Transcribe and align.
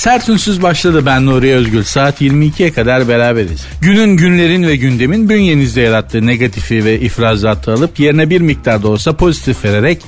Sert 0.00 0.28
Ünsüz 0.28 0.62
başladı 0.62 1.06
ben 1.06 1.26
Nuri 1.26 1.54
Özgül. 1.54 1.82
Saat 1.82 2.20
22'ye 2.20 2.72
kadar 2.72 3.08
beraberiz. 3.08 3.66
Günün, 3.80 4.16
günlerin 4.16 4.62
ve 4.62 4.76
gündemin 4.76 5.28
bünyenizde 5.28 5.80
yarattığı 5.80 6.26
negatifi 6.26 6.84
ve 6.84 7.00
ifrazatı 7.00 7.72
alıp 7.72 8.00
yerine 8.00 8.30
bir 8.30 8.40
miktar 8.40 8.82
da 8.82 8.88
olsa 8.88 9.12
pozitif 9.12 9.64
vererek 9.64 10.02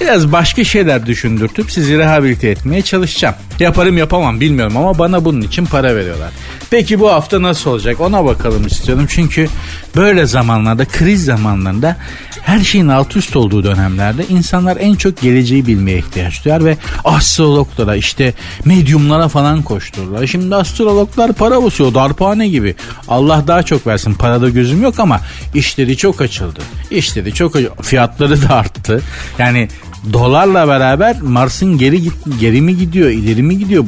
biraz 0.00 0.32
başka 0.32 0.64
şeyler 0.64 1.06
düşündürtüp 1.06 1.70
sizi 1.70 1.98
rehabilite 1.98 2.48
etmeye 2.48 2.82
çalışacağım. 2.82 3.34
Yaparım 3.60 3.98
yapamam 3.98 4.40
bilmiyorum 4.40 4.76
ama 4.76 4.98
bana 4.98 5.24
bunun 5.24 5.40
için 5.40 5.64
para 5.64 5.96
veriyorlar. 5.96 6.30
Peki 6.72 7.00
bu 7.00 7.10
hafta 7.10 7.42
nasıl 7.42 7.70
olacak 7.70 8.00
ona 8.00 8.24
bakalım 8.24 8.66
istiyorum. 8.66 9.06
Çünkü 9.08 9.48
böyle 9.96 10.26
zamanlarda 10.26 10.84
kriz 10.84 11.24
zamanlarında 11.24 11.96
her 12.42 12.60
şeyin 12.60 12.88
alt 12.88 13.16
üst 13.16 13.36
olduğu 13.36 13.64
dönemlerde 13.64 14.26
insanlar 14.26 14.76
en 14.80 14.94
çok 14.94 15.20
geleceği 15.20 15.66
bilmeye 15.66 15.98
ihtiyaç 15.98 16.44
duyar 16.44 16.64
ve 16.64 16.76
astrologlara 17.04 17.96
işte 17.96 18.34
medyumlara 18.64 19.28
falan 19.28 19.62
koştururlar. 19.62 20.26
Şimdi 20.26 20.56
astrologlar 20.56 21.32
para 21.32 21.62
basıyor 21.62 21.94
darphane 21.94 22.48
gibi. 22.48 22.74
Allah 23.08 23.44
daha 23.46 23.62
çok 23.62 23.86
versin 23.86 24.14
parada 24.14 24.48
gözüm 24.48 24.82
yok 24.82 25.00
ama 25.00 25.20
işleri 25.54 25.96
çok 25.96 26.20
açıldı. 26.20 26.60
İşleri 26.90 27.34
çok 27.34 27.56
fiyatları 27.82 28.42
da 28.42 28.54
arttı. 28.54 29.02
Yani 29.38 29.68
dolarla 30.12 30.68
beraber 30.68 31.20
Mars'ın 31.20 31.78
geri 31.78 32.02
git 32.02 32.14
geri 32.40 32.60
mi 32.60 32.76
gidiyor 32.76 33.10
ileri 33.10 33.42
mi 33.42 33.58
gidiyor 33.58 33.84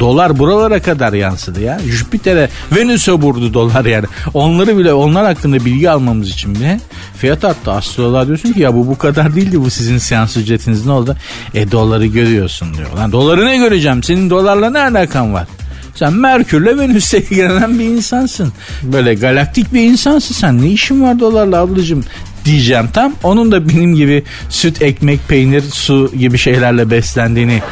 dolar 0.00 0.38
buralara 0.38 0.82
kadar 0.82 1.12
yansıdı 1.12 1.60
ya. 1.60 1.80
Jüpiter'e 1.86 2.48
Venüs'e 2.76 3.12
vurdu 3.12 3.54
dolar 3.54 3.84
yani. 3.84 4.06
Onları 4.34 4.78
bile 4.78 4.92
onlar 4.92 5.26
hakkında 5.26 5.64
bilgi 5.64 5.90
almamız 5.90 6.28
için 6.28 6.54
bile 6.54 6.80
fiyat 7.16 7.44
arttı. 7.44 7.72
Astroloğa 7.72 8.26
diyorsun 8.26 8.52
ki 8.52 8.60
ya 8.60 8.74
bu 8.74 8.86
bu 8.86 8.98
kadar 8.98 9.34
değildi 9.36 9.60
bu 9.60 9.70
sizin 9.70 9.98
seans 9.98 10.36
ücretiniz 10.36 10.86
ne 10.86 10.92
oldu? 10.92 11.16
E 11.54 11.70
doları 11.70 12.06
görüyorsun 12.06 12.74
diyor. 12.74 12.92
Lan 12.96 13.12
doları 13.12 13.46
ne 13.46 13.56
göreceğim? 13.56 14.02
Senin 14.02 14.30
dolarla 14.30 14.70
ne 14.70 14.80
alakan 14.80 15.34
var? 15.34 15.46
Sen 15.94 16.12
Merkür'le 16.12 16.78
Venüs'e 16.78 17.18
ilgilenen 17.22 17.78
bir 17.78 17.84
insansın. 17.84 18.52
Böyle 18.82 19.14
galaktik 19.14 19.74
bir 19.74 19.82
insansın 19.82 20.34
sen. 20.34 20.62
Ne 20.62 20.68
işin 20.68 21.02
var 21.02 21.20
dolarla 21.20 21.58
ablacığım? 21.58 22.04
Diyeceğim 22.44 22.88
tam. 22.92 23.12
Onun 23.22 23.52
da 23.52 23.68
benim 23.68 23.94
gibi 23.94 24.24
süt, 24.48 24.82
ekmek, 24.82 25.28
peynir, 25.28 25.62
su 25.62 26.12
gibi 26.18 26.38
şeylerle 26.38 26.90
beslendiğini 26.90 27.62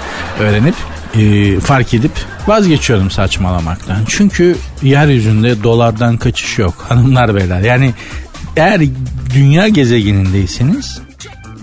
öğrenip 0.40 0.74
e, 1.14 1.60
fark 1.60 1.94
edip 1.94 2.12
vazgeçiyorum 2.46 3.10
saçmalamaktan. 3.10 3.98
Çünkü 4.08 4.56
yeryüzünde 4.82 5.62
dolardan 5.62 6.16
kaçış 6.16 6.58
yok 6.58 6.86
hanımlar 6.88 7.34
beyler. 7.34 7.60
Yani 7.60 7.94
eğer 8.56 8.80
dünya 9.34 9.68
gezegenindeyseniz 9.68 11.00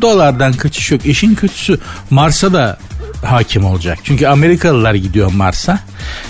dolardan 0.01 0.53
kaçış 0.53 0.91
yok. 0.91 1.05
İşin 1.05 1.35
kötüsü 1.35 1.79
Mars'a 2.09 2.53
da 2.53 2.77
hakim 3.25 3.65
olacak. 3.65 3.99
Çünkü 4.03 4.27
Amerikalılar 4.27 4.93
gidiyor 4.93 5.31
Mars'a. 5.31 5.79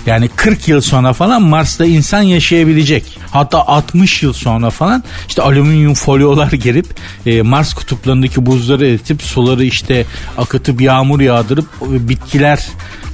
Yani 0.06 0.28
40 0.28 0.68
yıl 0.68 0.82
sonra 0.82 1.14
falan 1.14 1.42
Mars'ta 1.42 1.86
insan 1.86 2.22
yaşayabilecek. 2.22 3.18
Hatta 3.32 3.68
60 3.68 4.24
yıl 4.24 4.34
sonra 4.34 4.70
falan 4.70 5.04
işte 5.28 5.42
alüminyum 5.42 5.94
folyolar 5.94 6.52
gerip 6.52 6.86
e, 7.26 7.42
Mars 7.42 7.74
kutuplarındaki 7.74 8.46
buzları 8.46 8.88
eritip 8.88 9.22
suları 9.22 9.64
işte 9.66 10.06
akıtıp 10.38 10.82
yağmur 10.82 11.22
yağdırıp 11.22 11.66
e, 11.92 12.10
bitkiler 12.10 12.68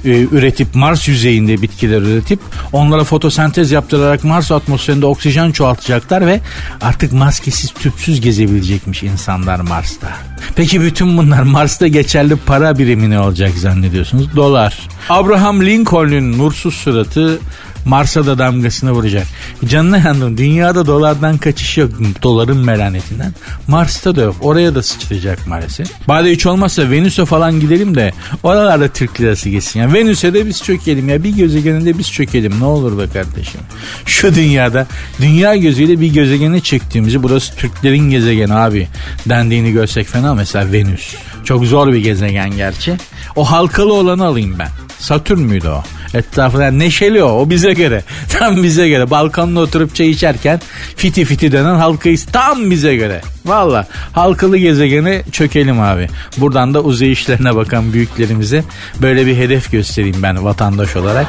e, 0.04 0.08
üretip 0.08 0.74
Mars 0.74 1.08
yüzeyinde 1.08 1.62
bitkiler 1.62 2.02
üretip 2.02 2.40
onlara 2.72 3.04
fotosentez 3.04 3.70
yaptırarak 3.70 4.24
Mars 4.24 4.52
atmosferinde 4.52 5.06
oksijen 5.06 5.52
çoğaltacaklar 5.52 6.26
ve 6.26 6.40
artık 6.80 7.12
maskesiz 7.12 7.70
tüpsüz 7.70 8.20
gezebilecekmiş 8.20 9.02
insanlar 9.02 9.60
Mars'ta. 9.60 10.08
Peki 10.56 10.80
bütün 10.80 11.18
bunlar 11.18 11.42
Mars'ta 11.42 11.86
geçerli 11.86 12.36
para 12.36 12.78
birimi 12.78 13.10
ne 13.10 13.20
olacak 13.20 13.50
zannediyorsunuz? 13.58 14.36
Dolar. 14.36 14.78
Abraham 15.08 15.62
Lincoln'un 15.62 16.38
nursuz 16.50 16.74
suratı 16.74 17.38
Mars'a 17.84 18.26
da 18.26 18.38
damgasını 18.38 18.92
vuracak. 18.92 19.26
Canına 19.68 19.98
yandım. 19.98 20.38
Dünyada 20.38 20.86
dolardan 20.86 21.38
kaçış 21.38 21.78
yok. 21.78 21.90
Doların 22.22 22.56
melanetinden. 22.56 23.34
Mars'ta 23.68 24.16
da 24.16 24.20
yok. 24.20 24.36
Oraya 24.40 24.74
da 24.74 24.82
sıçrayacak 24.82 25.46
maalesef. 25.46 25.88
Bari 26.08 26.32
hiç 26.32 26.46
olmazsa 26.46 26.90
Venüs'e 26.90 27.24
falan 27.24 27.60
gidelim 27.60 27.94
de 27.94 28.12
oralarda 28.42 28.88
Türk 28.88 29.20
lirası 29.20 29.48
geçsin. 29.48 29.80
Yani 29.80 29.94
Venüs'e 29.94 30.34
de 30.34 30.46
biz 30.46 30.62
çökelim 30.62 31.08
ya. 31.08 31.24
Bir 31.24 31.36
gezegeninde 31.36 31.98
biz 31.98 32.12
çökelim. 32.12 32.60
Ne 32.60 32.64
olur 32.64 32.98
be 32.98 33.12
kardeşim. 33.12 33.60
Şu 34.06 34.34
dünyada 34.34 34.86
dünya 35.20 35.56
gözüyle 35.56 36.00
bir 36.00 36.12
gezegene 36.12 36.60
çektiğimizi 36.60 37.22
burası 37.22 37.56
Türklerin 37.56 38.10
gezegeni 38.10 38.54
abi 38.54 38.88
dendiğini 39.26 39.72
görsek 39.72 40.06
fena 40.06 40.34
mesela 40.34 40.72
Venüs. 40.72 41.14
Çok 41.44 41.64
zor 41.64 41.92
bir 41.92 41.98
gezegen 41.98 42.50
gerçi. 42.50 42.96
O 43.36 43.44
halkalı 43.44 43.92
olanı 43.92 44.24
alayım 44.24 44.56
ben. 44.58 44.68
Satürn 44.98 45.40
müydü 45.40 45.68
o? 45.68 45.82
Etrafında 46.14 46.70
neşeli 46.70 47.24
o. 47.24 47.28
O 47.28 47.50
bize 47.50 47.72
göre. 47.72 48.02
Tam 48.38 48.62
bize 48.62 48.88
göre. 48.88 49.10
Balkonda 49.10 49.60
oturup 49.60 49.94
çay 49.94 50.10
içerken 50.10 50.60
fiti 50.96 51.24
fiti 51.24 51.52
denen 51.52 51.74
halkayı 51.74 52.18
tam 52.32 52.70
bize 52.70 52.96
göre. 52.96 53.20
Valla 53.46 53.86
halkalı 54.12 54.56
gezegene 54.56 55.22
çökelim 55.32 55.80
abi. 55.80 56.08
Buradan 56.38 56.74
da 56.74 56.80
uzay 56.80 57.12
işlerine 57.12 57.56
bakan 57.56 57.92
büyüklerimize 57.92 58.64
böyle 59.02 59.26
bir 59.26 59.36
hedef 59.36 59.72
göstereyim 59.72 60.22
ben 60.22 60.44
vatandaş 60.44 60.96
olarak. 60.96 61.26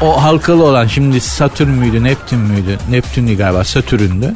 O 0.00 0.22
halkalı 0.22 0.64
olan 0.64 0.86
şimdi 0.86 1.20
Satürn 1.20 1.68
müydü 1.68 2.04
Neptün 2.04 2.38
müydü? 2.38 2.78
Neptün'dü 2.90 3.36
galiba 3.36 3.64
Satürn'dü. 3.64 4.34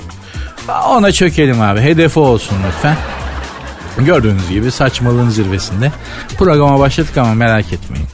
Ona 0.88 1.12
çökelim 1.12 1.60
abi. 1.60 1.80
Hedefi 1.80 2.18
olsun 2.18 2.56
lütfen. 2.66 2.96
Gördüğünüz 3.98 4.48
gibi 4.50 4.70
saçmalığın 4.70 5.30
zirvesinde. 5.30 5.92
Programa 6.38 6.78
başladık 6.78 7.16
ama 7.16 7.34
merak 7.34 7.72
etmeyin. 7.72 8.06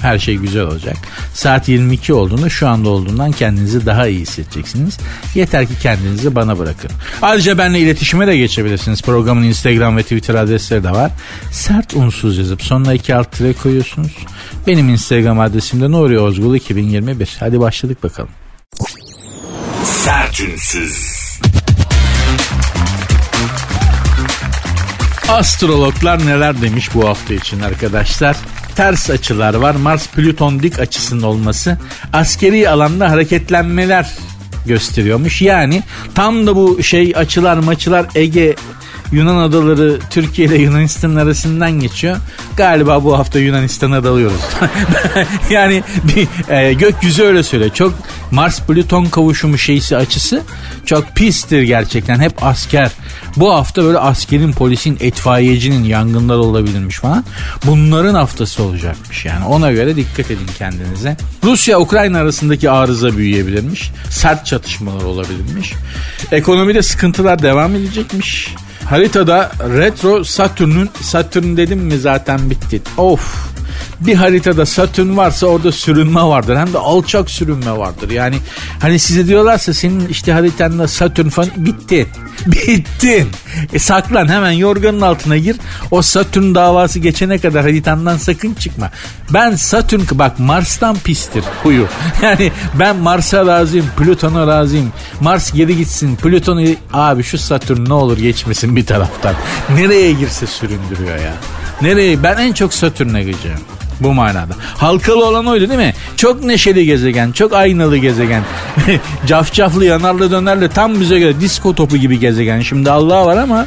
Her 0.00 0.18
şey 0.18 0.36
güzel 0.36 0.62
olacak. 0.62 0.96
Saat 1.34 1.68
22 1.68 2.14
olduğunda 2.14 2.48
şu 2.48 2.68
anda 2.68 2.88
olduğundan 2.88 3.32
kendinizi 3.32 3.86
daha 3.86 4.06
iyi 4.06 4.20
hissedeceksiniz. 4.20 4.98
Yeter 5.34 5.66
ki 5.66 5.72
kendinizi 5.82 6.34
bana 6.34 6.58
bırakın. 6.58 6.90
Ayrıca 7.22 7.58
benimle 7.58 7.80
iletişime 7.80 8.26
de 8.26 8.36
geçebilirsiniz. 8.36 9.02
Programın 9.02 9.42
Instagram 9.42 9.96
ve 9.96 10.02
Twitter 10.02 10.34
adresleri 10.34 10.84
de 10.84 10.90
var. 10.90 11.10
Sert 11.52 11.94
unsuz 11.94 12.38
yazıp 12.38 12.62
sonuna 12.62 12.94
iki 12.94 13.14
alt 13.14 13.32
tire 13.32 13.52
koyuyorsunuz. 13.52 14.12
Benim 14.66 14.88
Instagram 14.88 15.40
adresim 15.40 15.80
de 15.80 15.90
Nuri 15.90 16.20
Ozgul 16.20 16.54
2021. 16.54 17.36
Hadi 17.40 17.60
başladık 17.60 18.02
bakalım. 18.02 18.30
Sertünsüz. 19.84 21.20
Astrologlar 25.28 26.26
neler 26.26 26.62
demiş 26.62 26.94
bu 26.94 27.08
hafta 27.08 27.34
için 27.34 27.60
arkadaşlar? 27.60 28.36
Ters 28.76 29.10
açılar 29.10 29.54
var. 29.54 29.74
Mars 29.74 30.08
Plüton 30.08 30.62
dik 30.62 30.78
açısının 30.78 31.22
olması 31.22 31.78
askeri 32.12 32.70
alanda 32.70 33.10
hareketlenmeler 33.10 34.10
gösteriyormuş. 34.66 35.42
Yani 35.42 35.82
tam 36.14 36.46
da 36.46 36.56
bu 36.56 36.82
şey 36.82 37.12
açılar 37.16 37.56
maçılar 37.56 38.06
Ege 38.14 38.56
Yunan 39.12 39.36
adaları 39.36 39.98
Türkiye 40.10 40.48
ile 40.48 40.58
Yunanistan 40.58 41.16
arasından 41.16 41.72
geçiyor. 41.72 42.16
Galiba 42.56 43.04
bu 43.04 43.18
hafta 43.18 43.38
Yunanistan'a 43.38 44.04
dalıyoruz. 44.04 44.40
yani 45.50 45.82
bir 46.04 46.52
e, 46.54 46.72
gökyüzü 46.72 47.22
öyle 47.22 47.42
söylüyor. 47.42 47.74
Çok 47.74 47.94
Mars 48.30 48.60
Plüton 48.60 49.04
kavuşumu 49.04 49.58
şeysi 49.58 49.96
açısı 49.96 50.42
çok 50.86 51.14
pistir 51.14 51.62
gerçekten. 51.62 52.20
Hep 52.20 52.42
asker. 52.42 52.90
Bu 53.36 53.52
hafta 53.54 53.84
böyle 53.84 53.98
askerin, 53.98 54.52
polisin, 54.52 54.98
etfaiyecinin 55.00 55.84
yangınlar 55.84 56.36
olabilirmiş 56.36 56.98
falan. 56.98 57.24
Bunların 57.66 58.14
haftası 58.14 58.62
olacakmış 58.62 59.24
yani. 59.24 59.44
Ona 59.44 59.72
göre 59.72 59.96
dikkat 59.96 60.30
edin 60.30 60.46
kendinize. 60.58 61.16
Rusya-Ukrayna 61.44 62.18
arasındaki 62.18 62.70
arıza 62.70 63.16
büyüyebilirmiş. 63.16 63.90
Sert 64.10 64.46
çatışmalar 64.46 65.02
olabilirmiş. 65.02 65.72
Ekonomide 66.32 66.82
sıkıntılar 66.82 67.42
devam 67.42 67.74
edecekmiş. 67.74 68.54
Haritada 68.90 69.50
retro 69.76 70.24
Satürn'ün 70.24 70.90
Satürn 71.00 71.56
dedim 71.56 71.78
mi 71.78 71.98
zaten 71.98 72.50
bitti. 72.50 72.82
Of 72.96 73.50
bir 74.00 74.14
haritada 74.14 74.66
Satürn 74.66 75.16
varsa 75.16 75.46
orada 75.46 75.72
sürünme 75.72 76.22
vardır. 76.22 76.56
Hem 76.56 76.72
de 76.72 76.78
alçak 76.78 77.30
sürünme 77.30 77.78
vardır. 77.78 78.10
Yani 78.10 78.36
hani 78.80 78.98
size 78.98 79.26
diyorlarsa 79.26 79.74
senin 79.74 80.08
işte 80.08 80.32
haritanda 80.32 80.88
Satürn 80.88 81.28
falan 81.28 81.50
bitti. 81.56 82.06
Bittin. 82.46 83.28
E 83.72 83.78
saklan 83.78 84.28
hemen 84.28 84.50
yorganın 84.50 85.00
altına 85.00 85.36
gir. 85.36 85.56
O 85.90 86.02
Satürn 86.02 86.54
davası 86.54 86.98
geçene 86.98 87.38
kadar 87.38 87.62
haritandan 87.62 88.16
sakın 88.16 88.54
çıkma. 88.54 88.90
Ben 89.30 89.54
Satürn 89.54 90.00
bak 90.12 90.38
Mars'tan 90.38 90.96
pistir 91.04 91.44
huyu. 91.62 91.86
Yani 92.22 92.52
ben 92.78 92.96
Mars'a 92.96 93.46
razıyım, 93.46 93.86
Plüton'a 93.96 94.46
razıyım. 94.46 94.92
Mars 95.20 95.52
geri 95.52 95.76
gitsin, 95.76 96.16
Plüton'u 96.16 96.68
abi 96.92 97.22
şu 97.22 97.38
Satürn 97.38 97.88
ne 97.88 97.92
olur 97.94 98.18
geçmesin 98.18 98.76
bir 98.76 98.86
taraftan. 98.86 99.34
Nereye 99.74 100.12
girse 100.12 100.46
süründürüyor 100.46 101.18
ya. 101.18 101.34
Nereye? 101.82 102.22
Ben 102.22 102.36
en 102.36 102.52
çok 102.52 102.74
Satürn'e 102.74 103.22
gideceğim. 103.22 103.58
Bu 104.00 104.14
manada. 104.14 104.54
Halkalı 104.76 105.26
olan 105.26 105.46
oydu 105.46 105.68
değil 105.68 105.80
mi? 105.80 105.94
Çok 106.16 106.44
neşeli 106.44 106.84
gezegen, 106.86 107.32
çok 107.32 107.52
aynalı 107.52 107.96
gezegen. 107.96 108.42
Cafcaflı, 109.26 109.84
yanarlı, 109.84 110.30
dönerli 110.30 110.68
tam 110.68 111.00
bize 111.00 111.18
göre 111.18 111.40
disko 111.40 111.74
topu 111.74 111.96
gibi 111.96 112.18
gezegen. 112.18 112.60
Şimdi 112.60 112.90
Allah 112.90 113.26
var 113.26 113.36
ama 113.36 113.66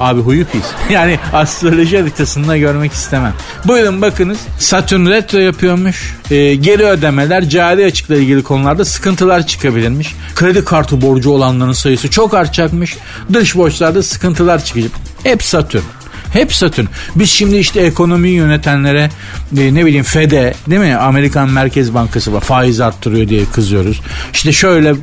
Abi 0.00 0.20
huyu 0.20 0.46
pis. 0.46 0.62
Yani 0.90 1.18
astroloji 1.32 1.98
haritasında 1.98 2.56
görmek 2.56 2.92
istemem. 2.92 3.34
Buyurun 3.64 4.02
bakınız 4.02 4.38
Satürn 4.58 5.06
retro 5.06 5.38
yapıyormuş. 5.38 6.16
Ee, 6.30 6.54
geri 6.54 6.84
ödemeler, 6.84 7.48
cari 7.48 7.84
açıkla 7.84 8.16
ilgili 8.16 8.42
konularda 8.42 8.84
sıkıntılar 8.84 9.46
çıkabilirmiş. 9.46 10.14
Kredi 10.34 10.64
kartı 10.64 11.00
borcu 11.00 11.30
olanların 11.30 11.72
sayısı 11.72 12.10
çok 12.10 12.34
artacakmış. 12.34 12.96
Dış 13.32 13.56
borçlarda 13.56 14.02
sıkıntılar 14.02 14.64
çıkacak. 14.64 14.92
Hep 15.22 15.42
Satürn. 15.42 15.82
Hep 16.32 16.54
Satürn. 16.54 16.86
Biz 17.14 17.30
şimdi 17.30 17.56
işte 17.56 17.80
ekonomiyi 17.80 18.34
yönetenlere 18.34 19.10
e, 19.58 19.74
ne 19.74 19.86
bileyim 19.86 20.04
FED'e 20.04 20.54
değil 20.70 20.80
mi? 20.80 20.96
Amerikan 20.96 21.50
Merkez 21.50 21.94
Bankası 21.94 22.32
var 22.32 22.40
faiz 22.40 22.80
arttırıyor 22.80 23.28
diye 23.28 23.44
kızıyoruz. 23.44 24.00
İşte 24.32 24.52
şöyle 24.52 24.94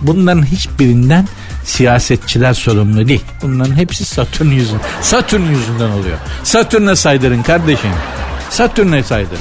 bunların 0.00 0.46
hiçbirinden 0.46 1.28
siyasetçiler 1.64 2.54
sorumlu 2.54 3.08
değil. 3.08 3.24
Bunların 3.42 3.74
hepsi 3.76 4.04
Satürn 4.04 4.50
yüzünden. 4.50 4.82
Satürn 5.02 5.42
yüzünden 5.42 5.90
oluyor. 5.90 6.18
Satürn'e 6.44 6.96
saydırın 6.96 7.42
kardeşim. 7.42 7.90
Satürn'e 8.50 9.02
saydırın. 9.02 9.38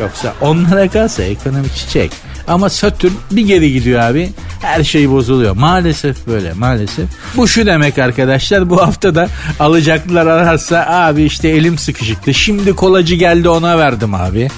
Yoksa 0.00 0.34
onlara 0.40 0.88
kalsa 0.88 1.22
ekonomi 1.22 1.68
çiçek. 1.76 2.12
Ama 2.48 2.68
Satürn 2.70 3.12
bir 3.30 3.46
geri 3.46 3.72
gidiyor 3.72 4.00
abi. 4.00 4.30
Her 4.60 4.84
şey 4.84 5.10
bozuluyor. 5.10 5.56
Maalesef 5.56 6.26
böyle 6.26 6.52
maalesef. 6.52 7.06
Bu 7.36 7.48
şu 7.48 7.66
demek 7.66 7.98
arkadaşlar 7.98 8.70
bu 8.70 8.82
hafta 8.82 9.14
da 9.14 9.28
alacaklılar 9.60 10.26
ararsa 10.26 10.86
abi 10.88 11.22
işte 11.22 11.48
elim 11.48 11.78
sıkışıktı. 11.78 12.34
Şimdi 12.34 12.72
kolacı 12.72 13.14
geldi 13.14 13.48
ona 13.48 13.78
verdim 13.78 14.14
abi. 14.14 14.48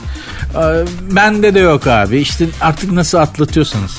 Ee, 0.54 0.84
bende 1.10 1.54
de 1.54 1.60
yok 1.60 1.86
abi. 1.86 2.18
İşte 2.18 2.46
artık 2.60 2.92
nasıl 2.92 3.18
atlatıyorsanız. 3.18 3.92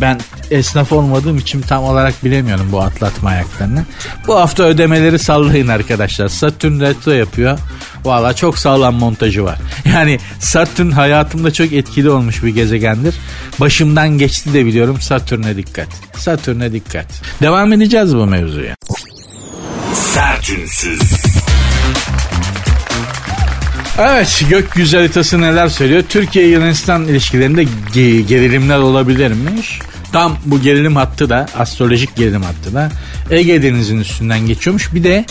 Ben 0.00 0.20
esnaf 0.50 0.92
olmadığım 0.92 1.38
için 1.38 1.60
tam 1.60 1.84
olarak 1.84 2.24
bilemiyorum 2.24 2.68
bu 2.72 2.80
atlatma 2.80 3.30
ayaklarını. 3.30 3.84
Bu 4.26 4.36
hafta 4.36 4.62
ödemeleri 4.62 5.18
sallayın 5.18 5.68
arkadaşlar. 5.68 6.28
Satürn 6.28 6.80
retro 6.80 7.12
yapıyor. 7.12 7.58
Valla 8.04 8.32
çok 8.32 8.58
sağlam 8.58 8.94
montajı 8.94 9.44
var. 9.44 9.58
Yani 9.86 10.18
Satürn 10.40 10.90
hayatımda 10.90 11.52
çok 11.52 11.72
etkili 11.72 12.10
olmuş 12.10 12.42
bir 12.42 12.48
gezegendir. 12.48 13.14
Başımdan 13.60 14.08
geçti 14.08 14.54
de 14.54 14.66
biliyorum 14.66 15.00
Satürn'e 15.00 15.56
dikkat. 15.56 15.88
Satürn'e 16.16 16.72
dikkat. 16.72 17.06
Devam 17.42 17.72
edeceğiz 17.72 18.16
bu 18.16 18.26
mevzuya. 18.26 18.76
Sertünsüz. 19.94 21.00
Evet 23.98 24.44
gökyüzü 24.50 24.96
haritası 24.96 25.40
neler 25.40 25.68
söylüyor? 25.68 26.02
Türkiye-Yunanistan 26.08 27.04
ilişkilerinde 27.04 27.64
gerilimler 28.28 28.78
olabilirmiş. 28.78 29.78
Tam 30.12 30.36
bu 30.44 30.60
gerilim 30.60 30.96
hattı 30.96 31.30
da 31.30 31.46
astrolojik 31.58 32.16
gerilim 32.16 32.42
hattı 32.42 32.74
da 32.74 32.90
Ege 33.30 33.62
Denizi'nin 33.62 34.00
üstünden 34.00 34.46
geçiyormuş. 34.46 34.94
Bir 34.94 35.04
de 35.04 35.24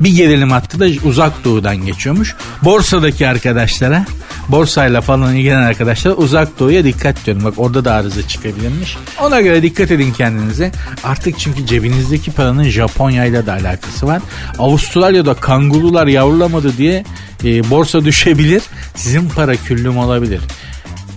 bir 0.00 0.16
gerilim 0.16 0.50
hattı 0.50 0.80
da 0.80 1.08
uzak 1.08 1.44
doğudan 1.44 1.76
geçiyormuş. 1.76 2.34
Borsadaki 2.62 3.28
arkadaşlara 3.28 4.06
borsayla 4.48 5.00
falan 5.00 5.34
ilgilenen 5.34 5.62
arkadaşlar 5.62 6.14
uzak 6.16 6.58
doğuya 6.58 6.84
dikkat 6.84 7.26
diyorum. 7.26 7.44
Bak 7.44 7.54
orada 7.56 7.84
da 7.84 7.94
arıza 7.94 8.28
çıkabilirmiş. 8.28 8.96
Ona 9.20 9.40
göre 9.40 9.62
dikkat 9.62 9.90
edin 9.90 10.12
kendinize. 10.12 10.72
Artık 11.04 11.38
çünkü 11.38 11.66
cebinizdeki 11.66 12.30
paranın 12.30 12.64
Japonya 12.64 13.24
ile 13.24 13.46
de 13.46 13.52
alakası 13.52 14.06
var. 14.06 14.22
Avustralya'da 14.58 15.34
kangurular 15.34 16.06
yavrulamadı 16.06 16.76
diye 16.76 17.04
e, 17.44 17.70
borsa 17.70 18.04
düşebilir. 18.04 18.62
Sizin 18.94 19.28
para 19.28 19.56
küllüm 19.56 19.98
olabilir. 19.98 20.40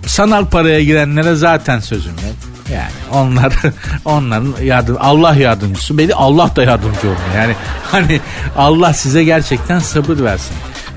Sanal 0.06 0.46
paraya 0.46 0.84
girenlere 0.84 1.36
zaten 1.36 1.80
sözüm 1.80 2.14
yok. 2.14 2.36
Yani 2.74 2.92
onlar 3.12 3.54
onların 4.06 4.54
yardım 4.64 4.98
Allah 5.00 5.36
yardımcısı. 5.36 5.98
Beni 5.98 6.14
Allah 6.14 6.56
da 6.56 6.64
yardımcı 6.64 7.00
olmuyor. 7.00 7.36
Yani 7.36 7.56
hani 7.92 8.22
Allah 8.58 8.94
size 8.94 9.24
gerçekten 9.24 9.80
sabır 9.80 10.24
versin. 10.24 10.56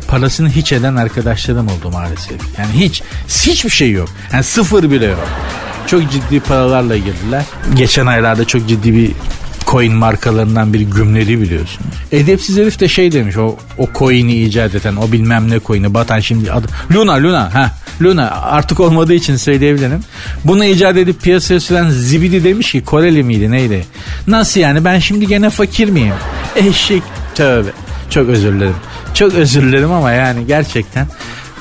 Parasını 0.09 0.51
hiç 0.51 0.73
eden 0.73 0.97
arkadaşlarım 0.97 1.67
oldu 1.67 1.91
maalesef. 1.93 2.41
Yani 2.59 2.73
hiç 2.73 3.03
hiçbir 3.29 3.71
şey 3.71 3.91
yok. 3.91 4.09
Yani 4.33 4.45
sıfır 4.45 4.91
bile 4.91 5.07
yok. 5.07 5.29
Çok 5.87 6.11
ciddi 6.11 6.41
paralarla 6.41 6.97
girdiler. 6.97 7.45
Geçen 7.75 8.07
aylarda 8.07 8.45
çok 8.45 8.69
ciddi 8.69 8.95
bir 8.95 9.11
coin 9.67 9.93
markalarından 9.93 10.73
bir 10.73 10.81
gümleri 10.81 11.41
biliyorsun. 11.41 11.81
Edepsiz 12.13 12.57
herif 12.57 12.81
de 12.81 12.89
şey 12.89 13.13
demiş 13.13 13.37
o, 13.37 13.57
o 13.79 13.89
coin'i 13.99 14.35
icat 14.35 14.75
eden 14.75 14.97
o 14.97 15.13
bilmem 15.13 15.51
ne 15.51 15.61
coin'i 15.61 15.95
batan 15.95 16.21
şimdi 16.21 16.53
adı 16.53 16.67
Luna 16.95 17.23
Luna 17.23 17.55
ha 17.55 17.71
Luna 18.03 18.31
artık 18.31 18.81
olmadığı 18.81 19.15
için 19.15 19.37
söyleyebilirim. 19.37 20.01
Bunu 20.45 20.65
icat 20.65 20.97
edip 20.97 21.23
piyasaya 21.23 21.61
süren 21.61 21.91
Zibidi 21.91 22.45
demiş 22.45 22.73
ki 22.73 22.85
Koreli 22.85 23.23
miydi 23.23 23.51
neydi? 23.51 23.87
Nasıl 24.27 24.61
yani 24.61 24.85
ben 24.85 24.99
şimdi 24.99 25.27
gene 25.27 25.51
fakir 25.51 25.89
miyim? 25.89 26.15
Eşek 26.57 27.03
tövbe. 27.35 27.71
Çok 28.11 28.29
özür 28.29 28.53
dilerim. 28.53 28.77
Çok 29.15 29.35
özür 29.35 29.63
dilerim 29.63 29.93
ama 29.93 30.13
yani 30.13 30.47
gerçekten 30.47 31.07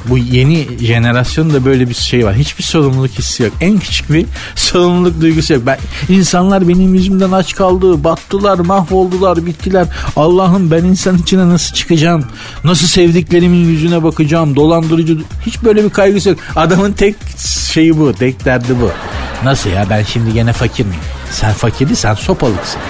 bu 0.09 0.17
yeni 0.17 0.67
jenerasyonda 0.81 1.65
böyle 1.65 1.89
bir 1.89 1.93
şey 1.93 2.25
var. 2.25 2.35
Hiçbir 2.35 2.63
sorumluluk 2.63 3.11
hissi 3.11 3.43
yok. 3.43 3.53
En 3.61 3.79
küçük 3.79 4.11
bir 4.11 4.25
sorumluluk 4.55 5.21
duygusu 5.21 5.53
yok. 5.53 5.63
Ben, 5.65 5.77
insanlar 6.09 6.67
benim 6.67 6.93
yüzümden 6.93 7.31
aç 7.31 7.55
kaldı, 7.55 8.03
battılar, 8.03 8.59
mahvoldular, 8.59 9.45
bittiler. 9.45 9.87
Allah'ım 10.15 10.71
ben 10.71 10.83
insan 10.83 11.17
içine 11.17 11.49
nasıl 11.49 11.75
çıkacağım? 11.75 12.25
Nasıl 12.63 12.87
sevdiklerimin 12.87 13.69
yüzüne 13.69 14.03
bakacağım? 14.03 14.55
Dolandırıcı. 14.55 15.17
Hiç 15.45 15.63
böyle 15.63 15.83
bir 15.83 15.89
kaygısı 15.89 16.29
yok. 16.29 16.39
Adamın 16.55 16.91
tek 16.91 17.15
şeyi 17.71 17.97
bu, 17.97 18.13
tek 18.13 18.45
derdi 18.45 18.75
bu. 18.81 18.89
Nasıl 19.43 19.69
ya 19.69 19.85
ben 19.89 20.03
şimdi 20.03 20.33
gene 20.33 20.53
fakir 20.53 20.85
miyim? 20.85 21.01
Sen 21.31 21.53
fakir 21.53 21.95
sen 21.95 22.13
sopalıksın. 22.13 22.81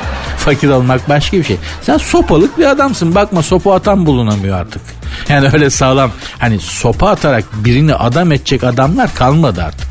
Fakir 0.48 0.70
olmak 0.70 1.10
başka 1.10 1.38
bir 1.38 1.44
şey. 1.44 1.58
Sen 1.82 1.98
sopalık 1.98 2.58
bir 2.58 2.66
adamsın. 2.66 3.16
Bakma 3.16 3.44
sopa 3.44 3.74
atan 3.74 4.06
bulunamıyor 4.06 4.58
artık. 4.58 4.82
Yani 5.30 5.50
öyle 5.54 5.70
sağlam 5.70 6.12
hani 6.40 6.60
sopa 6.60 7.10
atarak 7.10 7.44
birini 7.66 7.94
adam 7.96 8.32
edecek 8.32 8.64
adamlar 8.64 9.14
kalmadı 9.14 9.64
artık. 9.64 9.88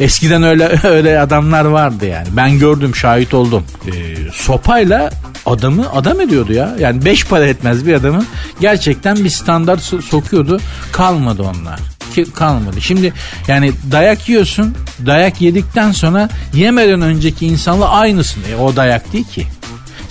Eskiden 0.00 0.42
öyle 0.42 0.78
öyle 0.88 1.20
adamlar 1.20 1.64
vardı 1.64 2.06
yani. 2.06 2.28
Ben 2.30 2.58
gördüm, 2.58 2.96
şahit 2.96 3.34
oldum. 3.34 3.64
Ee, 3.86 3.90
sopayla 4.32 5.10
adamı 5.46 5.92
adam 5.92 6.20
ediyordu 6.20 6.52
ya. 6.52 6.76
Yani 6.78 7.04
beş 7.04 7.26
para 7.26 7.46
etmez 7.46 7.86
bir 7.86 7.94
adamı 7.94 8.24
gerçekten 8.60 9.16
bir 9.16 9.30
standart 9.30 9.80
sokuyordu. 9.80 10.60
Kalmadı 10.92 11.42
onlar 11.42 11.80
ki 12.14 12.32
kalmadı. 12.32 12.80
Şimdi 12.80 13.12
yani 13.48 13.72
dayak 13.92 14.28
yiyorsun. 14.28 14.74
Dayak 15.06 15.40
yedikten 15.40 15.92
sonra 15.92 16.28
yemeden 16.54 17.00
önceki 17.00 17.46
insanla 17.46 17.88
aynısın. 17.88 18.42
E, 18.52 18.56
o 18.56 18.76
dayak 18.76 19.12
değil 19.12 19.24
ki. 19.24 19.46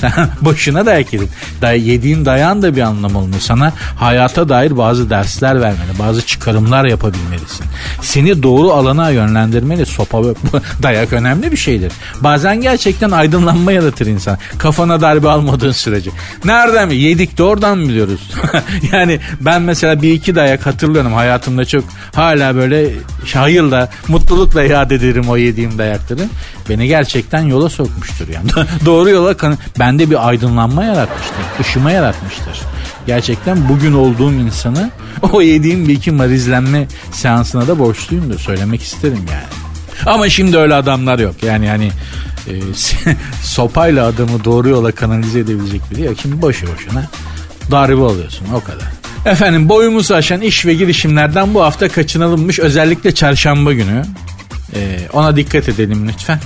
Boşuna 0.41 0.85
dayak 0.85 1.13
yedin. 1.13 1.29
Day 1.61 1.89
yediğin 1.89 2.25
dayan 2.25 2.61
da 2.61 2.75
bir 2.75 2.81
anlam 2.81 3.15
olmuyor. 3.15 3.41
Sana 3.41 3.73
hayata 3.95 4.49
dair 4.49 4.77
bazı 4.77 5.09
dersler 5.09 5.61
vermeli. 5.61 5.99
Bazı 5.99 6.25
çıkarımlar 6.25 6.85
yapabilmelisin. 6.85 7.65
Seni 8.01 8.43
doğru 8.43 8.71
alana 8.71 9.09
yönlendirmeli. 9.09 9.85
Sopa 9.85 10.23
ve 10.23 10.33
dayak 10.83 11.13
önemli 11.13 11.51
bir 11.51 11.57
şeydir. 11.57 11.91
Bazen 12.21 12.61
gerçekten 12.61 13.11
aydınlanma 13.11 13.71
yaratır 13.71 14.05
insan. 14.05 14.37
Kafana 14.57 15.01
darbe 15.01 15.29
almadığın 15.29 15.71
sürece. 15.71 16.11
Nereden 16.45 16.87
mi? 16.87 16.95
Yedik 16.95 17.37
de 17.37 17.43
oradan 17.43 17.77
mı 17.77 17.89
biliyoruz? 17.89 18.31
yani 18.91 19.19
ben 19.41 19.61
mesela 19.61 20.01
bir 20.01 20.13
iki 20.13 20.35
dayak 20.35 20.65
hatırlıyorum 20.65 21.13
hayatımda 21.13 21.65
çok 21.65 21.83
hala 22.15 22.55
böyle 22.55 22.89
hayırla, 23.33 23.89
mutlulukla 24.07 24.63
iade 24.63 24.95
ederim 24.95 25.29
o 25.29 25.37
yediğim 25.37 25.77
dayakları. 25.77 26.21
Beni 26.69 26.87
gerçekten 26.87 27.41
yola 27.41 27.69
sokmuştur 27.69 28.27
yani. 28.27 28.67
Doğru 28.85 29.09
yola 29.09 29.37
kan 29.37 29.57
bende 29.79 30.09
bir 30.09 30.27
aydınlanma 30.27 30.83
yaratmıştır. 30.83 31.35
Işıma 31.59 31.91
yaratmıştır. 31.91 32.61
Gerçekten 33.07 33.69
bugün 33.69 33.93
olduğum 33.93 34.33
insanı 34.33 34.91
o 35.31 35.41
yediğim 35.41 35.87
bir 35.87 35.93
iki 35.93 36.11
marizlenme 36.11 36.87
seansına 37.11 37.67
da 37.67 37.79
borçluyumdur. 37.79 38.39
Söylemek 38.39 38.81
isterim 38.83 39.25
yani. 39.31 39.67
Ama 40.05 40.29
şimdi 40.29 40.57
öyle 40.57 40.75
adamlar 40.75 41.19
yok. 41.19 41.43
Yani 41.43 41.69
hani 41.69 41.91
e, 42.47 42.53
sopayla 43.43 44.05
adamı 44.07 44.43
doğru 44.43 44.69
yola 44.69 44.91
kanalize 44.91 45.39
edebilecek 45.39 45.81
biri 45.91 46.01
yok. 46.01 46.15
Şimdi 46.21 46.41
boşu 46.41 46.67
boşuna 46.67 47.03
darbe 47.71 48.01
alıyorsun 48.01 48.45
o 48.55 48.63
kadar. 48.63 48.87
Efendim 49.25 49.69
boyumuzu 49.69 50.13
aşan 50.13 50.41
iş 50.41 50.65
ve 50.65 50.73
girişimlerden 50.73 51.53
bu 51.53 51.63
hafta 51.63 51.89
kaçınılmış 51.89 52.59
özellikle 52.59 53.15
çarşamba 53.15 53.73
günü. 53.73 54.05
Ee, 54.75 54.99
ona 55.13 55.35
dikkat 55.35 55.69
edelim 55.69 56.07
lütfen. 56.07 56.39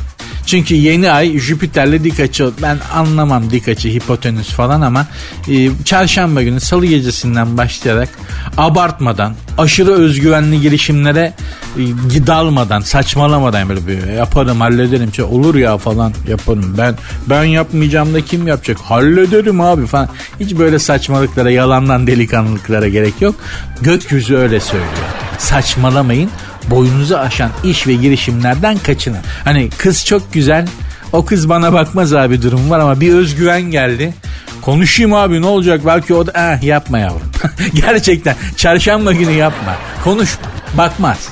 Çünkü 0.45 0.75
yeni 0.75 1.12
ay 1.12 1.39
Jüpiter'le 1.39 2.03
dik 2.03 2.19
açı 2.19 2.51
ben 2.62 2.77
anlamam 2.93 3.51
dik 3.51 3.67
açı 3.67 3.89
hipotenüs 3.89 4.50
falan 4.50 4.81
ama 4.81 5.07
e, 5.48 5.69
çarşamba 5.86 6.43
günü 6.43 6.60
salı 6.60 6.86
gecesinden 6.86 7.57
başlayarak 7.57 8.10
abartmadan 8.57 9.36
aşırı 9.57 9.91
özgüvenli 9.91 10.62
girişimlere 10.62 11.33
e, 11.77 12.27
dalmadan 12.27 12.81
saçmalamadan 12.81 13.69
böyle 13.69 13.88
bir 13.88 14.07
yaparım 14.13 14.62
hallederim 14.62 15.13
şey 15.13 15.25
olur 15.25 15.55
ya 15.55 15.77
falan 15.77 16.13
yaparım. 16.27 16.75
Ben 16.77 16.95
ben 17.29 17.43
yapmayacağım 17.43 18.13
da 18.13 18.21
kim 18.21 18.48
yapacak? 18.48 18.77
Hallederim 18.77 19.62
abi 19.62 19.86
falan. 19.86 20.10
Hiç 20.39 20.57
böyle 20.57 20.79
saçmalıklara 20.79 21.51
yalandan 21.51 22.07
delikanlılıklara 22.07 22.88
gerek 22.88 23.21
yok. 23.21 23.36
Gökyüzü 23.81 24.36
öyle 24.36 24.60
söylüyor. 24.60 24.91
Saçmalamayın 25.38 26.29
boyunuzu 26.70 27.15
aşan 27.15 27.51
iş 27.63 27.88
ve 27.88 27.94
girişimlerden 27.94 28.77
kaçının. 28.77 29.22
Hani 29.44 29.70
kız 29.70 30.06
çok 30.06 30.34
güzel 30.34 30.68
o 31.13 31.25
kız 31.25 31.50
bana 31.50 31.74
bakmaz 31.74 32.13
abi 32.13 32.41
durum 32.41 32.70
var 32.70 32.80
ama 32.80 33.01
bir 33.01 33.13
özgüven 33.13 33.62
geldi. 33.62 34.13
Konuşayım 34.62 35.13
abi 35.13 35.41
ne 35.41 35.46
olacak 35.46 35.82
belki 35.86 36.13
o 36.13 36.27
da 36.27 36.32
eh, 36.36 36.63
yapma 36.63 37.00
yavrum. 37.00 37.32
Gerçekten 37.74 38.36
çarşamba 38.58 39.12
günü 39.12 39.32
yapma. 39.32 39.75
Konuşma 40.03 40.48
bakmaz. 40.77 41.30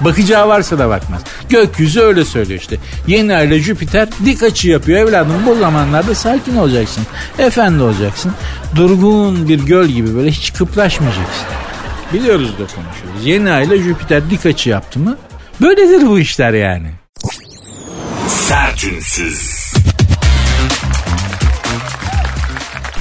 Bakacağı 0.00 0.48
varsa 0.48 0.78
da 0.78 0.88
bakmaz. 0.88 1.22
Gökyüzü 1.48 2.00
öyle 2.00 2.24
söylüyor 2.24 2.60
işte. 2.60 2.76
Yeni 3.06 3.34
aile 3.34 3.60
Jüpiter 3.60 4.08
dik 4.24 4.42
açı 4.42 4.68
yapıyor 4.68 4.98
evladım. 4.98 5.32
Bu 5.46 5.54
zamanlarda 5.54 6.14
sakin 6.14 6.56
olacaksın. 6.56 7.06
Efendi 7.38 7.82
olacaksın. 7.82 8.32
Durgun 8.76 9.48
bir 9.48 9.58
göl 9.58 9.86
gibi 9.86 10.14
böyle 10.14 10.30
hiç 10.30 10.52
kıpraşmayacaksın. 10.52 11.46
Biliyoruz 12.12 12.52
da 12.52 12.66
konuşuyoruz. 12.74 13.26
Yeni 13.26 13.50
ayla 13.52 13.76
Jüpiter 13.76 14.30
dik 14.30 14.46
açı 14.46 14.70
yaptı 14.70 14.98
mı? 14.98 15.18
Böyledir 15.60 16.06
bu 16.06 16.18
işler 16.18 16.52
yani. 16.52 16.90
Sertünsüz. 18.28 19.61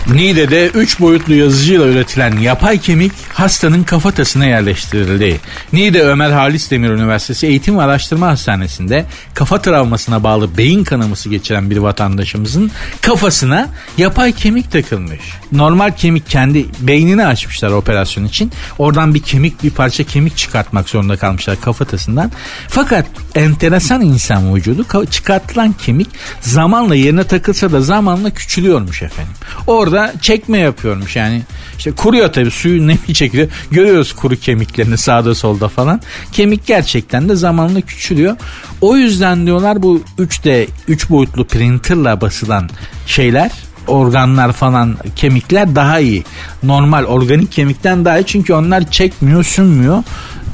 Niğde'de 0.08 0.68
3 0.68 1.00
boyutlu 1.00 1.34
yazıcıyla 1.34 1.88
üretilen 1.88 2.38
yapay 2.38 2.80
kemik 2.80 3.12
hastanın 3.34 3.84
kafatasına 3.84 4.46
yerleştirildi. 4.46 5.40
Niğde 5.74 6.04
Ömer 6.04 6.32
Halis 6.32 6.72
Demir 6.72 6.90
Üniversitesi 6.90 7.48
Eğitim 7.48 7.78
ve 7.78 7.82
Araştırma 7.82 8.28
Hastanesi'nde 8.28 9.06
kafa 9.34 9.62
travmasına 9.62 10.24
bağlı 10.24 10.58
beyin 10.58 10.84
kanaması 10.84 11.30
geçiren 11.30 11.70
bir 11.70 11.78
vatandaşımızın 11.78 12.72
kafasına 13.02 13.70
yapay 13.98 14.32
kemik 14.32 14.72
takılmış. 14.72 15.20
Normal 15.52 15.92
kemik 15.92 16.30
kendi 16.30 16.66
beynini 16.80 17.26
açmışlar 17.26 17.72
operasyon 17.72 18.26
için. 18.26 18.52
Oradan 18.80 19.14
bir 19.14 19.22
kemik 19.22 19.64
bir 19.64 19.72
parça 19.72 20.04
kemik 20.04 20.38
çıkartmak 20.38 20.90
zorunda 20.90 21.18
kalmışlar 21.18 21.62
kafatasından. 21.62 22.32
Fakat 22.68 23.06
enteresan 23.36 24.02
insan 24.02 24.56
vücudu 24.56 25.06
çıkartılan 25.12 25.74
kemik 25.74 26.08
zamanla 26.40 26.96
yerine 26.96 27.24
takılsa 27.24 27.72
da 27.72 27.82
zamanla 27.82 28.30
küçülüyormuş 28.30 29.02
efendim. 29.02 29.34
Orada 29.68 29.91
çekme 30.22 30.58
yapıyormuş 30.58 31.16
yani. 31.16 31.42
İşte 31.78 31.92
kuruyor 31.92 32.34
tabii 32.34 32.52
suyu 32.52 32.88
nemi 32.88 33.14
çekiyor. 33.14 33.48
Görüyoruz 33.72 34.14
kuru 34.14 34.36
kemiklerini 34.36 34.98
sağda 34.98 35.36
solda 35.36 35.68
falan. 35.68 36.02
Kemik 36.32 36.66
gerçekten 36.66 37.30
de 37.30 37.36
zamanla 37.36 37.82
küçülüyor. 37.82 38.36
O 38.82 38.98
yüzden 38.98 39.46
diyorlar 39.46 39.84
bu 39.84 40.02
3D 40.20 40.68
3 40.88 41.10
boyutlu 41.10 41.48
printerla 41.48 42.22
basılan 42.22 42.70
şeyler 43.08 43.52
organlar 43.88 44.54
falan 44.54 44.98
kemikler 45.16 45.76
daha 45.76 46.00
iyi. 46.00 46.24
Normal 46.64 47.04
organik 47.04 47.52
kemikten 47.52 48.06
daha 48.06 48.20
iyi 48.20 48.26
çünkü 48.26 48.54
onlar 48.54 48.92
çekmiyor 48.92 49.44
sünmüyor 49.44 50.04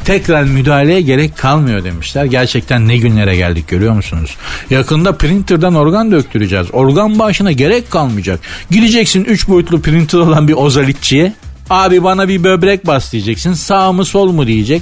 tekrar 0.05 0.43
müdahaleye 0.43 1.01
gerek 1.01 1.37
kalmıyor 1.37 1.83
demişler. 1.83 2.25
Gerçekten 2.25 2.87
ne 2.87 2.97
günlere 2.97 3.35
geldik 3.35 3.67
görüyor 3.67 3.93
musunuz? 3.93 4.35
Yakında 4.69 5.17
printer'dan 5.17 5.75
organ 5.75 6.11
döktüreceğiz. 6.11 6.67
Organ 6.73 7.19
bağışına 7.19 7.51
gerek 7.51 7.91
kalmayacak. 7.91 8.39
Gideceksin 8.71 9.25
3 9.25 9.47
boyutlu 9.47 9.81
printer 9.81 10.17
olan 10.17 10.47
bir 10.47 10.53
ozalitçiye. 10.53 11.33
Abi 11.69 12.03
bana 12.03 12.27
bir 12.27 12.43
böbrek 12.43 12.87
bas 12.87 13.11
diyeceksin. 13.11 13.53
Sağ 13.53 13.91
mı 13.91 14.05
sol 14.05 14.31
mu 14.31 14.47
diyecek. 14.47 14.81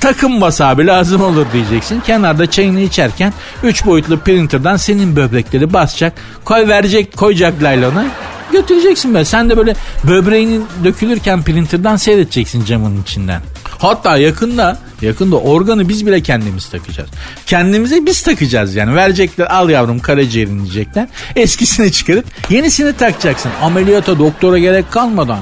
Takım 0.00 0.40
bas 0.40 0.60
abi 0.60 0.86
lazım 0.86 1.22
olur 1.22 1.46
diyeceksin. 1.52 2.00
Kenarda 2.00 2.50
çayını 2.50 2.80
içerken 2.80 3.32
3 3.62 3.86
boyutlu 3.86 4.18
printer'dan 4.18 4.76
senin 4.76 5.16
böbrekleri 5.16 5.72
basacak. 5.72 6.12
Koy 6.44 6.68
verecek 6.68 7.16
koyacak 7.16 7.62
laylona 7.62 8.06
götüreceksin 8.52 9.14
be. 9.14 9.24
Sen 9.24 9.50
de 9.50 9.56
böyle 9.56 9.74
böbreğinin 10.04 10.64
dökülürken 10.84 11.42
printer'dan 11.42 11.96
seyredeceksin 11.96 12.64
camın 12.64 13.02
içinden. 13.02 13.42
Hatta 13.78 14.16
yakında 14.16 14.78
yakında 15.02 15.36
organı 15.36 15.88
biz 15.88 16.06
bile 16.06 16.20
kendimiz 16.20 16.68
takacağız. 16.68 17.10
Kendimize 17.46 18.06
biz 18.06 18.22
takacağız 18.22 18.74
yani. 18.74 18.94
Verecekler 18.94 19.46
al 19.46 19.70
yavrum 19.70 19.98
karaciğerini 19.98 20.62
diyecekler. 20.62 21.08
Eskisini 21.36 21.92
çıkarıp 21.92 22.24
yenisini 22.50 22.92
takacaksın. 22.92 23.50
Ameliyata 23.62 24.18
doktora 24.18 24.58
gerek 24.58 24.92
kalmadan. 24.92 25.40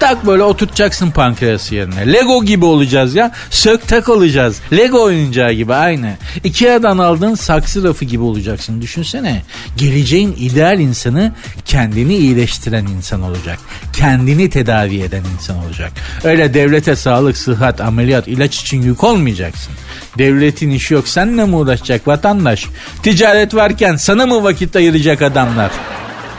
Tak 0.00 0.26
böyle 0.26 0.42
oturtacaksın 0.42 1.10
pankreası 1.10 1.74
yerine. 1.74 2.12
Lego 2.12 2.44
gibi 2.44 2.64
olacağız 2.64 3.14
ya. 3.14 3.32
Sök 3.50 3.88
tak 3.88 4.08
olacağız. 4.08 4.60
Lego 4.72 5.02
oyuncağı 5.02 5.52
gibi 5.52 5.74
aynı. 5.74 6.14
Ikea'dan 6.44 6.98
aldığın 6.98 7.34
saksı 7.34 7.84
rafı 7.84 8.04
gibi 8.04 8.22
olacaksın. 8.22 8.82
Düşünsene. 8.82 9.42
Geleceğin 9.76 10.36
ideal 10.38 10.80
insanı 10.80 11.32
kendini 11.64 12.16
iyileştiren 12.16 12.86
insan 12.86 13.22
olacak. 13.22 13.58
Kendini 13.92 14.50
tedavi 14.50 15.00
eden 15.00 15.22
insan 15.36 15.64
olacak. 15.64 15.92
Öyle 16.24 16.54
devlete 16.54 16.96
sağlık, 16.96 17.36
sıhhat, 17.36 17.80
ameliyat, 17.80 18.28
ilaç 18.28 18.60
için 18.60 18.82
yük 18.82 19.04
olmayacaksın. 19.04 19.72
Devletin 20.18 20.70
işi 20.70 20.94
yok. 20.94 21.08
Seninle 21.08 21.44
mi 21.44 21.56
uğraşacak 21.56 22.08
vatandaş? 22.08 22.66
Ticaret 23.02 23.54
varken 23.54 23.96
sana 23.96 24.26
mı 24.26 24.42
vakit 24.44 24.76
ayıracak 24.76 25.22
adamlar? 25.22 25.70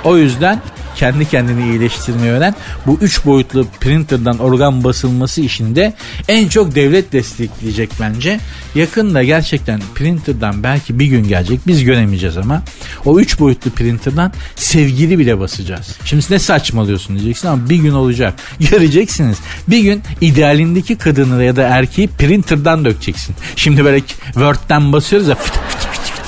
O 0.03 0.17
yüzden 0.17 0.61
kendi 0.97 1.29
kendini 1.29 1.69
iyileştirmeyi 1.71 2.31
öğren. 2.31 2.55
Bu 2.85 2.97
üç 3.01 3.25
boyutlu 3.25 3.65
printerdan 3.79 4.39
organ 4.39 4.83
basılması 4.83 5.41
işinde 5.41 5.93
en 6.27 6.47
çok 6.47 6.75
devlet 6.75 7.13
destekleyecek 7.13 7.89
bence. 7.99 8.39
Yakında 8.75 9.23
gerçekten 9.23 9.81
printerdan 9.95 10.63
belki 10.63 10.99
bir 10.99 11.05
gün 11.05 11.27
gelecek 11.27 11.59
biz 11.67 11.83
göremeyeceğiz 11.83 12.37
ama 12.37 12.63
o 13.05 13.19
üç 13.19 13.39
boyutlu 13.39 13.71
printerdan 13.71 14.31
sevgili 14.55 15.19
bile 15.19 15.39
basacağız. 15.39 15.95
Şimdi 16.05 16.25
ne 16.29 16.39
saçmalıyorsun 16.39 17.15
diyeceksin 17.15 17.47
ama 17.47 17.69
bir 17.69 17.75
gün 17.75 17.91
olacak. 17.93 18.33
Göreceksiniz. 18.71 19.37
Bir 19.67 19.79
gün 19.79 20.03
idealindeki 20.21 20.97
kadını 20.97 21.43
ya 21.43 21.55
da 21.55 21.61
erkeği 21.61 22.07
printerdan 22.07 22.85
dökeceksin. 22.85 23.35
Şimdi 23.55 23.85
böyle 23.85 23.99
Word'den 24.23 24.93
basıyoruz 24.93 25.27
ya 25.27 25.35
fıt 25.35 25.53
fıt 25.53 25.81
fıt 25.81 26.11
fıt. 26.11 26.25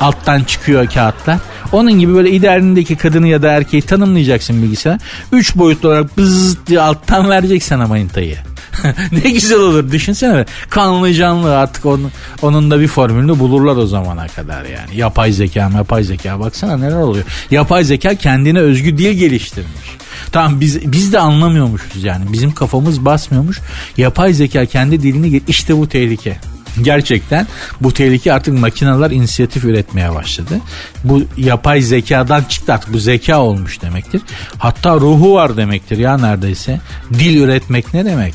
alttan 0.00 0.44
çıkıyor 0.44 0.86
kağıtlar. 0.86 1.38
Onun 1.72 1.92
gibi 1.92 2.14
böyle 2.14 2.30
idealindeki 2.30 2.96
kadını 2.96 3.28
ya 3.28 3.42
da 3.42 3.50
erkeği 3.50 3.82
tanımlayacaksın 3.82 4.62
bilgisayar. 4.62 5.00
Üç 5.32 5.56
boyutlu 5.56 5.88
olarak 5.88 6.16
bızz 6.16 6.66
diye 6.66 6.80
alttan 6.80 7.30
verecek 7.30 7.62
sana 7.62 7.86
manitayı. 7.86 8.36
ne 9.12 9.30
güzel 9.30 9.58
olur 9.58 9.92
düşünsene. 9.92 10.44
Kanlı 10.70 11.14
canlı 11.14 11.58
artık 11.58 11.86
onun, 11.86 12.10
onun 12.42 12.70
da 12.70 12.80
bir 12.80 12.88
formülünü 12.88 13.38
bulurlar 13.38 13.76
o 13.76 13.86
zamana 13.86 14.28
kadar 14.28 14.64
yani. 14.64 14.96
Yapay 14.96 15.32
zeka 15.32 15.70
yapay 15.76 16.04
zeka 16.04 16.40
baksana 16.40 16.76
neler 16.76 16.96
oluyor. 16.96 17.24
Yapay 17.50 17.84
zeka 17.84 18.14
kendine 18.14 18.58
özgü 18.58 18.98
dil 18.98 19.12
geliştirmiş. 19.12 19.96
Tamam 20.32 20.60
biz 20.60 20.92
biz 20.92 21.12
de 21.12 21.18
anlamıyormuşuz 21.18 22.04
yani. 22.04 22.32
Bizim 22.32 22.52
kafamız 22.52 23.04
basmıyormuş. 23.04 23.60
Yapay 23.96 24.32
zeka 24.32 24.66
kendi 24.66 25.02
dilini 25.02 25.40
işte 25.48 25.78
bu 25.78 25.88
tehlike. 25.88 26.36
Gerçekten 26.82 27.46
bu 27.80 27.94
tehlike 27.94 28.32
artık 28.32 28.58
makineler 28.58 29.10
inisiyatif 29.10 29.64
üretmeye 29.64 30.14
başladı. 30.14 30.60
Bu 31.04 31.22
yapay 31.36 31.80
zekadan 31.80 32.44
çıktı 32.44 32.72
artık 32.72 32.92
bu 32.92 32.98
zeka 32.98 33.40
olmuş 33.40 33.82
demektir. 33.82 34.22
Hatta 34.58 34.94
ruhu 34.94 35.34
var 35.34 35.56
demektir 35.56 35.98
ya 35.98 36.18
neredeyse. 36.18 36.80
Dil 37.14 37.36
üretmek 37.36 37.94
ne 37.94 38.04
demek? 38.04 38.34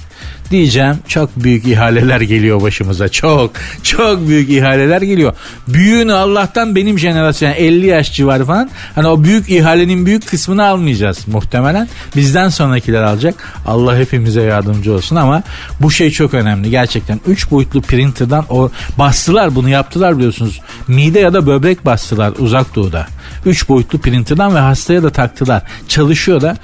Diyeceğim 0.51 0.95
çok 1.07 1.29
büyük 1.35 1.67
ihaleler 1.67 2.21
geliyor 2.21 2.61
başımıza. 2.61 3.09
Çok 3.09 3.51
çok 3.83 4.27
büyük 4.27 4.49
ihaleler 4.49 5.01
geliyor. 5.01 5.33
Büyüğünü 5.67 6.13
Allah'tan 6.13 6.75
benim 6.75 6.99
jenerasyon 6.99 7.51
50 7.51 7.85
yaş 7.85 8.13
civarı 8.13 8.45
falan. 8.45 8.69
Hani 8.95 9.07
o 9.07 9.23
büyük 9.23 9.49
ihalenin 9.49 10.05
büyük 10.05 10.27
kısmını 10.27 10.65
almayacağız 10.65 11.27
muhtemelen. 11.27 11.87
Bizden 12.15 12.49
sonrakiler 12.49 13.03
alacak. 13.03 13.35
Allah 13.67 13.97
hepimize 13.97 14.41
yardımcı 14.41 14.93
olsun 14.93 15.15
ama 15.15 15.43
bu 15.79 15.91
şey 15.91 16.11
çok 16.11 16.33
önemli 16.33 16.69
gerçekten. 16.69 17.19
3 17.27 17.51
boyutlu 17.51 17.81
printer'dan 17.81 18.45
o 18.49 18.69
bastılar 18.97 19.55
bunu 19.55 19.69
yaptılar 19.69 20.17
biliyorsunuz. 20.17 20.61
Mide 20.87 21.19
ya 21.19 21.33
da 21.33 21.47
böbrek 21.47 21.85
bastılar 21.85 22.33
uzak 22.39 22.75
doğuda. 22.75 23.07
3 23.45 23.69
boyutlu 23.69 23.99
printer'dan 23.99 24.55
ve 24.55 24.59
hastaya 24.59 25.03
da 25.03 25.09
taktılar. 25.09 25.63
Çalışıyor 25.87 26.41
da 26.41 26.57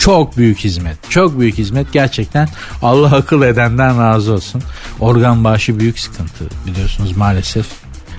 çok 0.00 0.36
büyük 0.36 0.58
hizmet. 0.58 1.10
Çok 1.10 1.40
büyük 1.40 1.58
hizmet 1.58 1.92
gerçekten. 1.92 2.48
Allah 2.82 3.16
akıl 3.16 3.42
edenden 3.42 3.98
razı 3.98 4.32
olsun. 4.32 4.62
Organ 5.00 5.44
bağışı 5.44 5.80
büyük 5.80 5.98
sıkıntı 5.98 6.44
biliyorsunuz 6.66 7.16
maalesef. 7.16 7.66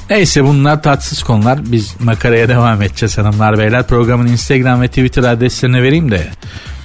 Neyse 0.09 0.43
bunlar 0.43 0.83
tatsız 0.83 1.23
konular. 1.23 1.59
Biz 1.71 1.95
makaraya 2.00 2.50
devam 2.50 2.81
edeceğiz 2.81 3.17
hanımlar 3.17 3.57
beyler. 3.57 3.88
Programın 3.88 4.27
Instagram 4.27 4.81
ve 4.81 4.88
Twitter 4.88 5.23
adreslerini 5.23 5.83
vereyim 5.83 6.11
de 6.11 6.27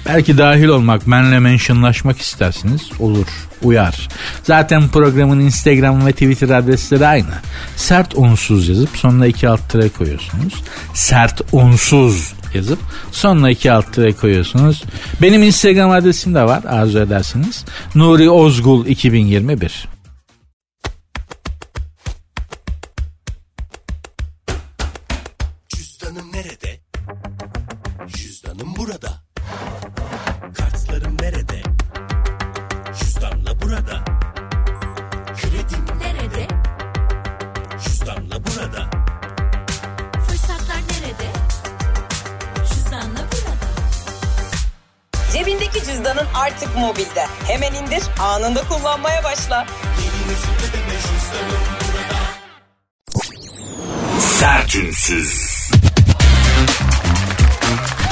Belki 0.07 0.37
dahil 0.37 0.67
olmak, 0.67 1.11
benle 1.11 1.39
mentionlaşmak 1.39 2.21
istersiniz. 2.21 2.81
Olur, 2.99 3.27
uyar. 3.63 4.07
Zaten 4.43 4.87
programın 4.87 5.39
Instagram 5.39 6.05
ve 6.05 6.11
Twitter 6.11 6.49
adresleri 6.49 7.07
aynı. 7.07 7.33
Sert 7.75 8.13
unsuz 8.15 8.69
yazıp 8.69 8.89
sonuna 8.97 9.27
iki 9.27 9.49
alt 9.49 9.69
tere 9.69 9.89
koyuyorsunuz. 9.89 10.53
Sert 10.93 11.41
unsuz 11.51 12.33
yazıp 12.55 12.79
sonuna 13.11 13.49
iki 13.49 13.71
alt 13.71 13.93
tere 13.93 14.13
koyuyorsunuz. 14.13 14.83
Benim 15.21 15.43
Instagram 15.43 15.91
adresim 15.91 16.35
de 16.35 16.43
var 16.43 16.63
arzu 16.63 16.99
edersiniz. 16.99 17.65
Nuri 17.95 18.29
Ozgul 18.29 18.85
2021. 18.85 19.96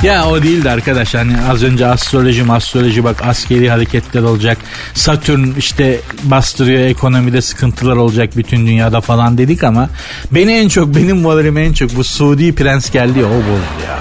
Ya 0.06 0.30
o 0.30 0.44
değildi 0.44 0.70
arkadaş 0.70 1.14
hani 1.14 1.34
az 1.52 1.64
önce 1.64 1.88
astroloji 1.88 2.52
astroloji 2.52 3.04
bak 3.04 3.22
askeri 3.26 3.70
hareketler 3.70 4.22
olacak. 4.22 4.58
Satürn 4.94 5.54
işte 5.58 6.00
bastırıyor 6.24 6.82
ekonomide 6.82 7.42
sıkıntılar 7.42 7.96
olacak 7.96 8.38
bütün 8.38 8.68
dünyada 8.68 9.02
falan 9.02 9.38
dedik 9.38 9.64
ama 9.64 9.90
beni 10.32 10.52
en 10.52 10.68
çok 10.68 10.96
benim 10.96 11.18
moralimi 11.18 11.62
en 11.62 11.74
çok 11.74 11.96
bu 11.96 12.04
Suudi 12.04 12.56
prens 12.56 12.92
geldi 12.92 13.20
ya 13.20 13.26
o 13.26 13.30
bozdu 13.30 13.86
ya. 13.88 14.00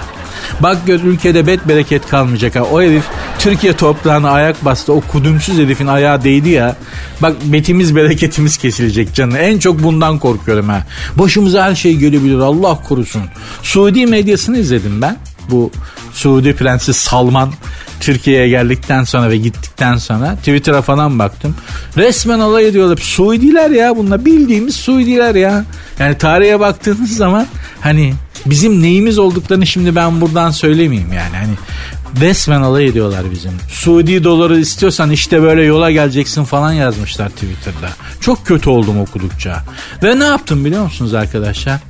Bak 0.61 0.87
gör 0.87 1.01
ülkede 1.01 1.47
bet 1.47 1.69
bereket 1.69 2.09
kalmayacak 2.09 2.57
ha. 2.57 2.63
O 2.63 2.83
herif 2.83 3.05
Türkiye 3.39 3.73
toprağına 3.73 4.31
ayak 4.31 4.65
bastı. 4.65 4.93
O 4.93 5.01
kudümsüz 5.01 5.59
herifin 5.59 5.87
ayağı 5.87 6.25
değdi 6.25 6.49
ya. 6.49 6.77
Bak 7.23 7.37
betimiz 7.45 7.97
bereketimiz 7.97 8.57
kesilecek 8.57 9.15
canım. 9.15 9.37
En 9.37 9.59
çok 9.59 9.83
bundan 9.83 10.19
korkuyorum 10.19 10.69
ha. 10.69 10.87
Başımıza 11.17 11.65
her 11.65 11.75
şey 11.75 11.97
gelebilir 11.97 12.39
Allah 12.39 12.79
korusun. 12.89 13.23
Suudi 13.63 14.07
medyasını 14.07 14.59
izledim 14.59 15.03
ben. 15.03 15.17
Bu 15.51 15.71
Suudi 16.13 16.57
Prensi 16.57 16.95
Salman 16.95 17.53
Türkiye'ye 18.01 18.49
geldikten 18.49 19.05
sonra 19.05 19.31
ve 19.31 19.37
gittikten 19.37 19.97
sonra 19.97 20.37
Twitter'a 20.37 20.83
falan 20.83 21.19
baktım. 21.19 21.57
Resmen 21.97 22.39
alay 22.39 22.69
ediyorlar. 22.69 22.97
Suudiler 22.97 23.71
ya 23.71 23.97
bunlar 23.97 24.25
bildiğimiz 24.25 24.77
Suudiler 24.77 25.35
ya. 25.35 25.65
Yani 25.99 26.19
tarihe 26.19 26.61
baktığınız 26.61 27.17
zaman 27.17 27.47
hani 27.81 28.15
bizim 28.47 28.83
neyimiz 28.83 29.19
olduklarını 29.19 29.67
şimdi 29.67 29.97
ben 29.97 30.21
buradan 30.21 30.51
söylemeyeyim 30.51 31.13
yani. 31.13 31.37
Hani 31.37 31.55
resmen 32.21 32.63
alay 32.63 32.87
ediyorlar 32.87 33.31
bizim. 33.31 33.53
Suudi 33.69 34.25
doları 34.25 34.61
istiyorsan 34.61 35.11
işte 35.11 35.43
böyle 35.43 35.63
yola 35.63 35.91
geleceksin 35.91 36.45
falan 36.45 36.73
yazmışlar 36.73 37.29
Twitter'da. 37.29 37.89
Çok 38.21 38.47
kötü 38.47 38.71
oldum 38.71 39.01
okudukça. 39.01 39.63
Ve 40.03 40.19
ne 40.19 40.25
yaptım 40.25 40.65
biliyor 40.65 40.83
musunuz 40.83 41.15
arkadaşlar? 41.15 41.81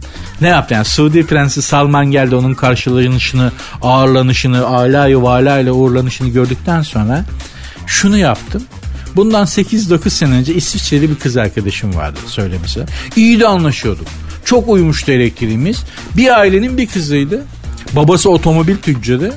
Ne 0.40 0.48
yaptı 0.48 0.74
yani 0.74 0.84
Suudi 0.84 1.26
Prensi 1.26 1.62
Salman 1.62 2.10
geldi 2.10 2.34
onun 2.34 2.54
karşılanışını, 2.54 3.52
ağırlanışını, 3.82 4.66
alayı 4.66 5.22
valayla 5.22 5.72
uğurlanışını 5.72 6.28
gördükten 6.28 6.82
sonra 6.82 7.24
şunu 7.86 8.18
yaptım. 8.18 8.62
Bundan 9.16 9.44
8-9 9.46 10.10
sene 10.10 10.34
önce 10.34 10.54
İsviçreli 10.54 11.10
bir 11.10 11.14
kız 11.14 11.36
arkadaşım 11.36 11.94
vardı 11.94 12.18
söylemesi. 12.26 12.84
İyi 13.16 13.40
de 13.40 13.46
anlaşıyorduk. 13.46 14.06
Çok 14.44 14.68
uyumuştu 14.68 15.12
elektriğimiz. 15.12 15.84
Bir 16.16 16.38
ailenin 16.38 16.78
bir 16.78 16.86
kızıydı. 16.86 17.44
Babası 17.92 18.30
otomobil 18.30 18.76
tüccarı. 18.76 19.32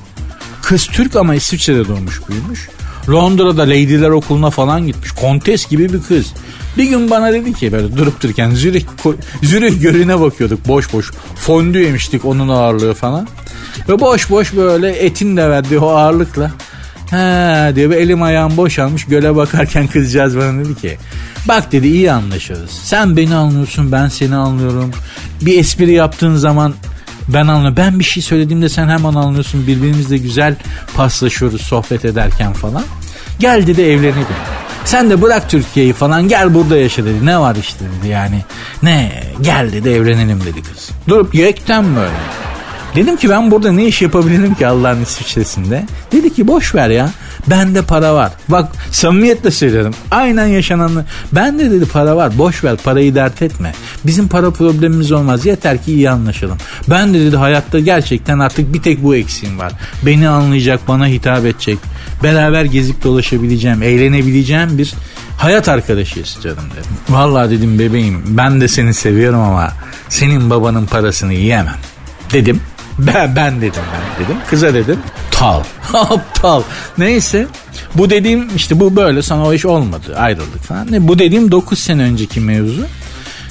Kız 0.61 0.87
Türk 0.87 1.15
ama 1.15 1.35
İsviçre'de 1.35 1.87
doğmuş 1.87 2.21
büyümüş. 2.29 2.69
Londra'da 3.09 3.61
Lady'ler 3.61 4.09
okuluna 4.09 4.49
falan 4.49 4.87
gitmiş. 4.87 5.11
Kontes 5.11 5.67
gibi 5.67 5.93
bir 5.93 6.01
kız. 6.01 6.33
Bir 6.77 6.83
gün 6.83 7.09
bana 7.09 7.33
dedi 7.33 7.53
ki 7.53 7.71
böyle 7.71 7.97
durup 7.97 8.23
dururken 8.23 8.51
Zürih, 8.51 8.85
Zürih 9.43 9.81
gölüne 9.81 10.19
bakıyorduk 10.19 10.67
boş 10.67 10.93
boş. 10.93 11.11
Fondü 11.35 11.79
yemiştik 11.79 12.25
onun 12.25 12.49
ağırlığı 12.49 12.93
falan. 12.93 13.27
Ve 13.89 13.99
boş 13.99 14.29
boş 14.29 14.55
böyle 14.55 14.89
etin 14.89 15.37
de 15.37 15.49
verdiği 15.49 15.79
o 15.79 15.89
ağırlıkla 15.89 16.51
He 17.09 17.75
diyor 17.75 17.91
elim 17.91 18.23
ayağım 18.23 18.57
boşalmış 18.57 19.05
göle 19.05 19.35
bakarken 19.35 19.87
kızcağız 19.93 20.37
bana 20.37 20.59
dedi 20.59 20.75
ki 20.75 20.97
bak 21.47 21.71
dedi 21.71 21.87
iyi 21.87 22.11
anlaşırız. 22.11 22.71
Sen 22.71 23.17
beni 23.17 23.35
anlıyorsun 23.35 23.91
ben 23.91 24.07
seni 24.07 24.35
anlıyorum. 24.35 24.91
Bir 25.41 25.59
espri 25.59 25.91
yaptığın 25.93 26.35
zaman 26.35 26.73
ben 27.27 27.47
anlıyorum. 27.47 27.77
Ben 27.77 27.99
bir 27.99 28.03
şey 28.03 28.23
söylediğimde 28.23 28.69
sen 28.69 28.87
hemen 28.87 29.13
anlıyorsun. 29.13 29.67
Birbirimizle 29.67 30.17
güzel 30.17 30.55
paslaşıyoruz 30.95 31.61
sohbet 31.61 32.05
ederken 32.05 32.53
falan. 32.53 32.83
Gel 33.39 33.67
dedi 33.67 33.81
evlenelim. 33.81 34.25
Sen 34.85 35.09
de 35.09 35.21
bırak 35.21 35.49
Türkiye'yi 35.49 35.93
falan 35.93 36.27
gel 36.27 36.53
burada 36.53 36.77
yaşa 36.77 37.05
dedi. 37.05 37.25
Ne 37.25 37.39
var 37.39 37.55
işte 37.55 37.85
dedi 37.99 38.07
yani. 38.07 38.43
Ne 38.83 39.23
gel 39.41 39.73
dedi 39.73 39.89
evlenelim 39.89 40.41
dedi 40.45 40.63
kız. 40.63 40.89
Durup 41.07 41.35
yekten 41.35 41.95
böyle. 41.95 42.46
Dedim 42.97 43.17
ki 43.17 43.29
ben 43.29 43.51
burada 43.51 43.71
ne 43.71 43.85
iş 43.85 44.01
yapabilirim 44.01 44.55
ki 44.55 44.67
Allah'ın 44.67 45.01
İsviçre'sinde? 45.01 45.85
Dedi 46.11 46.33
ki 46.33 46.47
boş 46.47 46.75
ver 46.75 46.89
ya. 46.89 47.09
Bende 47.47 47.81
para 47.81 48.13
var. 48.13 48.31
Bak 48.49 48.71
samimiyetle 48.91 49.51
söylüyorum. 49.51 49.93
Aynen 50.11 50.47
yaşananı. 50.47 51.05
Bende 51.31 51.71
dedi 51.71 51.85
para 51.85 52.15
var. 52.15 52.37
Boş 52.37 52.63
ver 52.63 52.77
parayı 52.77 53.15
dert 53.15 53.41
etme. 53.41 53.73
Bizim 54.05 54.27
para 54.27 54.51
problemimiz 54.51 55.11
olmaz. 55.11 55.45
Yeter 55.45 55.83
ki 55.83 55.93
iyi 55.93 56.09
anlaşalım. 56.09 56.57
Ben 56.89 57.13
de 57.13 57.19
dedi 57.19 57.37
hayatta 57.37 57.79
gerçekten 57.79 58.39
artık 58.39 58.73
bir 58.73 58.81
tek 58.81 59.03
bu 59.03 59.15
eksiğim 59.15 59.59
var. 59.59 59.73
Beni 60.03 60.29
anlayacak, 60.29 60.87
bana 60.87 61.07
hitap 61.07 61.45
edecek. 61.45 61.77
Beraber 62.23 62.65
gezip 62.65 63.03
dolaşabileceğim, 63.03 63.83
eğlenebileceğim 63.83 64.77
bir 64.77 64.93
hayat 65.37 65.69
arkadaşı 65.69 66.19
istiyorum 66.19 66.63
dedim. 66.71 66.91
Vallahi 67.09 67.49
dedim 67.49 67.79
bebeğim 67.79 68.23
ben 68.27 68.61
de 68.61 68.67
seni 68.67 68.93
seviyorum 68.93 69.39
ama 69.39 69.73
senin 70.09 70.49
babanın 70.49 70.85
parasını 70.85 71.33
yiyemem 71.33 71.77
dedim. 72.33 72.61
Ben, 72.99 73.35
ben 73.35 73.61
dedim 73.61 73.81
ben 73.93 74.25
dedim. 74.25 74.37
Kıza 74.49 74.73
dedim. 74.73 74.99
Tal. 75.31 75.63
Aptal. 75.93 76.63
Neyse. 76.97 77.47
Bu 77.95 78.09
dediğim 78.09 78.55
işte 78.55 78.79
bu 78.79 78.95
böyle 78.95 79.21
sana 79.21 79.45
o 79.45 79.53
iş 79.53 79.65
olmadı. 79.65 80.15
Ayrıldık 80.17 80.63
falan. 80.63 80.91
Ne, 80.91 81.07
bu 81.07 81.19
dediğim 81.19 81.51
9 81.51 81.79
sene 81.79 82.03
önceki 82.03 82.39
mevzu. 82.39 82.85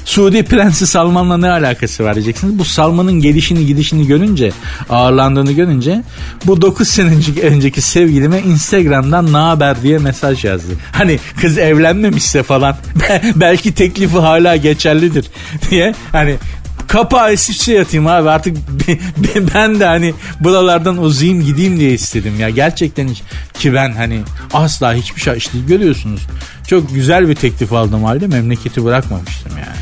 Suudi 0.06 0.42
Prensi 0.42 0.86
Salman'la 0.86 1.36
ne 1.36 1.50
alakası 1.50 2.04
var 2.04 2.14
diyeceksiniz. 2.14 2.58
Bu 2.58 2.64
Salman'ın 2.64 3.12
gelişini 3.12 3.66
gidişini 3.66 4.06
görünce, 4.06 4.52
ağırlandığını 4.90 5.52
görünce 5.52 6.02
bu 6.44 6.62
9 6.62 6.88
sene 6.88 7.10
önceki, 7.42 7.82
sevgilime 7.82 8.40
Instagram'dan 8.40 9.32
ne 9.32 9.36
haber 9.36 9.82
diye 9.82 9.98
mesaj 9.98 10.44
yazdım. 10.44 10.78
Hani 10.92 11.18
kız 11.40 11.58
evlenmemişse 11.58 12.42
falan 12.42 12.76
belki 13.36 13.74
teklifi 13.74 14.18
hala 14.18 14.56
geçerlidir 14.56 15.26
diye 15.70 15.94
hani 16.12 16.36
kapağı 16.86 17.32
İsviçre 17.32 17.72
yatayım 17.72 18.06
abi. 18.06 18.30
Artık 18.30 18.56
ben 19.54 19.80
de 19.80 19.84
hani 19.84 20.14
buralardan 20.40 20.98
uzayayım 20.98 21.44
gideyim 21.44 21.80
diye 21.80 21.92
istedim 21.92 22.40
ya. 22.40 22.50
Gerçekten 22.50 23.08
hiç, 23.08 23.22
ki 23.54 23.74
ben 23.74 23.92
hani 23.92 24.20
asla 24.52 24.94
hiçbir 24.94 25.20
şey 25.20 25.36
işte 25.36 25.58
görüyorsunuz. 25.68 26.26
Çok 26.68 26.94
güzel 26.94 27.28
bir 27.28 27.34
teklif 27.34 27.72
aldım 27.72 28.04
halde. 28.04 28.26
Memleketi 28.26 28.84
bırakmamıştım 28.84 29.52
yani. 29.52 29.76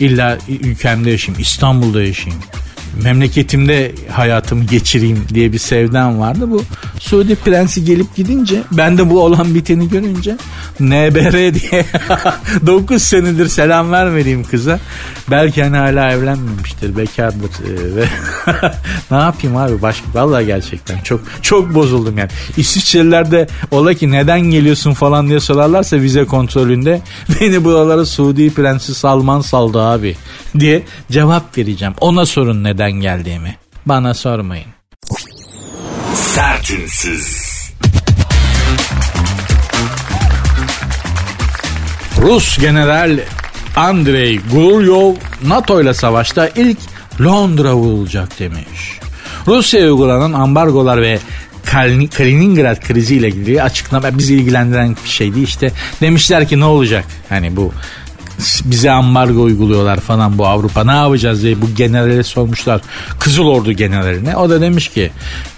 İlla 0.00 0.38
ülkemde 0.48 1.10
yaşayayım 1.10 1.42
İstanbul'da 1.42 2.02
yaşayayım 2.02 2.42
memleketimde 3.02 3.94
hayatımı 4.10 4.64
geçireyim 4.64 5.24
diye 5.34 5.52
bir 5.52 5.58
sevdam 5.58 6.18
vardı. 6.18 6.50
Bu 6.50 6.62
Suudi 6.98 7.34
Prensi 7.34 7.84
gelip 7.84 8.16
gidince 8.16 8.62
ben 8.72 8.98
de 8.98 9.10
bu 9.10 9.22
olan 9.22 9.54
biteni 9.54 9.88
görünce 9.88 10.36
NBR 10.80 11.54
diye 11.54 11.86
9 12.66 13.02
senedir 13.02 13.48
selam 13.48 13.92
vermediğim 13.92 14.44
kıza 14.44 14.78
belki 15.30 15.62
hani 15.62 15.76
hala 15.76 16.12
evlenmemiştir 16.12 16.96
bekardır 16.96 17.50
ee, 17.66 17.96
ve 17.96 18.04
ne 19.10 19.16
yapayım 19.16 19.56
abi 19.56 19.82
başka 19.82 20.06
vallahi 20.14 20.46
gerçekten 20.46 20.98
çok 20.98 21.20
çok 21.42 21.74
bozuldum 21.74 22.18
yani 22.18 22.30
İsviçreliler 22.56 23.30
de 23.30 23.46
ola 23.70 23.94
ki 23.94 24.10
neden 24.10 24.40
geliyorsun 24.40 24.92
falan 24.92 25.28
diye 25.28 25.40
sorarlarsa 25.40 25.96
vize 25.96 26.24
kontrolünde 26.24 27.00
beni 27.40 27.64
buralara 27.64 28.06
Suudi 28.06 28.50
Prensi 28.50 28.94
Salman 28.94 29.40
saldı 29.40 29.82
abi 29.82 30.16
diye 30.58 30.82
cevap 31.10 31.58
vereceğim 31.58 31.94
ona 32.00 32.26
sorun 32.26 32.64
neden 32.64 32.85
geldiğimi 32.90 33.56
bana 33.86 34.14
sormayın 34.14 34.66
Sertünsüz. 36.14 37.46
Rus 42.20 42.58
General 42.58 43.18
Andrei 43.76 44.40
Guryov 44.52 45.14
NATO 45.42 45.80
ile 45.82 45.94
savaşta 45.94 46.48
ilk 46.48 46.78
Londra 47.20 47.74
vurulacak 47.74 48.38
demiş. 48.38 48.98
Rusya'ya 49.46 49.86
uygulanan 49.86 50.32
ambargolar 50.32 51.02
ve 51.02 51.18
Kalin- 51.66 52.08
Kaliningrad 52.08 52.80
kriziyle 52.80 53.28
ilgili 53.28 53.62
açıklama 53.62 54.18
bizi 54.18 54.34
ilgilendiren 54.34 54.96
bir 55.04 55.08
şeydi. 55.10 55.40
İşte 55.40 55.70
demişler 56.00 56.48
ki 56.48 56.60
ne 56.60 56.64
olacak? 56.64 57.04
Hani 57.28 57.56
bu 57.56 57.72
bize 58.64 58.90
ambargo 58.90 59.42
uyguluyorlar 59.42 60.00
falan 60.00 60.38
bu 60.38 60.46
Avrupa 60.46 60.84
ne 60.84 60.92
yapacağız 60.92 61.42
diye 61.42 61.62
bu 61.62 61.74
generale 61.74 62.22
sormuşlar. 62.22 62.80
Kızıl 63.18 63.46
Ordu 63.46 63.72
generaline. 63.72 64.36
O 64.36 64.50
da 64.50 64.60
demiş 64.60 64.88
ki 64.88 65.10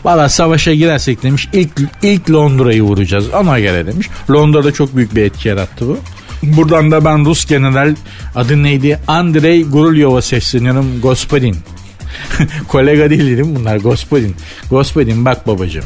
valla 0.05 0.29
savaşa 0.29 0.75
girersek 0.75 1.23
demiş 1.23 1.49
ilk, 1.53 1.71
ilk 2.03 2.31
Londra'yı 2.31 2.83
vuracağız. 2.83 3.29
Ona 3.35 3.61
göre 3.61 3.87
demiş. 3.87 4.09
Londra'da 4.31 4.73
çok 4.73 4.97
büyük 4.97 5.15
bir 5.15 5.23
etki 5.23 5.49
yarattı 5.49 5.89
bu. 5.89 5.99
Buradan 6.43 6.91
da 6.91 7.05
ben 7.05 7.25
Rus 7.25 7.47
general 7.47 7.95
adı 8.35 8.63
neydi? 8.63 8.99
Andrei 9.07 9.65
Gurulyov'a 9.65 10.23
sesleniyorum. 10.23 11.01
Gospodin. 11.01 11.57
Kolega 12.69 13.11
değil 13.11 13.27
dedim 13.27 13.57
bunlar 13.57 13.77
Gospodin. 13.77 14.37
Gospodin 14.71 15.25
bak 15.25 15.47
babacığım. 15.47 15.85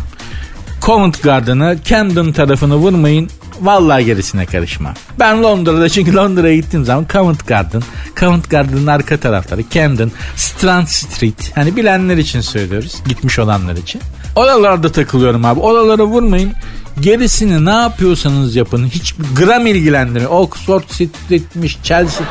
Covent 0.82 1.22
Garden'ı 1.22 1.78
Camden 1.84 2.32
tarafını 2.32 2.76
vurmayın. 2.76 3.30
Vallahi 3.62 4.04
gerisine 4.04 4.46
karışma. 4.46 4.94
Ben 5.18 5.42
Londra'da 5.42 5.88
çünkü 5.88 6.14
Londra'ya 6.14 6.56
gittiğim 6.56 6.84
zaman 6.84 7.06
Covent 7.12 7.46
Garden, 7.46 7.82
Covent 8.20 8.50
Garden'ın 8.50 8.86
arka 8.86 9.16
tarafları, 9.16 9.62
Camden, 9.70 10.12
Strand 10.36 10.86
Street. 10.86 11.52
Hani 11.54 11.76
bilenler 11.76 12.16
için 12.16 12.40
söylüyoruz. 12.40 12.94
Gitmiş 13.08 13.38
olanlar 13.38 13.76
için. 13.76 14.00
Oralarda 14.36 14.92
takılıyorum 14.92 15.44
abi. 15.44 15.60
Oralara 15.60 16.04
vurmayın. 16.04 16.52
Gerisini 17.00 17.64
ne 17.64 17.70
yapıyorsanız 17.70 18.56
yapın. 18.56 18.86
Hiç 18.86 19.14
gram 19.36 19.66
ilgilendirmiyor. 19.66 20.30
Oxford 20.30 20.82
Street'miş, 20.88 21.78
Chelsea 21.82 22.26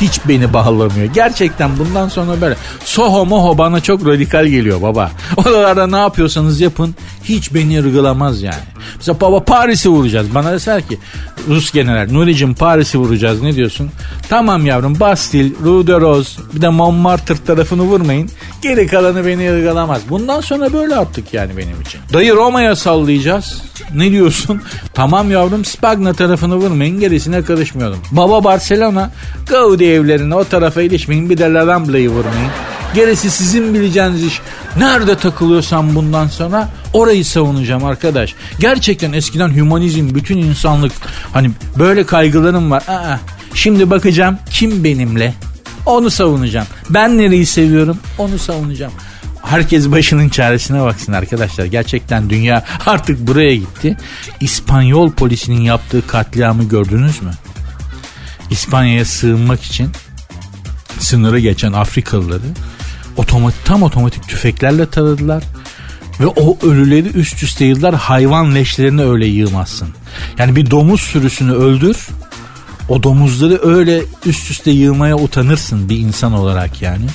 hiç 0.00 0.20
beni 0.28 0.52
bağlamıyor. 0.52 1.06
Gerçekten 1.14 1.78
bundan 1.78 2.08
sonra 2.08 2.40
böyle. 2.40 2.56
Soho 2.84 3.26
moho 3.26 3.58
bana 3.58 3.80
çok 3.80 4.06
radikal 4.06 4.46
geliyor 4.46 4.82
baba. 4.82 5.10
Oralarda 5.36 5.86
ne 5.86 5.96
yapıyorsanız 5.96 6.60
yapın 6.60 6.94
hiç 7.24 7.54
beni 7.54 7.80
ırgılamaz 7.80 8.42
yani. 8.42 8.62
Mesela 8.96 9.20
baba 9.20 9.44
Paris'i 9.44 9.88
vuracağız. 9.88 10.34
Bana 10.34 10.52
deser 10.52 10.88
ki 10.88 10.98
Rus 11.48 11.72
general 11.72 12.08
Nuri'cim 12.12 12.54
Paris'i 12.54 12.98
vuracağız 12.98 13.42
ne 13.42 13.54
diyorsun? 13.54 13.90
Tamam 14.28 14.66
yavrum 14.66 15.00
Bastille, 15.00 15.52
Rue 15.64 15.86
de 15.86 16.00
Rose 16.00 16.42
bir 16.54 16.62
de 16.62 16.68
Montmartre 16.68 17.34
tarafını 17.46 17.82
vurmayın. 17.82 18.30
Geri 18.62 18.86
kalanı 18.86 19.26
beni 19.26 19.52
ırgalamaz. 19.52 20.00
Bundan 20.10 20.40
sonra 20.40 20.72
böyle 20.72 20.96
artık 20.96 21.34
yani 21.34 21.56
benim 21.56 21.80
için. 21.80 22.00
Dayı 22.12 22.34
Roma'ya 22.34 22.76
sallayacağız. 22.76 23.62
Ne 23.94 24.10
diyorsun? 24.10 24.62
Tamam 24.94 25.30
yavrum 25.30 25.64
Spagna 25.64 26.12
tarafını 26.12 26.56
vurmayın 26.56 27.00
gerisine 27.00 27.42
karışmıyorum. 27.42 27.98
Baba 28.12 28.44
Barcelona 28.44 29.10
Gaudi 29.46 29.84
evlerine 29.84 30.34
o 30.34 30.44
tarafa 30.44 30.82
ilişmeyin 30.82 31.30
bir 31.30 31.38
de 31.38 31.52
La 31.52 31.66
Rambla'yı 31.66 32.08
vurmayın. 32.08 32.50
Gerisi 32.94 33.30
sizin 33.30 33.74
bileceğiniz 33.74 34.24
iş. 34.24 34.40
Nerede 34.76 35.16
takılıyorsam 35.16 35.94
bundan 35.94 36.26
sonra 36.26 36.68
orayı 36.92 37.24
savunacağım 37.24 37.84
arkadaş. 37.84 38.34
Gerçekten 38.58 39.12
eskiden 39.12 39.54
hümanizm, 39.56 40.14
bütün 40.14 40.38
insanlık 40.38 40.92
hani 41.32 41.50
böyle 41.78 42.06
kaygılarım 42.06 42.70
var. 42.70 42.82
Aa, 42.88 43.18
şimdi 43.54 43.90
bakacağım 43.90 44.38
kim 44.50 44.84
benimle 44.84 45.34
onu 45.86 46.10
savunacağım. 46.10 46.66
Ben 46.90 47.18
nereyi 47.18 47.46
seviyorum 47.46 47.98
onu 48.18 48.38
savunacağım. 48.38 48.92
Herkes 49.42 49.90
başının 49.90 50.28
çaresine 50.28 50.82
baksın 50.82 51.12
arkadaşlar. 51.12 51.64
Gerçekten 51.64 52.30
dünya 52.30 52.64
artık 52.86 53.26
buraya 53.26 53.56
gitti. 53.56 53.96
İspanyol 54.40 55.12
polisinin 55.12 55.60
yaptığı 55.60 56.06
katliamı 56.06 56.64
gördünüz 56.64 57.22
mü? 57.22 57.30
İspanya'ya 58.50 59.04
sığınmak 59.04 59.62
için 59.62 59.90
sınırı 60.98 61.38
geçen 61.38 61.72
Afrikalıları 61.72 62.42
otomatik, 63.16 63.64
tam 63.64 63.82
otomatik 63.82 64.28
tüfeklerle 64.28 64.86
taradılar. 64.86 65.44
Ve 66.20 66.26
o 66.26 66.58
ölüleri 66.62 67.08
üst 67.08 67.42
üste 67.42 67.64
yıllar 67.64 67.94
hayvan 67.94 68.54
leşlerini 68.54 69.02
öyle 69.02 69.26
yığmazsın. 69.26 69.88
Yani 70.38 70.56
bir 70.56 70.70
domuz 70.70 71.00
sürüsünü 71.00 71.52
öldür. 71.52 72.08
O 72.88 73.02
domuzları 73.02 73.60
öyle 73.62 74.02
üst 74.26 74.50
üste 74.50 74.70
yığmaya 74.70 75.16
utanırsın 75.16 75.88
bir 75.88 75.98
insan 75.98 76.32
olarak 76.32 76.82
yani. 76.82 77.06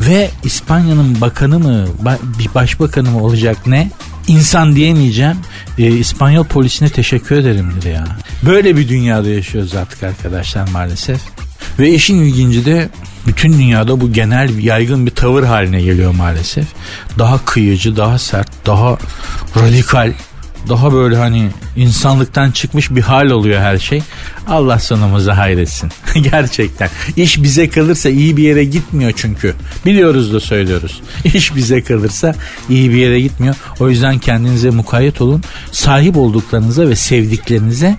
Ve 0.00 0.30
İspanya'nın 0.44 1.20
bakanı 1.20 1.58
mı 1.58 1.86
bir 2.38 2.54
başbakanı 2.54 3.10
mı 3.10 3.22
olacak 3.22 3.66
ne? 3.66 3.90
İnsan 4.28 4.76
diyemeyeceğim. 4.76 5.36
Ee, 5.78 5.86
İspanyol 5.86 6.44
polisine 6.44 6.88
teşekkür 6.88 7.36
ederim 7.36 7.72
dedi 7.76 7.88
ya. 7.88 8.04
Böyle 8.46 8.76
bir 8.76 8.88
dünyada 8.88 9.28
yaşıyoruz 9.28 9.74
artık 9.74 10.02
arkadaşlar 10.02 10.68
maalesef. 10.68 11.20
Ve 11.78 11.94
işin 11.94 12.22
ilginci 12.22 12.64
de 12.64 12.88
bütün 13.28 13.52
dünyada 13.52 14.00
bu 14.00 14.12
genel 14.12 14.58
yaygın 14.58 15.06
bir 15.06 15.10
tavır 15.10 15.42
haline 15.42 15.82
geliyor 15.82 16.14
maalesef. 16.14 16.66
Daha 17.18 17.44
kıyıcı, 17.44 17.96
daha 17.96 18.18
sert, 18.18 18.66
daha 18.66 18.98
radikal, 19.56 20.12
daha 20.68 20.92
böyle 20.92 21.16
hani 21.16 21.50
insanlıktan 21.76 22.50
çıkmış 22.50 22.90
bir 22.90 23.00
hal 23.00 23.30
oluyor 23.30 23.60
her 23.60 23.78
şey. 23.78 24.02
Allah 24.48 24.78
sonumuzu 24.78 25.30
hayretsin. 25.30 25.90
Gerçekten. 26.30 26.90
İş 27.16 27.42
bize 27.42 27.70
kalırsa 27.70 28.08
iyi 28.08 28.36
bir 28.36 28.42
yere 28.42 28.64
gitmiyor 28.64 29.12
çünkü. 29.16 29.54
Biliyoruz 29.86 30.32
da 30.32 30.40
söylüyoruz. 30.40 31.02
İş 31.24 31.56
bize 31.56 31.82
kalırsa 31.82 32.34
iyi 32.68 32.90
bir 32.90 32.96
yere 32.96 33.20
gitmiyor. 33.20 33.54
O 33.80 33.88
yüzden 33.88 34.18
kendinize 34.18 34.70
mukayyet 34.70 35.20
olun. 35.20 35.42
Sahip 35.72 36.16
olduklarınıza 36.16 36.88
ve 36.88 36.96
sevdiklerinize 36.96 37.96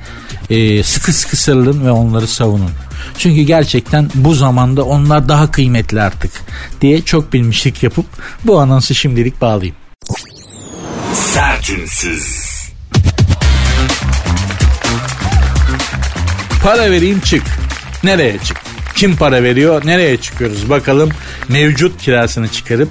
e, 0.50 0.84
sıkı 0.84 1.14
sıkı 1.14 1.38
sarılın 1.38 1.86
ve 1.86 1.92
onları 1.92 2.28
savunun. 2.28 2.72
Çünkü 3.18 3.42
gerçekten 3.42 4.10
bu 4.16 4.34
zamanda 4.34 4.84
onlar 4.84 5.30
daha 5.30 5.52
kıymetli 5.52 6.02
artık 6.02 6.32
diye 6.82 7.02
çok 7.02 7.34
bilmişlik 7.34 7.84
yapıp 7.84 8.06
bu 8.44 8.60
anonsu 8.60 8.96
şimdilik 8.96 9.42
bağlayayım. 9.42 9.76
Sertünsüz. 11.14 12.50
Para 16.64 16.92
vereyim 16.92 17.20
çık. 17.20 17.44
Nereye 18.04 18.38
çık? 18.38 18.58
Kim 18.96 19.16
para 19.16 19.44
veriyor? 19.44 19.82
Nereye 19.86 20.18
çıkıyoruz? 20.18 20.70
Bakalım 20.70 21.10
mevcut 21.50 22.02
kirasını 22.02 22.48
çıkarıp 22.48 22.90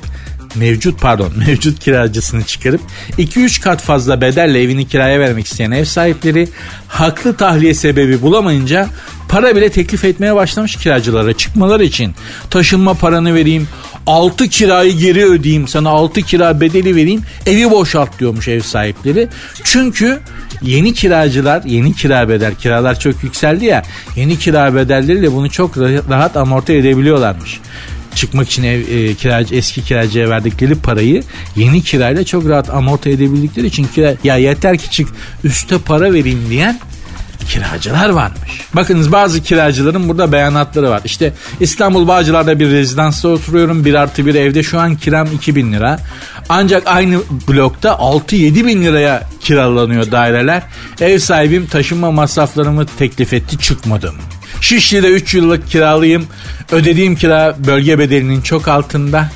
mevcut 0.54 1.00
pardon 1.00 1.32
mevcut 1.46 1.80
kiracısını 1.80 2.44
çıkarıp 2.44 2.80
2-3 3.18 3.62
kat 3.62 3.82
fazla 3.82 4.20
bedelle 4.20 4.62
evini 4.62 4.88
kiraya 4.88 5.20
vermek 5.20 5.46
isteyen 5.46 5.70
ev 5.70 5.84
sahipleri 5.84 6.48
haklı 6.88 7.36
tahliye 7.36 7.74
sebebi 7.74 8.22
bulamayınca 8.22 8.88
para 9.28 9.56
bile 9.56 9.70
teklif 9.70 10.04
etmeye 10.04 10.34
başlamış 10.34 10.76
kiracılara 10.76 11.32
çıkmaları 11.32 11.84
için. 11.84 12.14
Taşınma 12.50 12.94
paranı 12.94 13.34
vereyim, 13.34 13.68
6 14.06 14.48
kirayı 14.48 14.92
geri 14.92 15.24
ödeyeyim, 15.24 15.68
sana 15.68 15.88
6 15.88 16.22
kira 16.22 16.60
bedeli 16.60 16.96
vereyim, 16.96 17.22
evi 17.46 17.70
boşalt 17.70 18.18
diyormuş 18.18 18.48
ev 18.48 18.60
sahipleri. 18.60 19.28
Çünkü 19.64 20.18
yeni 20.62 20.94
kiracılar, 20.94 21.62
yeni 21.64 21.94
kira 21.94 22.28
bedel, 22.28 22.54
kiralar 22.54 23.00
çok 23.00 23.24
yükseldi 23.24 23.64
ya, 23.64 23.82
yeni 24.16 24.38
kira 24.38 24.74
bedelleriyle 24.74 25.32
bunu 25.32 25.50
çok 25.50 25.78
rahat 25.78 26.36
amorti 26.36 26.72
edebiliyorlarmış 26.72 27.60
çıkmak 28.18 28.48
için 28.48 28.62
ev 28.62 28.80
e, 28.80 29.14
kiracı 29.14 29.54
eski 29.54 29.84
kiracıya 29.84 30.30
verdikleri 30.30 30.74
parayı 30.74 31.22
yeni 31.56 31.82
kirayla 31.82 32.24
çok 32.24 32.48
rahat 32.48 32.70
amorti 32.70 33.10
edebildikleri 33.10 33.66
için 33.66 33.84
kira, 33.94 34.14
ya 34.24 34.36
yeter 34.36 34.78
ki 34.78 34.90
çık 34.90 35.08
üste 35.44 35.78
para 35.78 36.12
vereyim 36.12 36.46
diyen 36.50 36.80
kiracılar 37.48 38.08
varmış. 38.08 38.60
Bakınız 38.74 39.12
bazı 39.12 39.42
kiracıların 39.42 40.08
burada 40.08 40.32
beyanatları 40.32 40.90
var. 40.90 41.02
İşte 41.04 41.32
İstanbul 41.60 42.08
Bağcılar'da 42.08 42.60
bir 42.60 42.70
rezidansta 42.70 43.28
oturuyorum. 43.28 43.84
Bir 43.84 43.94
artı 43.94 44.26
bir 44.26 44.34
evde 44.34 44.62
şu 44.62 44.80
an 44.80 44.96
kiram 44.96 45.32
2000 45.32 45.72
lira. 45.72 45.98
Ancak 46.48 46.82
aynı 46.86 47.18
blokta 47.48 47.88
6-7 47.88 48.66
bin 48.66 48.82
liraya 48.82 49.28
kiralanıyor 49.40 50.10
daireler. 50.10 50.62
Ev 51.00 51.18
sahibim 51.18 51.66
taşınma 51.66 52.10
masraflarımı 52.10 52.86
teklif 52.86 53.32
etti 53.32 53.58
çıkmadım. 53.58 54.14
Şişli'de 54.60 55.08
3 55.08 55.34
yıllık 55.34 55.70
kiralıyım. 55.70 56.26
Ödediğim 56.72 57.16
kira 57.16 57.56
bölge 57.66 57.98
bedelinin 57.98 58.40
çok 58.40 58.68
altında. 58.68 59.28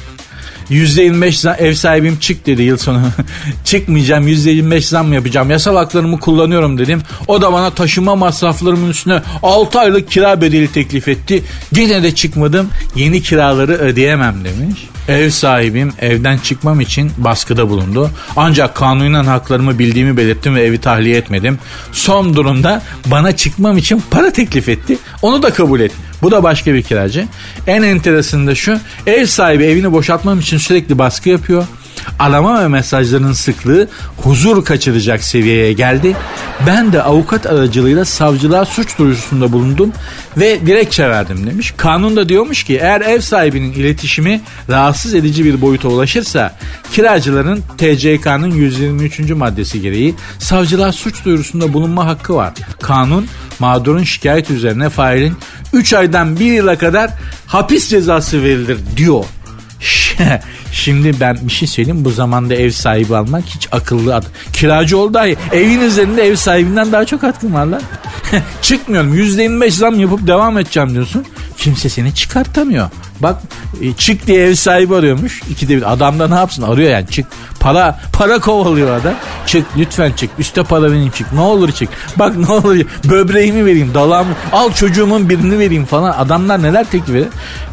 %25 0.70 1.32
zam, 1.32 1.54
ev 1.58 1.74
sahibim 1.74 2.18
çık 2.18 2.46
dedi 2.46 2.62
yıl 2.62 2.76
sonu. 2.76 3.02
Çıkmayacağım 3.64 4.28
%25 4.28 4.80
zam 4.80 5.12
yapacağım. 5.12 5.50
Yasal 5.50 5.76
haklarımı 5.76 6.20
kullanıyorum 6.20 6.78
dedim. 6.78 7.02
O 7.26 7.42
da 7.42 7.52
bana 7.52 7.70
taşıma 7.70 8.16
masraflarımın 8.16 8.90
üstüne 8.90 9.22
6 9.42 9.80
aylık 9.80 10.10
kira 10.10 10.40
bedeli 10.40 10.72
teklif 10.72 11.08
etti. 11.08 11.42
Yine 11.76 12.02
de 12.02 12.14
çıkmadım. 12.14 12.68
Yeni 12.96 13.22
kiraları 13.22 13.72
ödeyemem 13.72 14.44
demiş. 14.44 14.88
Ev 15.08 15.30
sahibim 15.30 15.92
evden 16.00 16.38
çıkmam 16.38 16.80
için 16.80 17.12
baskıda 17.18 17.68
bulundu. 17.68 18.10
Ancak 18.36 18.74
kanunen 18.74 19.24
haklarımı 19.24 19.78
bildiğimi 19.78 20.16
belirttim 20.16 20.54
ve 20.54 20.62
evi 20.62 20.78
tahliye 20.78 21.16
etmedim. 21.16 21.58
Son 21.92 22.34
durumda 22.34 22.82
bana 23.06 23.36
çıkmam 23.36 23.78
için 23.78 24.02
para 24.10 24.32
teklif 24.32 24.68
etti. 24.68 24.98
Onu 25.22 25.42
da 25.42 25.52
kabul 25.52 25.80
ettim. 25.80 25.98
Bu 26.22 26.30
da 26.30 26.42
başka 26.42 26.74
bir 26.74 26.82
kiracı. 26.82 27.26
En 27.66 27.82
enteresanı 27.82 28.46
da 28.46 28.54
şu. 28.54 28.78
Ev 29.06 29.26
sahibi 29.26 29.64
evini 29.64 29.92
boşaltmam 29.92 30.40
için 30.40 30.58
sürekli 30.58 30.98
baskı 30.98 31.28
yapıyor. 31.28 31.66
Arama 32.18 32.62
ve 32.62 32.68
mesajların 32.68 33.32
sıklığı 33.32 33.88
huzur 34.16 34.64
kaçıracak 34.64 35.22
seviyeye 35.24 35.72
geldi. 35.72 36.16
Ben 36.66 36.92
de 36.92 37.02
avukat 37.02 37.46
aracılığıyla 37.46 38.04
savcılığa 38.04 38.64
suç 38.64 38.98
duyurusunda 38.98 39.52
bulundum 39.52 39.92
ve 40.36 40.66
dilekçe 40.66 41.08
verdim 41.08 41.46
demiş. 41.46 41.74
Kanun 41.76 42.16
da 42.16 42.28
diyormuş 42.28 42.64
ki 42.64 42.78
eğer 42.82 43.00
ev 43.00 43.20
sahibinin 43.20 43.72
iletişimi 43.72 44.40
rahatsız 44.70 45.14
edici 45.14 45.44
bir 45.44 45.60
boyuta 45.60 45.88
ulaşırsa 45.88 46.54
kiracıların 46.92 47.60
TCK'nın 47.78 48.50
123. 48.50 49.30
maddesi 49.30 49.80
gereği 49.80 50.14
savcılığa 50.38 50.92
suç 50.92 51.24
duyurusunda 51.24 51.72
bulunma 51.72 52.06
hakkı 52.06 52.34
var. 52.34 52.52
Kanun 52.82 53.26
mağdurun 53.58 54.02
şikayet 54.02 54.50
üzerine 54.50 54.88
failin 54.88 55.34
3 55.72 55.92
aydan 55.92 56.40
1 56.40 56.44
yıla 56.44 56.78
kadar 56.78 57.10
hapis 57.46 57.88
cezası 57.88 58.42
verilir 58.42 58.78
diyor. 58.96 59.24
Şimdi 60.72 61.20
ben 61.20 61.38
bir 61.42 61.52
şey 61.52 61.68
söyleyeyim 61.68 62.04
bu 62.04 62.10
zamanda 62.10 62.54
ev 62.54 62.70
sahibi 62.70 63.16
almak 63.16 63.44
hiç 63.44 63.68
akıllı 63.72 64.14
ad. 64.14 64.24
Kiracı 64.52 64.98
ol 64.98 65.14
dahi 65.14 65.36
evin 65.52 65.80
üzerinde 65.80 66.22
ev 66.22 66.36
sahibinden 66.36 66.92
daha 66.92 67.04
çok 67.04 67.22
hakkın 67.22 67.54
var 67.54 67.66
lan. 67.66 67.82
Çıkmıyorum 68.62 69.14
%25 69.14 69.70
zam 69.70 70.00
yapıp 70.00 70.26
devam 70.26 70.58
edeceğim 70.58 70.94
diyorsun. 70.94 71.24
Kimse 71.58 71.88
seni 71.88 72.14
çıkartamıyor. 72.14 72.90
Bak 73.22 73.36
e, 73.80 73.92
çık 73.92 74.26
diye 74.26 74.46
ev 74.46 74.54
sahibi 74.54 74.96
arıyormuş. 74.96 75.42
İkide 75.50 75.76
bir 75.76 75.92
adam 75.92 76.18
da 76.18 76.28
ne 76.28 76.34
yapsın 76.34 76.62
arıyor 76.62 76.90
yani 76.90 77.06
çık. 77.06 77.26
Para 77.60 78.00
para 78.12 78.38
kovalıyor 78.38 79.00
adam. 79.00 79.14
Çık 79.46 79.66
lütfen 79.76 80.12
çık. 80.12 80.30
Üste 80.38 80.62
para 80.62 80.82
vereyim 80.82 81.10
çık. 81.10 81.32
Ne 81.32 81.40
olur 81.40 81.72
çık. 81.72 81.88
Bak 82.16 82.36
ne 82.36 82.52
olur 82.52 82.76
böbreğimi 83.04 83.64
vereyim 83.64 83.94
dalağımı 83.94 84.34
al 84.52 84.72
çocuğumun 84.72 85.28
birini 85.28 85.58
vereyim 85.58 85.84
falan. 85.84 86.12
Adamlar 86.12 86.62
neler 86.62 86.90
teklif 86.90 87.08
ediyor. 87.08 87.26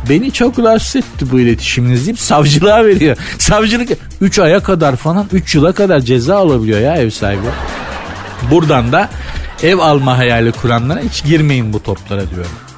Beni 0.09 0.31
çok 0.31 0.59
rahatsız 0.59 0.95
etti 0.95 1.31
bu 1.31 1.39
iletişiminiz 1.39 2.05
deyip 2.05 2.19
savcılığa 2.19 2.85
veriyor. 2.85 3.17
Savcılık 3.37 3.89
3 4.21 4.39
aya 4.39 4.59
kadar 4.59 4.95
falan 4.95 5.25
3 5.31 5.55
yıla 5.55 5.71
kadar 5.71 5.99
ceza 5.99 6.37
alabiliyor 6.37 6.79
ya 6.79 6.95
ev 6.95 7.09
sahibi. 7.09 7.41
Buradan 8.51 8.91
da 8.91 9.09
ev 9.63 9.77
alma 9.77 10.17
hayali 10.17 10.51
kuranlara 10.51 10.99
hiç 10.99 11.23
girmeyin 11.23 11.73
bu 11.73 11.83
toplara 11.83 12.29
diyorum. 12.29 12.68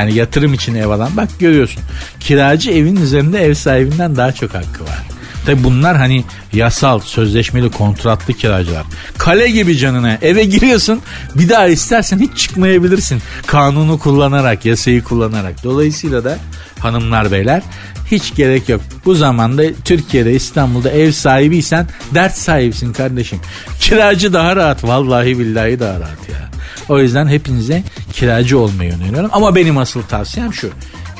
Yani 0.00 0.14
yatırım 0.14 0.54
için 0.54 0.74
ev 0.74 0.88
alan 0.88 1.16
bak 1.16 1.28
görüyorsun. 1.38 1.82
Kiracı 2.20 2.70
evin 2.70 2.96
üzerinde 2.96 3.44
ev 3.44 3.54
sahibinden 3.54 4.16
daha 4.16 4.32
çok 4.32 4.54
hakkı 4.54 4.84
var. 4.84 5.02
Tabi 5.46 5.64
bunlar 5.64 5.96
hani 5.96 6.24
yasal, 6.52 7.00
sözleşmeli, 7.00 7.70
kontratlı 7.70 8.34
kiracılar. 8.34 8.82
Kale 9.18 9.50
gibi 9.50 9.76
canına 9.76 10.18
eve 10.22 10.44
giriyorsun 10.44 11.00
bir 11.34 11.48
daha 11.48 11.66
istersen 11.66 12.18
hiç 12.18 12.36
çıkmayabilirsin. 12.36 13.22
Kanunu 13.46 13.98
kullanarak, 13.98 14.64
yasayı 14.64 15.04
kullanarak. 15.04 15.64
Dolayısıyla 15.64 16.24
da 16.24 16.38
hanımlar 16.78 17.32
beyler 17.32 17.62
hiç 18.10 18.34
gerek 18.34 18.68
yok. 18.68 18.80
Bu 19.04 19.14
zamanda 19.14 19.62
Türkiye'de 19.84 20.32
İstanbul'da 20.32 20.90
ev 20.90 21.12
sahibiysen 21.12 21.86
dert 22.14 22.36
sahibisin 22.36 22.92
kardeşim. 22.92 23.40
Kiracı 23.80 24.32
daha 24.32 24.56
rahat 24.56 24.84
vallahi 24.84 25.38
billahi 25.38 25.80
daha 25.80 26.00
rahat 26.00 26.28
ya. 26.32 26.50
O 26.90 27.00
yüzden 27.00 27.28
hepinize 27.28 27.82
kiracı 28.12 28.58
olmayı 28.58 28.92
öneriyorum. 28.94 29.30
Ama 29.32 29.54
benim 29.54 29.78
asıl 29.78 30.02
tavsiyem 30.02 30.54
şu. 30.54 30.70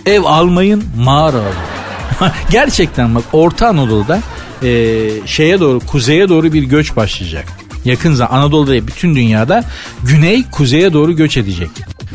Ev 0.07 0.23
almayın 0.23 0.85
mağara 0.97 1.37
alın. 1.37 2.33
Gerçekten 2.51 3.15
bak 3.15 3.25
Orta 3.33 3.69
Anadolu'da 3.69 4.21
e, 4.63 5.09
şeye 5.27 5.61
doğru 5.61 5.81
kuzeye 5.81 6.29
doğru 6.29 6.53
bir 6.53 6.63
göç 6.63 6.97
başlayacak. 6.97 7.47
Yakın 7.85 8.15
zaman 8.15 8.37
Anadolu'da 8.37 8.73
değil, 8.73 8.87
bütün 8.87 9.15
dünyada 9.15 9.65
güney 10.03 10.45
kuzeye 10.51 10.93
doğru 10.93 11.17
göç 11.17 11.37
edecek. 11.37 11.71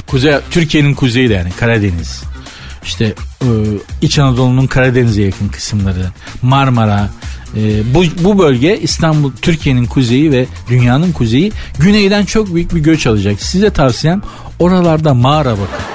Kuzey 0.07 0.33
Türkiye'nin 0.51 0.93
kuzeyi 0.93 1.29
de 1.29 1.33
yani 1.33 1.51
Karadeniz. 1.51 2.23
İşte 2.85 3.13
e, 3.41 3.49
İç 4.01 4.19
Anadolu'nun 4.19 4.67
Karadeniz'e 4.67 5.21
yakın 5.21 5.47
kısımları, 5.47 6.05
Marmara, 6.41 7.09
e, 7.55 7.93
bu, 7.93 8.03
bu 8.23 8.39
bölge 8.39 8.79
İstanbul, 8.81 9.31
Türkiye'nin 9.41 9.85
kuzeyi 9.85 10.31
ve 10.31 10.45
dünyanın 10.69 11.11
kuzeyi 11.11 11.51
güneyden 11.79 12.25
çok 12.25 12.55
büyük 12.55 12.75
bir 12.75 12.79
göç 12.79 13.07
alacak. 13.07 13.41
Size 13.41 13.69
tavsiyem 13.69 14.21
oralarda 14.59 15.13
mağara 15.13 15.51
bakın. 15.51 15.85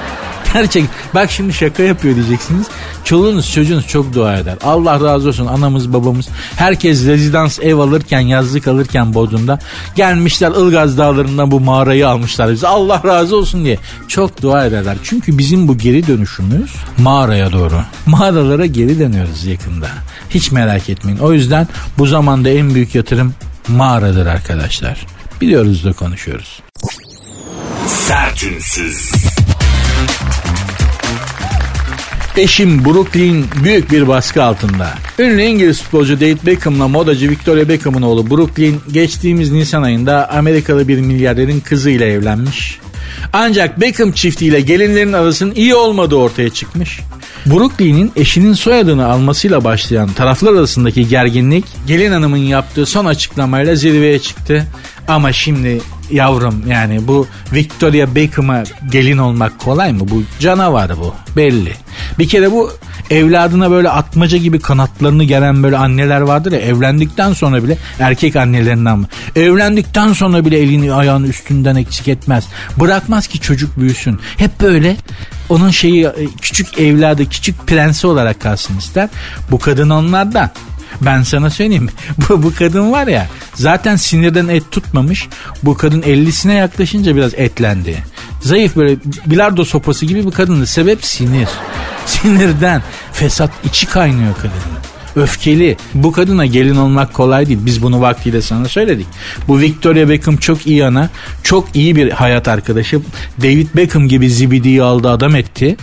Gerçek. 0.53 0.85
Bak 1.15 1.31
şimdi 1.31 1.53
şaka 1.53 1.83
yapıyor 1.83 2.17
diyeceksiniz. 2.17 2.67
Çoluğunuz 3.05 3.53
çocuğunuz 3.53 3.87
çok 3.87 4.15
dua 4.15 4.37
eder. 4.37 4.57
Allah 4.63 5.01
razı 5.01 5.29
olsun 5.29 5.47
anamız 5.47 5.93
babamız. 5.93 6.29
Herkes 6.57 7.07
rezidans 7.07 7.59
ev 7.63 7.77
alırken 7.77 8.21
yazlık 8.21 8.69
alırken 8.69 9.15
Bodrum'da 9.15 9.59
gelmişler 9.95 10.51
Ilgaz 10.51 10.99
dağlarından 10.99 11.51
bu 11.51 11.61
mağarayı 11.61 12.09
almışlar 12.09 12.53
bize. 12.53 12.69
Allah 12.69 13.03
razı 13.05 13.37
olsun 13.37 13.65
diye. 13.65 13.79
Çok 14.09 14.43
dua 14.43 14.67
ederler. 14.67 14.97
Çünkü 15.03 15.39
bizim 15.39 15.69
bu 15.69 15.79
geri 15.79 16.07
dönüşümüz 16.07 16.71
mağaraya 16.99 17.53
doğru. 17.53 17.83
Mağaralara 18.07 18.67
geri 18.67 18.99
dönüyoruz 18.99 19.45
yakında. 19.45 19.89
Hiç 20.31 20.53
merak 20.53 20.89
etmeyin. 20.89 21.19
O 21.19 21.33
yüzden 21.33 21.69
bu 21.99 22.07
zamanda 22.07 22.51
en 22.51 22.75
büyük 22.75 22.95
yatırım 22.95 23.35
mağaradır 23.69 24.27
arkadaşlar. 24.27 25.07
Biliyoruz 25.41 25.85
da 25.85 25.93
konuşuyoruz. 25.93 26.63
Sertünsüz. 27.87 29.11
Eşim 32.37 32.85
Brooklyn 32.85 33.45
büyük 33.65 33.93
bir 33.93 34.09
baskı 34.09 34.43
altında. 34.43 34.95
Ünlü 35.19 35.43
İngiliz 35.43 35.83
futbolcu 35.83 36.21
David 36.21 36.39
Beckham'la 36.47 36.89
modacı 36.89 37.31
Victoria 37.31 37.69
Beckham'ın 37.69 38.03
oğlu 38.03 38.31
Brooklyn 38.31 38.81
geçtiğimiz 38.93 39.53
Nisan 39.53 39.83
ayında 39.83 40.31
Amerikalı 40.31 40.89
bir 40.89 40.99
milyarderin 40.99 41.61
kızıyla 41.61 42.07
evlenmiş. 42.07 42.81
Ancak 43.33 43.81
Beckham 43.81 44.13
çiftiyle 44.13 44.61
gelinlerin 44.61 45.13
arasının 45.13 45.55
iyi 45.55 45.75
olmadığı 45.75 46.17
ortaya 46.17 46.51
çıkmış. 46.51 47.01
Brooklyn'in 47.47 48.13
eşinin 48.17 48.53
soyadını 48.53 49.07
almasıyla 49.07 49.65
başlayan 49.65 50.13
taraflar 50.13 50.53
arasındaki 50.53 51.09
gerginlik 51.09 51.65
gelin 51.87 52.13
hanımın 52.13 52.37
yaptığı 52.37 52.87
son 52.87 53.05
açıklamayla 53.05 53.75
zirveye 53.75 54.19
çıktı. 54.19 54.67
Ama 55.09 55.33
şimdi 55.33 55.81
yavrum 56.11 56.63
yani 56.67 57.09
bu 57.09 57.27
Victoria 57.53 58.15
Beckham'a 58.15 58.63
gelin 58.91 59.19
olmak 59.19 59.59
kolay 59.59 59.93
mı? 59.93 60.01
Bu 60.11 60.23
canavar 60.41 60.91
bu 60.97 61.15
belli. 61.37 61.73
Bir 62.19 62.29
kere 62.29 62.53
bu 62.53 62.73
evladına 63.11 63.71
böyle 63.71 63.91
atmaca 63.91 64.39
gibi 64.39 64.61
kanatlarını 64.61 65.25
gelen 65.25 65.63
böyle 65.63 65.77
anneler 65.77 66.21
vardır 66.21 66.53
ya 66.53 66.59
evlendikten 66.59 67.33
sonra 67.33 67.65
bile 67.65 67.79
erkek 67.99 68.37
annelerinden 68.37 68.99
mi? 68.99 69.07
Evlendikten 69.37 70.13
sonra 70.13 70.45
bile 70.45 70.59
elini 70.59 70.93
ayağını 70.93 71.27
üstünden 71.27 71.77
eksik 71.77 72.09
etmez. 72.09 72.45
Bırakmaz 72.81 73.27
ki 73.27 73.41
çocuk 73.41 73.79
büyüsün. 73.81 74.21
Hep 74.37 74.61
böyle 74.61 74.97
onun 75.49 75.71
şeyi 75.71 76.09
küçük 76.41 76.79
evladı 76.79 77.29
küçük 77.29 77.67
prensi 77.67 78.07
olarak 78.07 78.41
kalsın 78.41 78.79
ister. 78.79 79.09
Bu 79.51 79.59
kadın 79.59 79.91
onlardan. 79.91 80.51
Ben 81.01 81.23
sana 81.23 81.51
söyleyeyim. 81.51 81.89
Bu, 82.29 82.43
bu 82.43 82.55
kadın 82.55 82.93
var 82.93 83.07
ya 83.07 83.27
zaten 83.55 83.97
sinirden 83.97 84.49
et 84.49 84.71
tutmamış. 84.71 85.29
Bu 85.63 85.75
kadın 85.75 86.03
50'sine 86.03 86.53
yaklaşınca 86.53 87.17
biraz 87.17 87.35
etlendi. 87.35 88.05
Zayıf 88.41 88.77
böyle 88.77 88.97
bilardo 89.27 89.65
sopası 89.65 90.07
gibi 90.07 90.27
bir 90.27 90.31
kadındı. 90.31 90.67
Sebep 90.67 91.05
sinir. 91.05 91.49
Sinirden. 92.07 92.83
Fesat 93.13 93.51
içi 93.65 93.87
kaynıyor 93.87 94.35
kadının 94.35 94.81
öfkeli. 95.17 95.77
Bu 95.95 96.13
kadına 96.13 96.47
gelin 96.47 96.77
olmak 96.77 97.15
kolay 97.15 97.47
değil. 97.47 97.59
Biz 97.63 97.83
bunu 97.83 98.01
vaktiyle 98.01 98.43
sana 98.43 98.69
söyledik. 98.69 99.07
Bu 99.49 99.59
Victoria 99.59 100.09
Beckham 100.09 100.37
çok 100.37 100.67
iyi 100.67 100.85
ana. 100.85 101.09
Çok 101.43 101.77
iyi 101.77 101.97
bir 101.97 102.11
hayat 102.11 102.49
arkadaşı. 102.49 103.01
David 103.43 103.69
Beckham 103.77 104.09
gibi 104.09 104.31
zibidiyi 104.31 104.83
aldı 104.83 105.11
adam 105.11 105.37
etti 105.37 105.77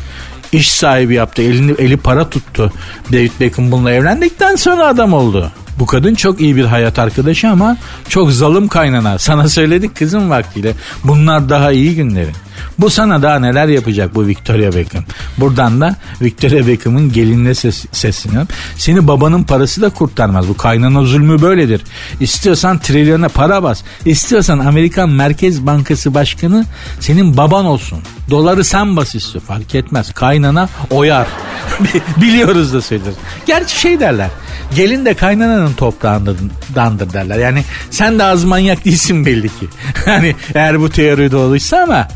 iş 0.52 0.72
sahibi 0.72 1.14
yaptı. 1.14 1.42
Elini, 1.42 1.72
eli 1.72 1.98
para 1.98 2.30
tuttu. 2.30 2.72
David 3.12 3.32
Beckham 3.40 3.72
bununla 3.72 3.92
evlendikten 3.92 4.56
sonra 4.56 4.88
adam 4.88 5.14
oldu. 5.14 5.52
Bu 5.80 5.86
kadın 5.86 6.16
çok 6.16 6.42
iyi 6.42 6.56
bir 6.56 6.66
hayat 6.66 7.00
arkadaşı 7.00 7.50
ama 7.50 7.78
çok 8.10 8.32
zalim 8.32 8.68
kaynana. 8.68 9.20
Sana 9.20 9.50
söyledik 9.50 9.96
kızım 9.96 10.30
vaktiyle. 10.30 10.74
Bunlar 11.04 11.50
daha 11.50 11.72
iyi 11.72 11.96
günlerin. 11.96 12.36
Bu 12.80 12.90
sana 12.90 13.22
daha 13.22 13.40
neler 13.40 13.68
yapacak 13.68 14.16
bu 14.16 14.28
Victoria 14.28 14.76
Beckham. 14.76 15.04
Buradan 15.38 15.82
da 15.82 15.96
Victoria 16.22 16.68
Beckham'ın 16.68 17.12
gelinine 17.12 17.56
ses, 17.56 17.86
sesleniyorum. 17.92 18.48
Seni 18.78 19.08
babanın 19.08 19.44
parası 19.44 19.82
da 19.82 19.90
kurtarmaz. 19.90 20.48
Bu 20.48 20.58
kaynana 20.58 21.02
zulmü 21.02 21.42
böyledir. 21.42 21.82
İstiyorsan 22.20 22.80
trilyona 22.80 23.30
para 23.30 23.64
bas. 23.64 23.82
İstiyorsan 24.06 24.60
Amerikan 24.60 25.10
Merkez 25.10 25.66
Bankası 25.66 26.14
Başkanı 26.14 26.66
senin 27.00 27.38
baban 27.38 27.66
olsun. 27.66 28.00
Doları 28.30 28.64
sen 28.64 28.96
bas 28.96 29.16
istiyor. 29.16 29.44
Fark 29.44 29.76
etmez. 29.76 30.14
Kaynana 30.14 30.70
oyar. 30.90 31.28
Biliyoruz 32.22 32.74
da 32.74 32.82
söyleriz. 32.82 33.16
Gerçi 33.46 33.80
şey 33.80 34.00
derler. 34.00 34.30
Gelin 34.76 35.06
de 35.06 35.14
kaynananın 35.14 35.74
toprağındandır 35.74 37.14
derler. 37.14 37.38
Yani 37.38 37.64
sen 37.92 38.20
de 38.20 38.24
az 38.24 38.44
manyak 38.44 38.86
değilsin 38.86 39.26
belli 39.26 39.48
ki. 39.48 39.68
hani 40.06 40.36
eğer 40.56 40.80
bu 40.80 40.90
teori 40.90 41.32
doğruysa 41.32 41.78
ama 41.78 42.08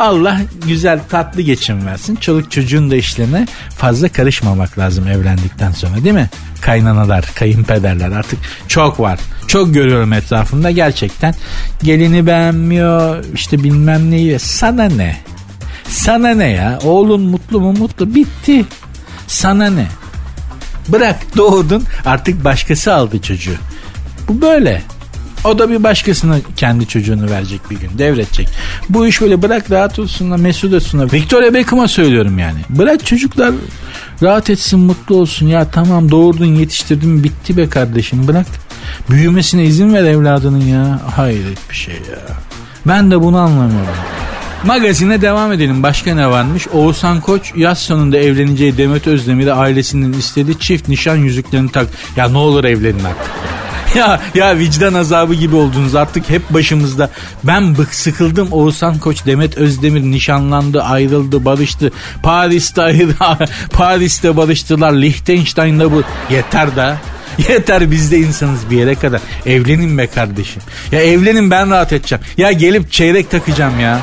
Allah 0.00 0.40
güzel 0.66 1.00
tatlı 1.10 1.42
geçim 1.42 1.86
versin. 1.86 2.16
Çoluk 2.16 2.50
çocuğun 2.50 2.90
da 2.90 2.96
işlerine 2.96 3.46
fazla 3.78 4.08
karışmamak 4.08 4.78
lazım 4.78 5.08
evlendikten 5.08 5.72
sonra 5.72 6.04
değil 6.04 6.14
mi? 6.14 6.30
Kaynanalar, 6.60 7.24
kayınpederler 7.34 8.10
artık 8.12 8.38
çok 8.68 9.00
var. 9.00 9.18
Çok 9.46 9.74
görüyorum 9.74 10.12
etrafımda 10.12 10.70
gerçekten. 10.70 11.34
Gelini 11.82 12.26
beğenmiyor 12.26 13.24
işte 13.34 13.64
bilmem 13.64 14.10
neyi. 14.10 14.38
Sana 14.38 14.84
ne? 14.84 15.16
Sana 15.88 16.34
ne 16.34 16.48
ya? 16.48 16.78
Oğlun 16.84 17.20
mutlu 17.20 17.60
mu 17.60 17.72
mutlu 17.72 18.14
bitti. 18.14 18.64
Sana 19.26 19.70
ne? 19.70 19.86
Bırak 20.88 21.36
doğurdun 21.36 21.84
artık 22.04 22.44
başkası 22.44 22.94
aldı 22.94 23.22
çocuğu. 23.22 23.56
Bu 24.28 24.42
böyle. 24.42 24.82
O 25.44 25.58
da 25.58 25.70
bir 25.70 25.82
başkasına 25.82 26.36
kendi 26.56 26.86
çocuğunu 26.86 27.30
verecek 27.30 27.60
bir 27.70 27.76
gün 27.76 27.90
devredecek. 27.98 28.48
Bu 28.88 29.06
iş 29.06 29.20
böyle 29.20 29.42
bırak 29.42 29.70
rahat 29.70 29.98
olsunlar 29.98 30.36
mesut 30.36 30.74
olsunlar. 30.74 31.12
Victoria 31.12 31.54
Beckham'a 31.54 31.88
söylüyorum 31.88 32.38
yani. 32.38 32.58
Bırak 32.68 33.06
çocuklar 33.06 33.54
rahat 34.22 34.50
etsin 34.50 34.80
mutlu 34.80 35.16
olsun. 35.16 35.46
Ya 35.46 35.70
tamam 35.70 36.10
doğurdun 36.10 36.54
yetiştirdin 36.54 37.24
bitti 37.24 37.56
be 37.56 37.68
kardeşim 37.68 38.28
bırak. 38.28 38.46
Büyümesine 39.10 39.64
izin 39.64 39.94
ver 39.94 40.04
evladının 40.04 40.66
ya. 40.66 41.00
Hayret 41.16 41.70
bir 41.70 41.74
şey 41.74 41.94
ya. 41.94 42.36
Ben 42.86 43.10
de 43.10 43.20
bunu 43.20 43.38
anlamıyorum. 43.38 43.94
Magazine 44.64 45.22
devam 45.22 45.52
edelim. 45.52 45.82
Başka 45.82 46.14
ne 46.14 46.30
varmış? 46.30 46.68
Oğuzhan 46.68 47.20
Koç 47.20 47.52
yaz 47.56 47.78
sonunda 47.78 48.18
evleneceği 48.18 48.76
Demet 48.76 49.06
Özdemir'e 49.06 49.52
ailesinin 49.52 50.12
istediği 50.12 50.58
çift 50.58 50.88
nişan 50.88 51.16
yüzüklerini 51.16 51.72
tak. 51.72 51.86
Ya 52.16 52.28
ne 52.28 52.38
olur 52.38 52.64
evlenin 52.64 53.04
artık. 53.04 53.30
ya 53.94 54.20
ya 54.34 54.58
vicdan 54.58 54.94
azabı 54.94 55.34
gibi 55.34 55.56
oldunuz 55.56 55.94
artık 55.94 56.30
hep 56.30 56.50
başımızda. 56.50 57.10
Ben 57.44 57.78
bık 57.78 57.94
sıkıldım 57.94 58.52
Oğuzhan 58.52 58.98
Koç 58.98 59.26
Demet 59.26 59.58
Özdemir 59.58 60.02
nişanlandı 60.02 60.82
ayrıldı 60.82 61.44
barıştı. 61.44 61.92
Paris'te 62.22 62.82
ayrı, 62.82 63.08
Paris'te 63.72 64.36
barıştılar 64.36 64.92
Liechtenstein'da 64.92 65.92
bu 65.92 66.02
yeter 66.30 66.76
da. 66.76 66.96
Yeter 67.48 67.90
biz 67.90 68.12
de 68.12 68.18
insanız 68.18 68.70
bir 68.70 68.76
yere 68.76 68.94
kadar. 68.94 69.20
Evlenin 69.46 69.98
be 69.98 70.06
kardeşim. 70.06 70.62
Ya 70.92 71.00
evlenin 71.00 71.50
ben 71.50 71.70
rahat 71.70 71.92
edeceğim. 71.92 72.24
Ya 72.36 72.52
gelip 72.52 72.92
çeyrek 72.92 73.30
takacağım 73.30 73.80
ya. 73.80 74.00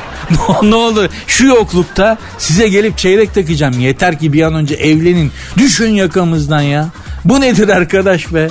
ne 0.62 0.74
olur 0.74 1.08
şu 1.26 1.46
yoklukta 1.46 2.18
size 2.38 2.68
gelip 2.68 2.98
çeyrek 2.98 3.34
takacağım. 3.34 3.80
Yeter 3.80 4.18
ki 4.18 4.32
bir 4.32 4.42
an 4.42 4.54
önce 4.54 4.74
evlenin. 4.74 5.32
Düşün 5.56 5.88
yakamızdan 5.88 6.60
ya. 6.60 6.88
Bu 7.24 7.40
nedir 7.40 7.68
arkadaş 7.68 8.34
be? 8.34 8.48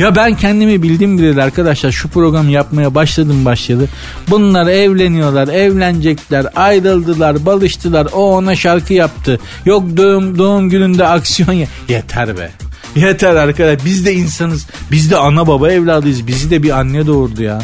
Ya 0.00 0.16
ben 0.16 0.36
kendimi 0.36 0.82
bildim 0.82 1.18
bileli 1.18 1.42
arkadaşlar 1.42 1.92
şu 1.92 2.08
programı 2.08 2.50
yapmaya 2.50 2.94
başladım 2.94 3.44
başladı. 3.44 3.88
Bunlar 4.30 4.66
evleniyorlar, 4.66 5.48
evlenecekler, 5.48 6.46
ayrıldılar, 6.56 7.46
balıştılar. 7.46 8.06
O 8.12 8.36
ona 8.36 8.56
şarkı 8.56 8.94
yaptı. 8.94 9.40
Yok 9.64 9.96
doğum, 9.96 10.38
doğum 10.38 10.70
gününde 10.70 11.06
aksiyon 11.06 11.52
ya. 11.52 11.66
Yeter 11.88 12.38
be. 12.38 12.50
Yeter 12.96 13.36
arkadaş 13.36 13.84
biz 13.84 14.06
de 14.06 14.14
insanız. 14.14 14.66
Biz 14.90 15.10
de 15.10 15.16
ana 15.16 15.46
baba 15.46 15.72
evladıyız. 15.72 16.26
Bizi 16.26 16.50
de 16.50 16.62
bir 16.62 16.78
anne 16.78 17.06
doğurdu 17.06 17.42
ya. 17.42 17.62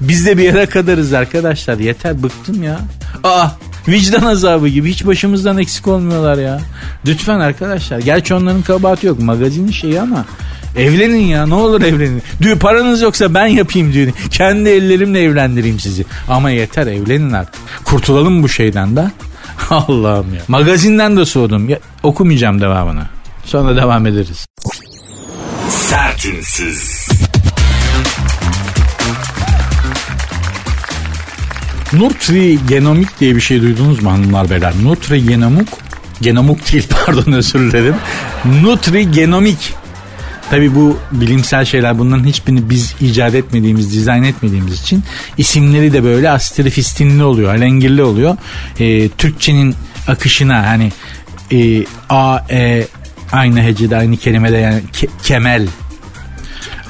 Biz 0.00 0.26
de 0.26 0.38
bir 0.38 0.42
yere 0.42 0.66
kadarız 0.66 1.12
arkadaşlar. 1.12 1.78
Yeter 1.78 2.22
bıktım 2.22 2.62
ya. 2.62 2.80
Aa 3.24 3.48
vicdan 3.88 4.22
azabı 4.26 4.68
gibi 4.68 4.90
hiç 4.90 5.06
başımızdan 5.06 5.58
eksik 5.58 5.88
olmuyorlar 5.88 6.38
ya. 6.38 6.60
Lütfen 7.06 7.40
arkadaşlar. 7.40 7.98
Gerçi 7.98 8.34
onların 8.34 8.62
kabahati 8.62 9.06
yok. 9.06 9.20
Magazinin 9.20 9.70
şeyi 9.70 10.00
ama 10.00 10.24
Evlenin 10.76 11.26
ya 11.26 11.46
ne 11.46 11.54
olur 11.54 11.82
evlenin. 11.82 12.22
Düğün 12.42 12.58
paranız 12.58 13.02
yoksa 13.02 13.34
ben 13.34 13.46
yapayım 13.46 13.92
düğünü. 13.92 14.12
Kendi 14.30 14.68
ellerimle 14.68 15.22
evlendireyim 15.22 15.80
sizi. 15.80 16.04
Ama 16.28 16.50
yeter 16.50 16.86
evlenin 16.86 17.32
artık. 17.32 17.62
Kurtulalım 17.84 18.42
bu 18.42 18.48
şeyden 18.48 18.96
de. 18.96 19.10
Allah'ım 19.70 20.34
ya. 20.34 20.40
Magazinden 20.48 21.16
de 21.16 21.24
soğudum. 21.24 21.68
Ya, 21.68 21.78
okumayacağım 22.02 22.60
devamını. 22.60 23.02
Sonra 23.44 23.76
devam 23.76 24.06
ederiz. 24.06 24.46
Sertünsüz. 25.68 27.08
Nutri 31.98 32.58
genomik 32.68 33.20
diye 33.20 33.36
bir 33.36 33.40
şey 33.40 33.62
duydunuz 33.62 34.02
mu 34.02 34.12
hanımlar 34.12 34.50
beyler? 34.50 34.72
Nutri 34.82 35.26
genomik 35.26 35.68
genomik 36.20 36.72
değil 36.72 36.88
pardon 37.06 37.32
özür 37.32 37.72
dilerim. 37.72 37.94
Nutri 38.62 39.10
genomik 39.10 39.74
Tabi 40.50 40.74
bu 40.74 40.98
bilimsel 41.12 41.64
şeyler 41.64 41.98
bunların 41.98 42.24
hiçbirini 42.24 42.70
biz 42.70 42.94
icat 43.00 43.34
etmediğimiz, 43.34 43.92
dizayn 43.92 44.22
etmediğimiz 44.22 44.80
için 44.80 45.04
isimleri 45.38 45.92
de 45.92 46.04
böyle 46.04 46.30
astrifistinli 46.30 47.24
oluyor, 47.24 47.54
alengirli 47.54 48.02
oluyor. 48.02 48.36
Ee, 48.80 49.08
Türkçenin 49.08 49.74
akışına 50.08 50.66
hani 50.66 50.92
e, 51.52 51.84
A, 52.08 52.38
E 52.50 52.86
aynı 53.32 53.62
hecede 53.62 53.96
aynı 53.96 54.16
kelimede 54.16 54.56
yani 54.56 54.82
ke, 54.92 55.06
kemel 55.22 55.66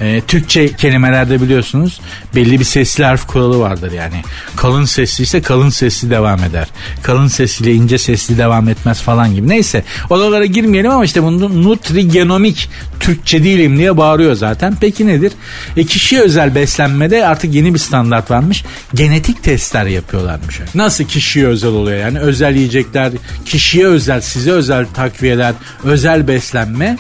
e, 0.01 0.21
Türkçe 0.21 0.77
kelimelerde 0.77 1.43
biliyorsunuz 1.43 2.01
belli 2.35 2.61
bir 2.61 2.65
sesli 2.65 3.05
harf 3.05 3.27
kuralı 3.27 3.59
vardır 3.59 3.93
yani. 3.93 4.23
Kalın 4.57 4.85
sesli 4.85 5.23
ise 5.25 5.43
kalın 5.43 5.69
sesli 5.69 6.11
devam 6.11 6.45
eder. 6.45 6.69
Kalın 7.03 7.29
sesli 7.29 7.73
ince 7.73 7.99
sesli 7.99 8.39
devam 8.39 8.69
etmez 8.69 9.01
falan 9.01 9.35
gibi. 9.35 9.49
Neyse 9.49 9.85
oralara 10.11 10.45
girmeyelim 10.45 10.91
ama 10.91 11.05
işte 11.05 11.23
bunun 11.23 11.65
nutrigenomik 11.65 12.71
Türkçe 13.01 13.45
değilim 13.45 13.79
diye 13.79 13.97
bağırıyor 13.97 14.35
zaten. 14.35 14.77
Peki 14.81 15.07
nedir? 15.07 15.33
E, 15.77 15.85
kişiye 15.85 16.21
özel 16.21 16.55
beslenmede 16.55 17.27
artık 17.27 17.55
yeni 17.55 17.75
bir 17.75 17.79
standart 17.79 18.31
varmış. 18.31 18.65
Genetik 18.95 19.43
testler 19.43 19.87
yapıyorlarmış. 19.87 20.61
Nasıl 20.75 21.05
kişiye 21.05 21.47
özel 21.47 21.71
oluyor 21.71 21.99
yani? 21.99 22.19
Özel 22.19 22.57
yiyecekler, 22.57 23.13
kişiye 23.45 23.87
özel, 23.87 24.21
size 24.21 24.51
özel 24.51 24.87
takviyeler, 24.95 25.55
özel 25.85 26.29
beslenme. 26.29 26.97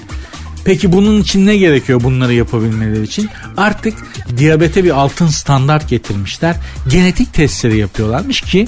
Peki 0.64 0.92
bunun 0.92 1.20
için 1.20 1.46
ne 1.46 1.57
gerekiyor 1.57 2.03
bunları 2.03 2.35
yapabilmeleri 2.35 3.03
için? 3.03 3.31
Artık 3.57 3.94
diyabete 4.37 4.85
bir 4.85 4.90
altın 4.90 5.27
standart 5.27 5.88
getirmişler. 5.88 6.57
Genetik 6.88 7.33
testleri 7.33 7.79
yapıyorlarmış 7.79 8.40
ki 8.40 8.66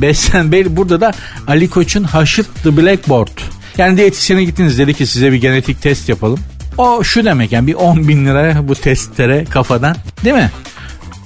beslen 0.00 0.52
burada 0.52 1.00
da 1.00 1.12
Ali 1.46 1.70
Koç'un 1.70 2.04
Haşırt 2.04 2.62
the 2.62 2.76
Blackboard. 2.76 3.38
Yani 3.78 3.96
diyetisyene 3.96 4.44
gittiniz 4.44 4.78
dedi 4.78 4.94
ki 4.94 5.06
size 5.06 5.32
bir 5.32 5.36
genetik 5.36 5.82
test 5.82 6.08
yapalım. 6.08 6.38
O 6.78 7.04
şu 7.04 7.24
demek 7.24 7.52
yani 7.52 7.66
bir 7.66 7.74
10 7.74 8.08
bin 8.08 8.26
lira 8.26 8.68
bu 8.68 8.74
testlere 8.74 9.44
kafadan 9.44 9.96
değil 10.24 10.36
mi? 10.36 10.50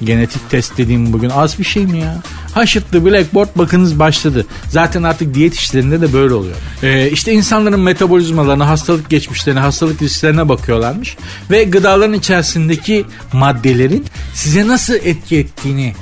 Genetik 0.05 0.51
test 0.51 0.79
dediğim 0.79 1.13
bugün 1.13 1.31
az 1.31 1.59
bir 1.59 1.65
şey 1.65 1.87
mi 1.87 1.99
ya? 2.01 2.17
Haşırtlı 2.55 3.05
Blackboard 3.05 3.49
bakınız 3.57 3.99
başladı. 3.99 4.47
Zaten 4.69 5.03
artık 5.03 5.35
diyet 5.35 5.55
işlerinde 5.55 6.01
de 6.01 6.13
böyle 6.13 6.35
oluyor. 6.35 6.57
Ee, 6.83 7.11
işte 7.11 7.33
insanların 7.33 7.81
metabolizmalarına, 7.81 8.69
hastalık 8.69 9.11
geçmişlerine, 9.11 9.61
hastalık 9.61 10.03
risklerine 10.03 10.49
bakıyorlarmış. 10.49 11.17
Ve 11.51 11.65
gıdaların 11.65 12.15
içerisindeki 12.15 13.05
maddelerin 13.33 14.05
size 14.35 14.69
nasıl 14.69 14.95
etki 14.95 15.37
ettiğini 15.37 15.95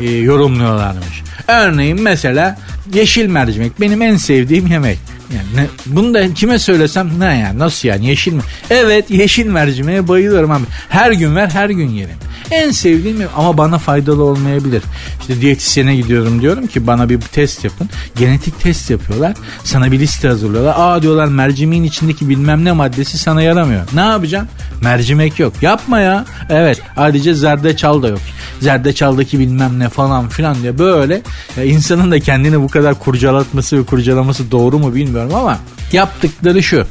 e, 0.00 0.10
yorumluyorlarmış. 0.10 1.22
Örneğin 1.48 2.02
mesela 2.02 2.58
yeşil 2.94 3.26
mercimek 3.26 3.80
benim 3.80 4.02
en 4.02 4.16
sevdiğim 4.16 4.66
yemek. 4.66 4.98
Yani 5.34 5.64
ne, 5.64 5.66
bunu 5.86 6.14
da 6.14 6.34
kime 6.34 6.58
söylesem 6.58 7.10
ne 7.20 7.24
yani 7.24 7.58
nasıl 7.58 7.88
yani 7.88 8.06
yeşil 8.06 8.32
mi? 8.32 8.42
Evet 8.70 9.10
yeşil 9.10 9.46
mercimeğe 9.46 10.08
bayılıyorum 10.08 10.50
abi. 10.50 10.64
Her 10.88 11.12
gün 11.12 11.36
ver 11.36 11.48
her 11.48 11.70
gün 11.70 11.88
yerim. 11.88 12.16
En 12.50 12.70
sevdiğim 12.70 13.22
ama 13.36 13.58
bana 13.58 13.78
faydalı 13.78 14.22
olmayabilir. 14.22 14.82
İşte 15.20 15.40
diyetisyene 15.40 15.96
gidiyorum 15.96 16.42
diyorum 16.42 16.66
ki 16.66 16.86
bana 16.86 17.08
bir 17.08 17.20
test 17.20 17.64
yapın. 17.64 17.88
Genetik 18.18 18.60
test 18.60 18.90
yapıyorlar. 18.90 19.34
Sana 19.64 19.92
bir 19.92 19.98
liste 19.98 20.28
hazırlıyorlar. 20.28 20.74
Aa 20.76 21.02
diyorlar 21.02 21.26
mercimeğin 21.26 21.84
içindeki 21.84 22.28
bilmem 22.28 22.64
ne 22.64 22.72
maddesi 22.72 23.18
sana 23.18 23.42
yaramıyor. 23.42 23.82
Ne 23.94 24.00
yapacağım? 24.00 24.48
Mercimek 24.82 25.38
yok. 25.38 25.52
Yapma 25.62 26.00
ya. 26.00 26.24
Evet 26.50 26.82
ayrıca 26.96 27.34
zerdeçal 27.34 28.02
da 28.02 28.08
yok. 28.08 28.20
Zerdeçaldaki 28.60 29.38
bilmem 29.38 29.78
ne 29.78 29.88
falan 29.88 30.28
filan 30.28 30.62
diye 30.62 30.78
böyle 30.78 31.22
ya 31.56 31.64
insanın 31.64 32.10
da 32.10 32.20
kendini 32.20 32.60
bu 32.60 32.68
kadar 32.68 32.98
kurcalatması 32.98 33.78
ve 33.78 33.84
kurcalaması 33.84 34.50
doğru 34.50 34.78
mu 34.78 34.94
bilmiyorum 34.94 35.34
ama 35.34 35.58
yaptıkları 35.92 36.62
şu. 36.62 36.86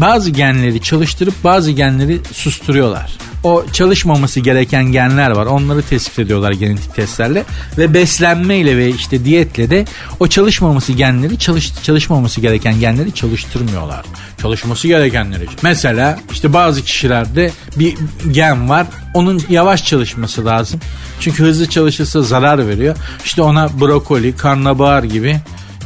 Bazı 0.00 0.30
genleri 0.30 0.80
çalıştırıp 0.80 1.34
bazı 1.44 1.70
genleri 1.70 2.20
susturuyorlar 2.32 3.31
o 3.42 3.64
çalışmaması 3.72 4.40
gereken 4.40 4.84
genler 4.84 5.30
var. 5.30 5.46
Onları 5.46 5.82
tespit 5.82 6.18
ediyorlar 6.18 6.52
genetik 6.52 6.94
testlerle 6.94 7.44
ve 7.78 7.94
beslenmeyle 7.94 8.76
ve 8.76 8.88
işte 8.88 9.24
diyetle 9.24 9.70
de 9.70 9.84
o 10.20 10.26
çalışmaması 10.26 10.92
genleri 10.92 11.38
çalış, 11.38 11.72
çalışmaması 11.82 12.40
gereken 12.40 12.80
genleri 12.80 13.14
çalıştırmıyorlar. 13.14 14.04
Çalışması 14.42 14.88
gerekenleri. 14.88 15.46
Mesela 15.62 16.18
işte 16.32 16.52
bazı 16.52 16.82
kişilerde 16.82 17.50
bir 17.76 17.94
gen 18.30 18.68
var. 18.68 18.86
Onun 19.14 19.42
yavaş 19.48 19.84
çalışması 19.84 20.44
lazım. 20.44 20.80
Çünkü 21.20 21.44
hızlı 21.44 21.68
çalışırsa 21.68 22.22
zarar 22.22 22.68
veriyor. 22.68 22.96
İşte 23.24 23.42
ona 23.42 23.80
brokoli, 23.80 24.36
karnabahar 24.36 25.02
gibi 25.02 25.36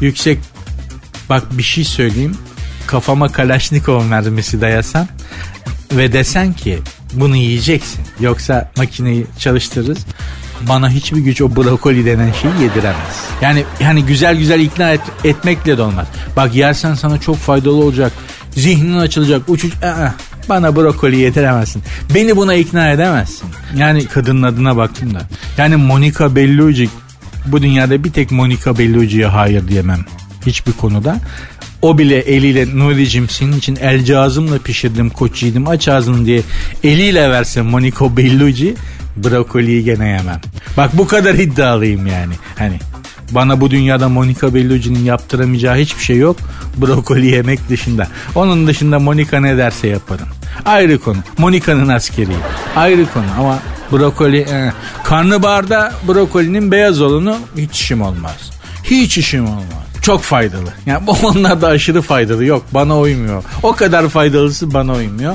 yüksek 0.01 0.39
bak 1.29 1.59
bir 1.59 1.63
şey 1.63 1.85
söyleyeyim. 1.85 2.37
Kafama 2.87 3.33
Kalaşnikov 3.33 4.05
mermisi 4.05 4.61
dayasan 4.61 5.09
ve 5.93 6.13
desen 6.13 6.53
ki 6.53 6.79
bunu 7.13 7.37
yiyeceksin. 7.37 8.01
Yoksa 8.21 8.71
makineyi 8.77 9.27
çalıştırırız. 9.39 9.99
Bana 10.61 10.91
hiçbir 10.91 11.21
güç 11.21 11.43
o 11.43 11.57
brokoli 11.57 12.07
denen 12.07 12.33
şeyi 12.33 12.63
yediremez. 12.63 13.25
Yani 13.41 13.65
yani 13.81 14.07
güzel 14.07 14.37
güzel 14.37 14.61
ikna 14.61 14.91
et, 14.91 15.01
etmekle 15.25 15.79
de 15.79 15.83
olmaz. 15.83 16.07
Bak 16.37 16.55
yersen 16.55 16.95
sana 16.95 17.21
çok 17.21 17.37
faydalı 17.37 17.75
olacak. 17.75 18.13
Zihnin 18.51 18.99
açılacak. 18.99 19.49
Uçuş... 19.49 19.75
Aa, 19.75 20.13
bana 20.49 20.77
brokoli 20.77 21.17
yediremezsin. 21.17 21.83
Beni 22.15 22.37
buna 22.37 22.55
ikna 22.55 22.91
edemezsin. 22.91 23.49
Yani 23.77 24.07
kadının 24.07 24.43
adına 24.43 24.77
baktım 24.77 25.15
da. 25.15 25.23
Yani 25.59 25.77
Monica 25.77 26.37
Bellucci 26.37 26.89
bu 27.47 27.63
dünyada 27.63 28.05
bir 28.05 28.13
tek 28.13 28.31
Monica 28.31 28.79
Bellucci'ye 28.79 29.27
hayır 29.27 29.69
diyemem. 29.69 30.05
Hiçbir 30.47 30.73
konuda. 30.73 31.21
O 31.83 31.99
bile 31.99 32.19
eliyle 32.19 32.79
Nuri'cim 32.79 33.29
senin 33.29 33.59
için 33.59 33.77
el 33.77 34.05
cazımla 34.05 34.59
pişirdim 34.59 35.11
koç 35.11 35.43
yiğidim 35.43 35.69
aç 35.69 35.89
ağzını 35.89 36.27
diye 36.27 36.43
eliyle 36.85 37.31
verse 37.31 37.63
Monica 37.63 38.17
Bellucci 38.17 38.75
brokoliyi 39.17 39.85
gene 39.85 40.09
yemem. 40.09 40.41
Bak 40.77 40.91
bu 40.99 41.07
kadar 41.07 41.35
iddialıyım 41.35 42.07
yani. 42.07 42.35
Hani 42.59 42.79
bana 43.31 43.61
bu 43.61 43.71
dünyada 43.71 44.09
Monica 44.09 44.55
Bellucci'nin 44.55 45.05
yaptıramayacağı 45.05 45.77
hiçbir 45.77 46.03
şey 46.03 46.17
yok. 46.17 46.37
Brokoli 46.77 47.27
yemek 47.27 47.69
dışında. 47.69 48.09
Onun 48.35 48.67
dışında 48.67 48.99
Monica 48.99 49.41
ne 49.41 49.57
derse 49.57 49.89
yaparım. 49.89 50.29
Ayrı 50.65 50.99
konu. 50.99 51.19
Monica'nın 51.39 51.89
askeriyim. 51.89 52.41
Ayrı 52.77 53.07
konu 53.15 53.27
ama 53.39 53.59
brokoli... 53.93 54.39
E. 54.39 54.73
Karnabaharda 55.05 55.93
brokolinin 56.09 56.73
beyaz 56.73 57.01
olanı 57.01 57.39
hiç 57.57 57.81
işim 57.81 58.03
olmaz. 58.03 58.51
Hiç 58.85 59.19
işim 59.19 59.45
olmaz. 59.45 59.86
Çok 60.07 60.23
faydalı. 60.23 60.73
Yani 60.87 61.07
bu 61.07 61.13
onlar 61.13 61.61
da 61.61 61.67
aşırı 61.67 62.03
faydalı. 62.03 62.45
Yok 62.45 62.65
bana 62.75 62.99
uymuyor. 62.99 63.45
O 63.63 63.73
kadar 63.73 64.09
faydalısı 64.09 64.75
bana 64.75 64.93
uymuyor. 64.93 65.35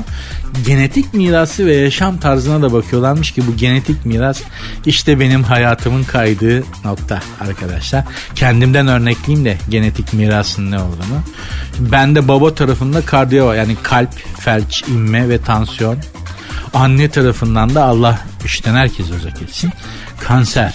Genetik 0.66 1.14
mirası 1.14 1.66
ve 1.66 1.76
yaşam 1.76 2.18
tarzına 2.18 2.62
da 2.62 2.74
bakıyorlarmış 2.74 3.32
ki 3.32 3.48
bu 3.48 3.58
genetik 3.58 4.06
miras 4.06 4.42
işte 4.86 5.20
benim 5.20 5.44
hayatımın 5.44 6.04
kaydığı 6.04 6.64
nokta 6.86 7.22
arkadaşlar. 7.42 8.04
Kendimden 8.36 8.88
örnekleyeyim 8.88 9.46
de 9.46 9.58
genetik 9.70 10.14
mirasın 10.14 10.72
ne 10.72 10.80
olduğunu. 10.80 11.22
Ben 11.80 12.16
de 12.16 12.28
baba 12.28 12.56
tarafında 12.56 13.02
kardiyo 13.02 13.48
var. 13.48 13.56
Yani 13.56 13.76
kalp, 13.84 14.14
felç, 14.40 14.84
inme 14.88 15.30
ve 15.30 15.42
tansiyon. 15.42 15.98
Anne 16.74 17.10
tarafından 17.10 17.76
da 17.76 17.84
Allah 17.84 18.20
işten 18.46 18.76
herkes 18.76 19.10
uzak 19.12 19.42
etsin. 19.42 19.72
Kanser. 20.20 20.74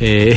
Ee, 0.00 0.34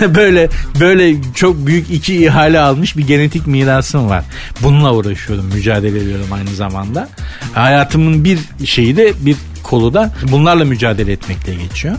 böyle 0.14 0.48
böyle 0.80 1.16
çok 1.34 1.66
büyük 1.66 1.90
iki 1.90 2.24
ihale 2.24 2.60
almış 2.60 2.96
bir 2.96 3.06
genetik 3.06 3.46
mirasım 3.46 4.08
var. 4.08 4.24
Bununla 4.62 4.94
uğraşıyorum, 4.94 5.46
mücadele 5.54 5.98
ediyorum 5.98 6.32
aynı 6.32 6.54
zamanda. 6.54 7.08
Hayatımın 7.54 8.24
bir 8.24 8.38
şeyi 8.64 8.96
de 8.96 9.12
bir 9.20 9.36
kolu 9.66 9.94
da 9.94 10.12
bunlarla 10.32 10.64
mücadele 10.64 11.12
etmekle 11.12 11.54
geçiyor. 11.54 11.96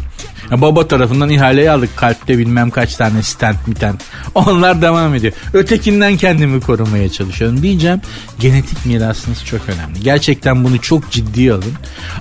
Ya 0.51 0.61
baba 0.61 0.87
tarafından 0.87 1.29
ihaleyi 1.29 1.71
aldık. 1.71 1.97
Kalpte 1.97 2.37
bilmem 2.37 2.69
kaç 2.69 2.95
tane 2.95 3.23
stent 3.23 3.67
mitent. 3.67 4.03
Onlar 4.35 4.81
devam 4.81 5.15
ediyor. 5.15 5.33
Ötekinden 5.53 6.17
kendimi 6.17 6.61
korumaya 6.61 7.09
çalışıyorum. 7.09 7.61
Diyeceğim 7.61 8.01
genetik 8.39 8.85
mirasınız 8.85 9.45
çok 9.45 9.61
önemli. 9.69 9.99
Gerçekten 10.03 10.63
bunu 10.63 10.81
çok 10.81 11.11
ciddi 11.11 11.53
alın. 11.53 11.73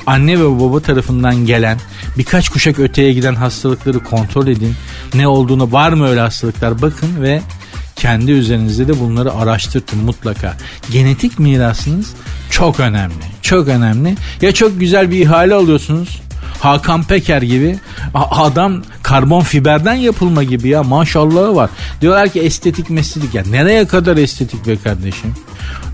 Anne 0.07 0.41
ve 0.41 0.61
baba 0.61 0.81
tarafından 0.81 1.37
gelen 1.37 1.79
birkaç 2.19 2.49
kuşak 2.49 2.79
öteye 2.79 3.13
giden 3.13 3.35
hastalıkları 3.35 3.99
kontrol 3.99 4.47
edin. 4.47 4.75
Ne 5.15 5.29
olduğunu 5.29 5.73
var 5.73 5.93
mı 5.93 6.09
öyle 6.09 6.21
hastalıklar 6.21 6.83
bakın 6.83 7.23
ve 7.23 7.41
kendi 7.97 8.33
üzerinizde 8.33 8.89
de 8.89 9.01
bunları 9.01 9.35
araştırtın 9.35 9.99
mutlaka. 9.99 10.57
Genetik 10.93 11.39
mirasınız 11.39 12.13
çok 12.51 12.81
önemli. 12.81 13.15
Çok 13.43 13.69
önemli. 13.69 14.15
Ya 14.43 14.53
çok 14.53 14.81
güzel 14.81 15.11
bir 15.11 15.19
ihale 15.19 15.55
alıyorsunuz. 15.55 16.21
Hakan 16.61 17.03
Peker 17.03 17.43
gibi 17.43 17.79
adam 18.15 18.83
karbon 19.03 19.41
fiberden 19.41 19.95
yapılma 19.95 20.43
gibi 20.43 20.69
ya 20.69 20.83
maşallahı 20.83 21.55
var. 21.57 21.71
Diyorlar 22.01 22.29
ki 22.29 22.41
estetik 22.41 22.91
mesledik 22.91 23.35
ya 23.35 23.43
nereye 23.51 23.87
kadar 23.87 24.17
estetik 24.17 24.67
be 24.67 24.77
kardeşim? 24.77 25.35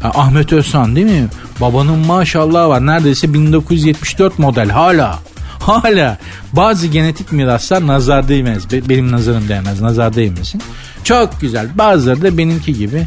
Ha, 0.02 0.12
Ahmet 0.14 0.52
Özhan 0.52 0.96
değil 0.96 1.06
mi? 1.06 1.26
Babanın 1.60 1.98
maşallahı 1.98 2.68
var 2.68 2.86
neredeyse 2.86 3.34
1974 3.34 4.38
model 4.38 4.68
hala. 4.70 5.18
Hala 5.60 6.18
bazı 6.52 6.86
genetik 6.86 7.32
miraslar 7.32 7.86
nazar 7.86 8.28
değmez. 8.28 8.72
Be- 8.72 8.88
Benim 8.88 9.12
nazarım 9.12 9.48
değmez. 9.48 9.80
Nazar 9.80 10.14
değmesin. 10.14 10.62
Çok 11.04 11.40
güzel. 11.40 11.68
Bazıları 11.78 12.22
da 12.22 12.38
benimki 12.38 12.74
gibi 12.74 13.06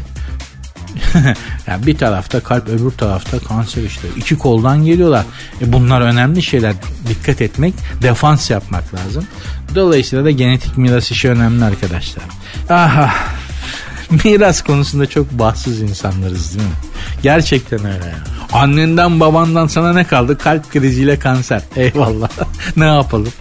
yani 1.66 1.86
bir 1.86 1.98
tarafta 1.98 2.40
kalp 2.40 2.68
öbür 2.68 2.90
tarafta 2.90 3.38
kanser 3.38 3.82
işte. 3.82 4.08
İki 4.16 4.38
koldan 4.38 4.84
geliyorlar. 4.84 5.24
E 5.60 5.72
bunlar 5.72 6.00
önemli 6.00 6.42
şeyler. 6.42 6.74
Dikkat 7.08 7.40
etmek, 7.40 7.74
defans 8.02 8.50
yapmak 8.50 8.94
lazım. 8.94 9.26
Dolayısıyla 9.74 10.24
da 10.24 10.30
genetik 10.30 10.78
miras 10.78 11.10
işi 11.10 11.30
önemli 11.30 11.64
arkadaşlar. 11.64 12.24
Aha. 12.70 13.14
Miras 14.24 14.62
konusunda 14.62 15.06
çok 15.06 15.32
bahtsız 15.32 15.80
insanlarız 15.80 16.54
değil 16.54 16.68
mi? 16.68 16.74
Gerçekten 17.22 17.78
öyle 17.78 18.04
ya. 18.04 18.18
Annenden 18.52 19.20
babandan 19.20 19.66
sana 19.66 19.92
ne 19.92 20.04
kaldı? 20.04 20.38
Kalp 20.38 20.70
kriziyle 20.70 21.18
kanser. 21.18 21.62
Eyvallah. 21.76 22.28
ne 22.76 22.84
yapalım? 22.84 23.32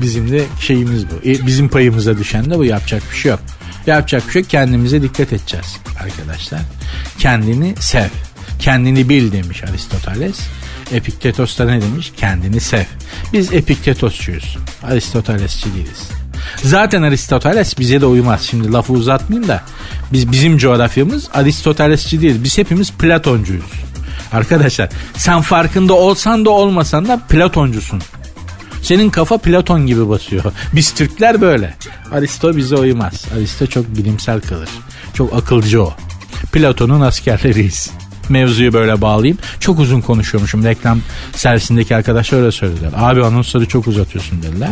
Bizim 0.00 0.30
de 0.30 0.44
şeyimiz 0.60 1.04
bu. 1.10 1.28
E, 1.28 1.46
bizim 1.46 1.68
payımıza 1.68 2.18
düşen 2.18 2.50
de 2.50 2.58
bu 2.58 2.64
yapacak 2.64 3.02
bir 3.12 3.16
şey 3.16 3.30
yok. 3.30 3.40
Yapacak 3.86 4.26
bir 4.26 4.32
şey. 4.32 4.44
Kendimize 4.44 5.02
dikkat 5.02 5.32
edeceğiz 5.32 5.76
arkadaşlar. 6.00 6.60
Kendini 7.18 7.74
sev. 7.80 8.08
Kendini 8.58 9.08
bil 9.08 9.32
demiş 9.32 9.64
Aristoteles. 9.64 10.40
Epiktetos 10.92 11.58
da 11.58 11.64
ne 11.64 11.82
demiş? 11.82 12.12
Kendini 12.16 12.60
sev. 12.60 12.84
Biz 13.32 13.52
Epiktetosçuyuz. 13.52 14.56
Aristotelesçi 14.82 15.74
değiliz. 15.74 16.10
Zaten 16.62 17.02
Aristoteles 17.02 17.78
bize 17.78 18.00
de 18.00 18.06
uymaz. 18.06 18.42
Şimdi 18.42 18.72
lafı 18.72 18.92
uzatmayayım 18.92 19.48
da 19.48 19.62
biz 20.12 20.32
bizim 20.32 20.58
coğrafyamız 20.58 21.28
Aristotelesçi 21.34 22.20
değiliz. 22.20 22.44
Biz 22.44 22.58
hepimiz 22.58 22.92
Platoncuyuz. 22.92 23.64
Arkadaşlar 24.32 24.88
sen 25.16 25.40
farkında 25.40 25.94
olsan 25.94 26.44
da 26.44 26.50
olmasan 26.50 27.08
da 27.08 27.20
Platoncusun. 27.28 28.02
Senin 28.84 29.10
kafa 29.10 29.38
Platon 29.38 29.86
gibi 29.86 30.08
basıyor. 30.08 30.44
Biz 30.74 30.94
Türkler 30.94 31.40
böyle. 31.40 31.74
Aristo 32.12 32.56
bize 32.56 32.76
uymaz. 32.76 33.24
Aristo 33.36 33.66
çok 33.66 33.96
bilimsel 33.96 34.40
kalır. 34.40 34.68
Çok 35.14 35.34
akılcı 35.34 35.82
o. 35.82 35.94
Platon'un 36.52 37.00
askerleriyiz. 37.00 37.90
Mevzuyu 38.28 38.72
böyle 38.72 39.00
bağlayayım. 39.00 39.38
Çok 39.60 39.78
uzun 39.78 40.00
konuşuyormuşum. 40.00 40.64
Reklam 40.64 41.00
servisindeki 41.32 41.96
arkadaşlar 41.96 42.38
öyle 42.38 42.52
söylediler. 42.52 42.90
Abi 42.96 43.24
anonsları 43.24 43.66
çok 43.66 43.86
uzatıyorsun 43.86 44.42
dediler. 44.42 44.70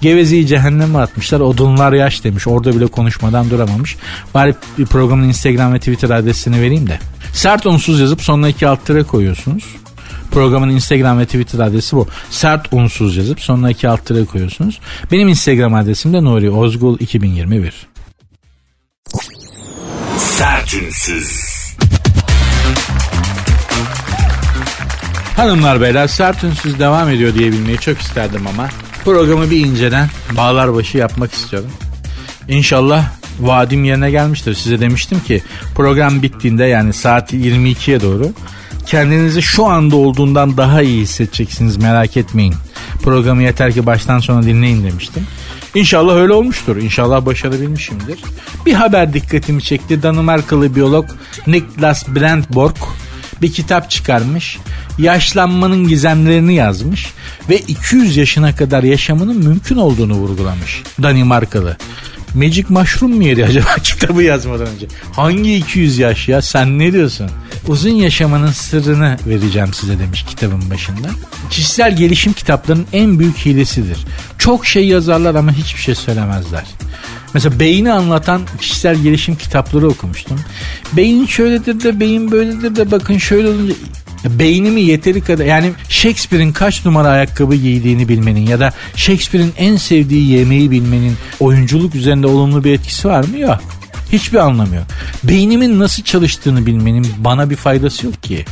Gevezeyi 0.00 0.46
cehenneme 0.46 0.98
atmışlar. 0.98 1.40
Odunlar 1.40 1.92
yaş 1.92 2.24
demiş. 2.24 2.46
Orada 2.46 2.76
bile 2.76 2.86
konuşmadan 2.86 3.50
duramamış. 3.50 3.96
Bari 4.34 4.54
programın 4.90 5.28
Instagram 5.28 5.74
ve 5.74 5.78
Twitter 5.78 6.10
adresini 6.10 6.60
vereyim 6.60 6.86
de. 6.86 6.98
Sert 7.32 7.66
unsuz 7.66 8.00
yazıp 8.00 8.22
sonuna 8.22 8.48
iki 8.48 8.68
alt 8.68 9.06
koyuyorsunuz. 9.08 9.64
Programın 10.30 10.70
Instagram 10.70 11.18
ve 11.18 11.26
Twitter 11.26 11.58
adresi 11.58 11.96
bu. 11.96 12.08
Sert 12.30 12.72
unsuz 12.72 13.16
yazıp 13.16 13.40
sonuna 13.40 13.70
iki 13.70 13.88
alt 13.88 14.06
tere 14.06 14.24
koyuyorsunuz. 14.24 14.80
Benim 15.12 15.28
Instagram 15.28 15.74
adresim 15.74 16.12
de 16.12 16.24
Nuri 16.24 16.50
Ozgul 16.50 16.98
2021. 17.00 17.86
Sertünsüz. 20.18 21.56
Hanımlar 25.36 25.80
beyler 25.80 26.06
sert 26.06 26.44
unsuz 26.44 26.78
devam 26.78 27.10
ediyor 27.10 27.34
diyebilmeyi 27.34 27.78
çok 27.78 27.98
isterdim 27.98 28.46
ama 28.46 28.68
programı 29.04 29.50
bir 29.50 29.66
inceden 29.66 30.08
bağlar 30.36 30.74
başı 30.74 30.98
yapmak 30.98 31.32
istiyorum. 31.32 31.70
İnşallah 32.48 33.04
vaadim 33.40 33.84
yerine 33.84 34.10
gelmiştir. 34.10 34.54
Size 34.54 34.80
demiştim 34.80 35.20
ki 35.20 35.42
program 35.74 36.22
bittiğinde 36.22 36.64
yani 36.64 36.92
saat 36.92 37.32
22'ye 37.32 38.00
doğru 38.00 38.32
kendinizi 38.86 39.42
şu 39.42 39.66
anda 39.66 39.96
olduğundan 39.96 40.56
daha 40.56 40.82
iyi 40.82 41.02
hissedeceksiniz 41.02 41.76
merak 41.76 42.16
etmeyin. 42.16 42.54
Programı 43.02 43.42
yeter 43.42 43.72
ki 43.72 43.86
baştan 43.86 44.18
sona 44.18 44.42
dinleyin 44.42 44.84
demiştim. 44.84 45.26
İnşallah 45.74 46.16
öyle 46.16 46.32
olmuştur. 46.32 46.76
İnşallah 46.76 47.26
başarabilmişimdir. 47.26 48.18
Bir 48.66 48.74
haber 48.74 49.12
dikkatimi 49.12 49.62
çekti. 49.62 50.02
Danimarkalı 50.02 50.74
biyolog 50.74 51.06
Niklas 51.46 52.08
Brandborg 52.08 52.76
bir 53.42 53.52
kitap 53.52 53.90
çıkarmış. 53.90 54.58
Yaşlanmanın 54.98 55.88
gizemlerini 55.88 56.54
yazmış 56.54 57.12
ve 57.50 57.58
200 57.58 58.16
yaşına 58.16 58.56
kadar 58.56 58.82
yaşamanın 58.82 59.36
mümkün 59.36 59.76
olduğunu 59.76 60.14
vurgulamış. 60.14 60.82
Danimarkalı. 61.02 61.76
Magic 62.36 62.64
Mushroom 62.68 63.14
mu 63.14 63.22
yedi 63.22 63.44
acaba 63.44 63.74
kitabı 63.82 64.22
yazmadan 64.22 64.66
önce? 64.66 64.86
Hangi 65.12 65.56
200 65.56 65.98
yaş 65.98 66.28
ya 66.28 66.42
sen 66.42 66.78
ne 66.78 66.92
diyorsun? 66.92 67.30
Uzun 67.68 67.90
yaşamanın 67.90 68.50
sırrını 68.50 69.16
vereceğim 69.26 69.72
size 69.72 69.98
demiş 69.98 70.24
kitabın 70.28 70.70
başında. 70.70 71.08
Kişisel 71.50 71.96
gelişim 71.96 72.32
kitaplarının 72.32 72.86
en 72.92 73.18
büyük 73.18 73.36
hilesidir. 73.36 73.98
Çok 74.38 74.66
şey 74.66 74.86
yazarlar 74.86 75.34
ama 75.34 75.52
hiçbir 75.52 75.80
şey 75.80 75.94
söylemezler. 75.94 76.64
Mesela 77.34 77.60
beyni 77.60 77.92
anlatan 77.92 78.42
kişisel 78.60 78.96
gelişim 78.96 79.36
kitapları 79.36 79.88
okumuştum. 79.88 80.40
Beyin 80.92 81.26
şöyledir 81.26 81.80
de 81.82 82.00
beyin 82.00 82.30
böyledir 82.30 82.76
de 82.76 82.90
bakın 82.90 83.18
şöyle 83.18 83.48
olunca 83.48 83.74
beynimi 84.24 84.80
yeteri 84.80 85.20
kadar 85.20 85.44
yani 85.44 85.72
Shakespeare'in 85.88 86.52
kaç 86.52 86.84
numara 86.84 87.08
ayakkabı 87.08 87.54
giydiğini 87.54 88.08
bilmenin 88.08 88.46
ya 88.46 88.60
da 88.60 88.72
Shakespeare'in 88.96 89.52
en 89.58 89.76
sevdiği 89.76 90.30
yemeği 90.30 90.70
bilmenin 90.70 91.16
oyunculuk 91.40 91.94
üzerinde 91.94 92.26
olumlu 92.26 92.64
bir 92.64 92.72
etkisi 92.72 93.08
var 93.08 93.24
mı? 93.24 93.38
Yok. 93.38 93.60
Hiçbir 94.12 94.38
anlamı 94.38 94.74
yok. 94.74 94.84
Beynimin 95.24 95.80
nasıl 95.80 96.02
çalıştığını 96.02 96.66
bilmenin 96.66 97.06
bana 97.18 97.50
bir 97.50 97.56
faydası 97.56 98.06
yok 98.06 98.22
ki. 98.22 98.44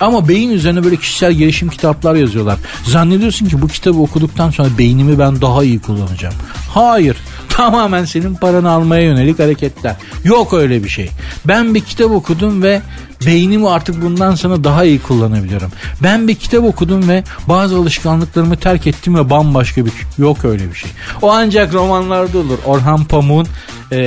Ama 0.00 0.28
beyin 0.28 0.50
üzerine 0.50 0.84
böyle 0.84 0.96
kişisel 0.96 1.32
gelişim 1.32 1.68
kitaplar 1.68 2.14
yazıyorlar. 2.14 2.58
Zannediyorsun 2.84 3.46
ki 3.46 3.62
bu 3.62 3.68
kitabı 3.68 3.98
okuduktan 3.98 4.50
sonra 4.50 4.68
beynimi 4.78 5.18
ben 5.18 5.40
daha 5.40 5.64
iyi 5.64 5.80
kullanacağım. 5.80 6.34
Hayır. 6.74 7.16
Tamamen 7.48 8.04
senin 8.04 8.34
paranı 8.34 8.70
almaya 8.70 9.02
yönelik 9.02 9.38
hareketler. 9.38 9.96
Yok 10.24 10.54
öyle 10.54 10.84
bir 10.84 10.88
şey. 10.88 11.10
Ben 11.44 11.74
bir 11.74 11.80
kitap 11.80 12.10
okudum 12.10 12.62
ve 12.62 12.82
beynimi 13.26 13.68
artık 13.68 14.02
bundan 14.02 14.34
sonra 14.34 14.64
daha 14.64 14.84
iyi 14.84 14.98
kullanabiliyorum. 14.98 15.72
Ben 16.02 16.28
bir 16.28 16.34
kitap 16.34 16.64
okudum 16.64 17.08
ve 17.08 17.24
bazı 17.48 17.76
alışkanlıklarımı 17.76 18.56
terk 18.56 18.86
ettim 18.86 19.14
ve 19.14 19.30
bambaşka 19.30 19.86
bir 19.86 19.92
yok 20.18 20.44
öyle 20.44 20.70
bir 20.70 20.74
şey. 20.74 20.90
O 21.22 21.30
ancak 21.32 21.74
romanlarda 21.74 22.38
olur. 22.38 22.58
Orhan 22.66 23.04
Pamuk'un 23.04 23.48
e, 23.92 23.98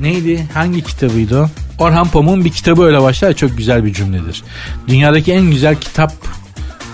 neydi? 0.00 0.46
Hangi 0.54 0.82
kitabıydı 0.82 1.40
o? 1.40 1.48
Orhan 1.78 2.08
Pamuk'un 2.08 2.44
bir 2.44 2.50
kitabı 2.50 2.82
öyle 2.82 3.02
başlar 3.02 3.32
çok 3.32 3.58
güzel 3.58 3.84
bir 3.84 3.92
cümledir. 3.92 4.42
Dünyadaki 4.88 5.32
en 5.32 5.50
güzel 5.50 5.76
kitap 5.76 6.12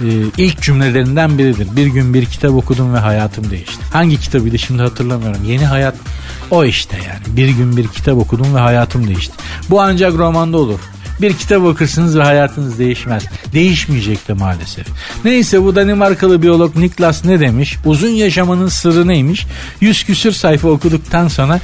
e, 0.01 0.07
ilk 0.39 0.63
cümlelerinden 0.63 1.39
biridir. 1.39 1.77
Bir 1.77 1.87
gün 1.87 2.15
bir 2.15 2.25
kitap 2.25 2.51
okudum 2.51 2.95
ve 2.95 2.99
hayatım 2.99 3.51
değişti. 3.51 3.83
Hangi 3.93 4.21
kitabıydı 4.21 4.59
şimdi 4.59 4.83
hatırlamıyorum. 4.83 5.45
Yeni 5.45 5.67
Hayat 5.67 5.95
o 6.51 6.65
işte 6.65 6.97
yani. 6.97 7.37
Bir 7.37 7.49
gün 7.49 7.77
bir 7.77 7.89
kitap 7.89 8.19
okudum 8.19 8.55
ve 8.55 8.59
hayatım 8.59 9.09
değişti. 9.09 9.35
Bu 9.71 9.81
ancak 9.81 10.15
romanda 10.15 10.57
olur. 10.57 10.79
Bir 11.21 11.33
kitap 11.33 11.65
okursunuz 11.65 12.19
ve 12.19 12.23
hayatınız 12.23 12.79
değişmez. 12.79 13.25
Değişmeyecek 13.53 14.29
de 14.29 14.33
maalesef. 14.33 14.87
Neyse 15.25 15.63
bu 15.63 15.77
Danimarkalı 15.77 16.43
biyolog 16.43 16.77
Niklas 16.77 17.25
ne 17.25 17.41
demiş? 17.41 17.77
Uzun 17.85 18.09
yaşamanın 18.09 18.69
sırrı 18.69 19.09
neymiş? 19.09 19.47
Yüz 19.81 20.05
küsür 20.05 20.33
sayfa 20.33 20.69
okuduktan 20.69 21.29
sonra 21.29 21.61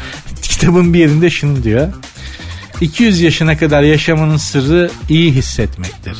kitabın 0.63 0.95
bir 0.95 0.99
yerinde 0.99 1.31
şunu 1.31 1.63
diyor. 1.63 1.89
200 2.81 3.21
yaşına 3.21 3.57
kadar 3.57 3.83
yaşamanın 3.83 4.37
sırrı 4.37 4.91
iyi 5.09 5.33
hissetmektir. 5.33 6.17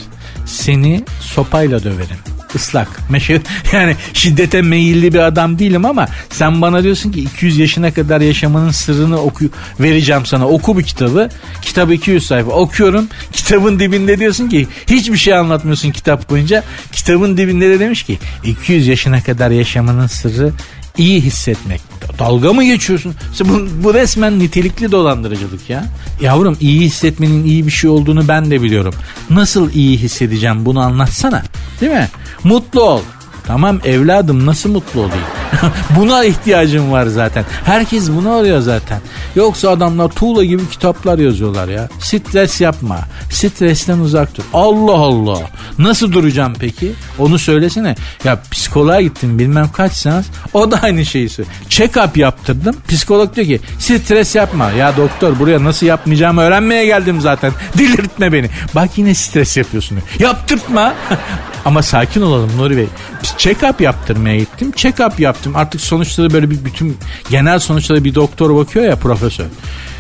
Seni 0.47 1.05
sopayla 1.21 1.85
döverim. 1.85 2.17
Islak. 2.55 3.11
Meşe, 3.11 3.41
yani 3.73 3.97
şiddete 4.13 4.63
meyilli 4.63 5.15
bir 5.15 5.19
adam 5.19 5.59
değilim 5.59 5.85
ama 5.85 6.09
sen 6.31 6.63
bana 6.63 6.83
diyorsun 6.83 7.13
ki 7.13 7.21
200 7.21 7.59
yaşına 7.59 7.95
kadar 7.95 8.21
yaşamanın 8.21 8.71
sırrını 8.71 9.21
oku 9.21 9.45
vereceğim 9.81 10.27
sana. 10.27 10.49
Oku 10.49 10.77
bu 10.77 10.83
kitabı. 10.83 11.29
Kitap 11.63 11.93
200 11.93 12.27
sayfa. 12.27 12.51
Okuyorum. 12.51 13.09
Kitabın 13.33 13.79
dibinde 13.79 14.19
diyorsun 14.19 14.49
ki 14.49 14.69
hiçbir 14.87 15.19
şey 15.19 15.35
anlatmıyorsun 15.35 15.91
kitap 15.91 16.31
boyunca. 16.31 16.65
Kitabın 16.93 17.37
dibinde 17.37 17.71
de 17.71 17.81
demiş 17.81 18.03
ki 18.03 18.19
200 18.45 18.87
yaşına 18.87 19.23
kadar 19.23 19.51
yaşamanın 19.51 20.07
sırrı 20.07 20.53
iyi 20.99 21.21
hissetmek. 21.21 21.81
Dalga 22.19 22.53
mı 22.53 22.65
geçiyorsun? 22.65 23.15
Bu, 23.41 23.69
bu 23.85 23.95
resmen 23.95 24.39
nitelikli 24.39 24.93
dolandırıcılık 24.93 25.71
ya. 25.71 25.85
Yavrum 26.21 26.57
iyi 26.61 26.81
hissetmenin 26.81 27.45
iyi 27.45 27.67
bir 27.67 27.73
şey 27.73 27.91
olduğunu 27.91 28.29
ben 28.29 28.51
de 28.51 28.63
biliyorum. 28.63 28.95
Nasıl 29.31 29.73
iyi 29.73 29.99
hissedeceğim 29.99 30.65
bunu 30.65 30.81
anlatsana. 30.81 31.43
Değil 31.81 31.93
mi? 31.93 32.09
Mutlu 32.45 32.83
ol. 32.83 33.01
Tamam 33.47 33.81
evladım 33.85 34.47
nasıl 34.47 34.71
mutlu 34.71 35.01
olayım? 35.01 35.25
Buna 35.97 36.25
ihtiyacım 36.25 36.93
var 36.93 37.07
zaten. 37.07 37.45
Herkes 37.65 38.11
bunu 38.11 38.33
arıyor 38.33 38.61
zaten. 38.61 39.01
Yoksa 39.35 39.71
adamlar 39.71 40.09
tuğla 40.09 40.45
gibi 40.45 40.69
kitaplar 40.69 41.19
yazıyorlar 41.19 41.69
ya. 41.69 41.89
Stres 42.01 42.61
yapma. 42.61 42.99
Stresten 43.31 43.99
uzak 43.99 44.37
dur. 44.37 44.43
Allah 44.55 44.93
Allah. 44.93 45.39
Nasıl 45.79 46.13
duracağım 46.13 46.53
peki? 46.61 46.93
Onu 47.19 47.39
söylesene. 47.39 47.95
Ya 48.25 48.39
psikoloğa 48.51 49.01
gittim 49.01 49.39
bilmem 49.39 49.69
kaç 49.73 49.93
seans. 49.93 50.27
O 50.55 50.71
da 50.71 50.79
aynı 50.83 51.07
şeyi 51.07 51.29
söylüyor. 51.29 51.57
Check-up 51.69 52.19
yaptırdım. 52.19 52.77
Psikolog 52.89 53.37
diyor 53.37 53.47
ki 53.47 53.61
stres 53.79 54.35
yapma. 54.35 54.71
Ya 54.71 54.97
doktor 54.97 55.39
buraya 55.39 55.65
nasıl 55.65 55.87
yapmayacağımı 55.87 56.41
öğrenmeye 56.41 56.87
geldim 56.87 57.21
zaten. 57.21 57.53
Delirtme 57.79 58.33
beni. 58.33 58.51
Bak 58.75 58.91
yine 58.97 59.15
stres 59.15 59.57
yapıyorsun. 59.57 59.99
Yaptırtma. 60.19 60.95
Ama 61.65 61.83
sakin 61.83 62.23
olalım 62.23 62.51
Nuri 62.57 62.77
Bey. 62.77 62.87
Check-up 63.23 63.83
yaptırmaya 63.83 64.39
gittim. 64.39 64.71
Check-up 64.77 65.23
yaptım. 65.23 65.57
Artık 65.57 65.81
sonuçları 65.81 66.33
böyle 66.33 66.51
bir 66.51 66.65
bütün 66.65 66.97
genel 67.31 67.59
sonuçları 67.59 68.05
bir 68.05 68.15
doktor 68.15 68.57
bakıyor 68.57 68.85
ya 68.85 68.97
profesör. 68.97 69.47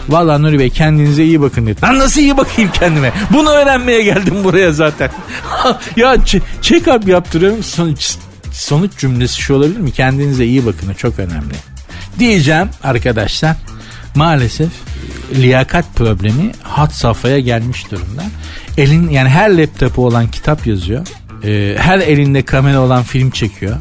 Valla 0.08 0.38
Nuri 0.38 0.58
Bey 0.58 0.70
kendinize 0.70 1.24
iyi 1.24 1.40
bakın 1.40 1.66
dedi. 1.66 1.82
Lan 1.82 1.98
nasıl 1.98 2.20
iyi 2.20 2.36
bakayım 2.36 2.70
kendime? 2.72 3.12
Bunu 3.32 3.50
öğrenmeye 3.50 4.02
geldim 4.02 4.34
buraya 4.44 4.72
zaten. 4.72 5.10
ya 5.96 6.14
check-up 6.62 7.10
yaptırıyorum. 7.10 7.62
Sonuç, 7.62 8.16
sonuç 8.52 8.98
cümlesi 8.98 9.40
şu 9.40 9.54
olabilir 9.54 9.80
mi? 9.80 9.92
Kendinize 9.92 10.44
iyi 10.44 10.66
bakın. 10.66 10.94
Çok 10.94 11.18
önemli. 11.18 11.54
Diyeceğim 12.18 12.68
arkadaşlar. 12.82 13.56
Maalesef 14.14 14.68
liyakat 15.34 15.84
problemi 15.94 16.52
hat 16.62 16.94
safhaya 16.94 17.38
gelmiş 17.38 17.90
durumda. 17.90 18.22
Elin 18.78 19.10
yani 19.10 19.28
her 19.28 19.58
laptopu 19.58 20.06
olan 20.06 20.28
kitap 20.30 20.66
yazıyor. 20.66 21.06
Ee, 21.44 21.76
her 21.78 21.98
elinde 21.98 22.42
kamera 22.42 22.80
olan 22.80 23.02
film 23.02 23.30
çekiyor 23.30 23.76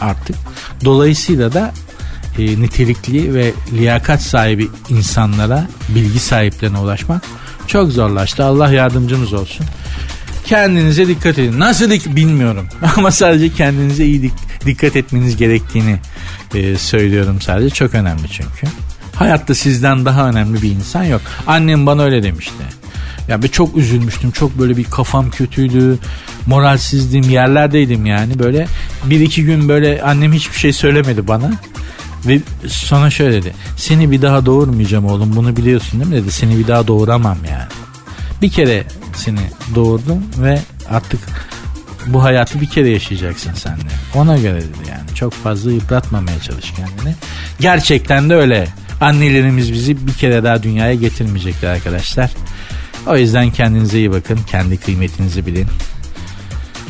artık. 0.00 0.36
Dolayısıyla 0.84 1.52
da 1.52 1.72
e, 2.38 2.42
nitelikli 2.60 3.34
ve 3.34 3.52
liyakat 3.72 4.22
sahibi 4.22 4.68
insanlara, 4.88 5.66
bilgi 5.88 6.18
sahiplerine 6.18 6.78
ulaşmak 6.78 7.22
çok 7.66 7.92
zorlaştı. 7.92 8.44
Allah 8.44 8.68
yardımcımız 8.72 9.32
olsun. 9.32 9.66
Kendinize 10.44 11.08
dikkat 11.08 11.38
edin. 11.38 11.60
Nasıl 11.60 11.90
dik 11.90 12.16
bilmiyorum. 12.16 12.68
Ama 12.96 13.10
sadece 13.10 13.48
kendinize 13.54 14.04
iyi 14.04 14.22
dik- 14.22 14.66
dikkat 14.66 14.96
etmeniz 14.96 15.36
gerektiğini 15.36 15.98
e, 16.54 16.76
söylüyorum 16.76 17.40
sadece. 17.40 17.74
Çok 17.74 17.94
önemli 17.94 18.28
çünkü. 18.30 18.66
Hayatta 19.14 19.54
sizden 19.54 20.04
daha 20.04 20.28
önemli 20.28 20.62
bir 20.62 20.70
insan 20.70 21.04
yok. 21.04 21.20
Annem 21.46 21.86
bana 21.86 22.02
öyle 22.02 22.22
demişti. 22.22 22.62
Ya 23.32 23.42
ben 23.42 23.48
çok 23.48 23.76
üzülmüştüm. 23.76 24.30
Çok 24.30 24.58
böyle 24.58 24.76
bir 24.76 24.84
kafam 24.84 25.30
kötüydü. 25.30 25.98
Moralsizdim. 26.46 27.30
Yerlerdeydim 27.30 28.06
yani. 28.06 28.38
Böyle 28.38 28.66
bir 29.04 29.20
iki 29.20 29.44
gün 29.44 29.68
böyle 29.68 30.02
annem 30.02 30.32
hiçbir 30.32 30.58
şey 30.58 30.72
söylemedi 30.72 31.28
bana. 31.28 31.52
Ve 32.26 32.40
sonra 32.66 33.10
şöyle 33.10 33.42
dedi. 33.42 33.54
Seni 33.76 34.10
bir 34.10 34.22
daha 34.22 34.46
doğurmayacağım 34.46 35.06
oğlum. 35.06 35.36
Bunu 35.36 35.56
biliyorsun 35.56 36.00
değil 36.00 36.10
mi 36.10 36.16
dedi. 36.16 36.32
Seni 36.32 36.58
bir 36.58 36.66
daha 36.66 36.86
doğuramam 36.86 37.38
yani. 37.50 37.68
Bir 38.42 38.50
kere 38.50 38.84
seni 39.16 39.40
doğurdum 39.74 40.22
ve 40.38 40.60
artık 40.90 41.20
bu 42.06 42.22
hayatı 42.24 42.60
bir 42.60 42.66
kere 42.66 42.90
yaşayacaksın 42.90 43.52
sen 43.54 43.76
de. 43.76 43.92
Ona 44.14 44.38
göre 44.38 44.60
dedi 44.60 44.88
yani. 44.90 45.14
Çok 45.14 45.32
fazla 45.32 45.72
yıpratmamaya 45.72 46.40
çalış 46.40 46.70
kendini. 46.70 47.14
Gerçekten 47.60 48.30
de 48.30 48.34
öyle. 48.34 48.68
Annelerimiz 49.00 49.72
bizi 49.72 50.06
bir 50.06 50.12
kere 50.12 50.44
daha 50.44 50.62
dünyaya 50.62 50.94
getirmeyecekler 50.94 51.70
arkadaşlar. 51.70 52.30
O 53.06 53.16
yüzden 53.16 53.50
kendinize 53.50 53.98
iyi 53.98 54.12
bakın. 54.12 54.38
Kendi 54.46 54.76
kıymetinizi 54.76 55.46
bilin. 55.46 55.66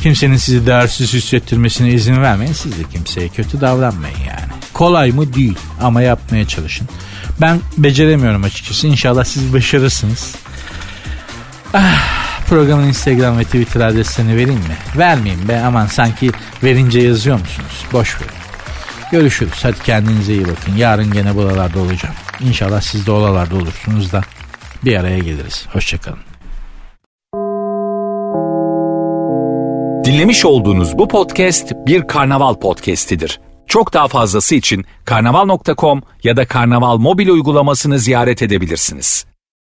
Kimsenin 0.01 0.37
sizi 0.37 0.67
değersiz 0.67 1.13
hissettirmesine 1.13 1.89
izin 1.89 2.21
vermeyin. 2.21 2.53
Siz 2.53 2.71
de 2.71 2.83
kimseye 2.93 3.29
kötü 3.29 3.61
davranmayın 3.61 4.19
yani. 4.27 4.51
Kolay 4.73 5.11
mı? 5.11 5.33
Değil. 5.33 5.57
Ama 5.81 6.01
yapmaya 6.01 6.47
çalışın. 6.47 6.89
Ben 7.41 7.59
beceremiyorum 7.77 8.43
açıkçası. 8.43 8.87
İnşallah 8.87 9.23
siz 9.23 9.53
başarırsınız. 9.53 10.35
Ah, 11.73 12.41
programın 12.49 12.87
Instagram 12.87 13.39
ve 13.39 13.43
Twitter 13.43 13.81
adreslerini 13.81 14.31
vereyim 14.35 14.59
mi? 14.59 14.77
Vermeyeyim 14.97 15.47
be 15.47 15.61
aman 15.65 15.87
sanki 15.87 16.31
verince 16.63 16.99
yazıyor 16.99 17.39
musunuz? 17.39 17.85
Boş 17.93 18.15
verin. 18.15 18.31
Görüşürüz. 19.11 19.59
Hadi 19.63 19.79
kendinize 19.83 20.33
iyi 20.33 20.47
bakın. 20.47 20.75
Yarın 20.75 21.11
gene 21.11 21.35
buralarda 21.35 21.79
olacağım. 21.79 22.15
İnşallah 22.39 22.81
siz 22.81 23.05
de 23.05 23.11
oralarda 23.11 23.55
olursunuz 23.55 24.11
da 24.11 24.21
bir 24.85 24.97
araya 24.97 25.19
geliriz. 25.19 25.67
Hoşçakalın. 25.73 26.19
Dinlemiş 30.05 30.45
olduğunuz 30.45 30.97
bu 30.97 31.07
podcast 31.07 31.71
bir 31.87 32.07
karnaval 32.07 32.53
podcastidir. 32.53 33.39
Çok 33.67 33.93
daha 33.93 34.07
fazlası 34.07 34.55
için 34.55 34.85
karnaval.com 35.05 36.01
ya 36.23 36.37
da 36.37 36.47
karnaval 36.47 36.97
mobil 36.97 37.27
uygulamasını 37.27 37.99
ziyaret 37.99 38.41
edebilirsiniz. 38.41 39.25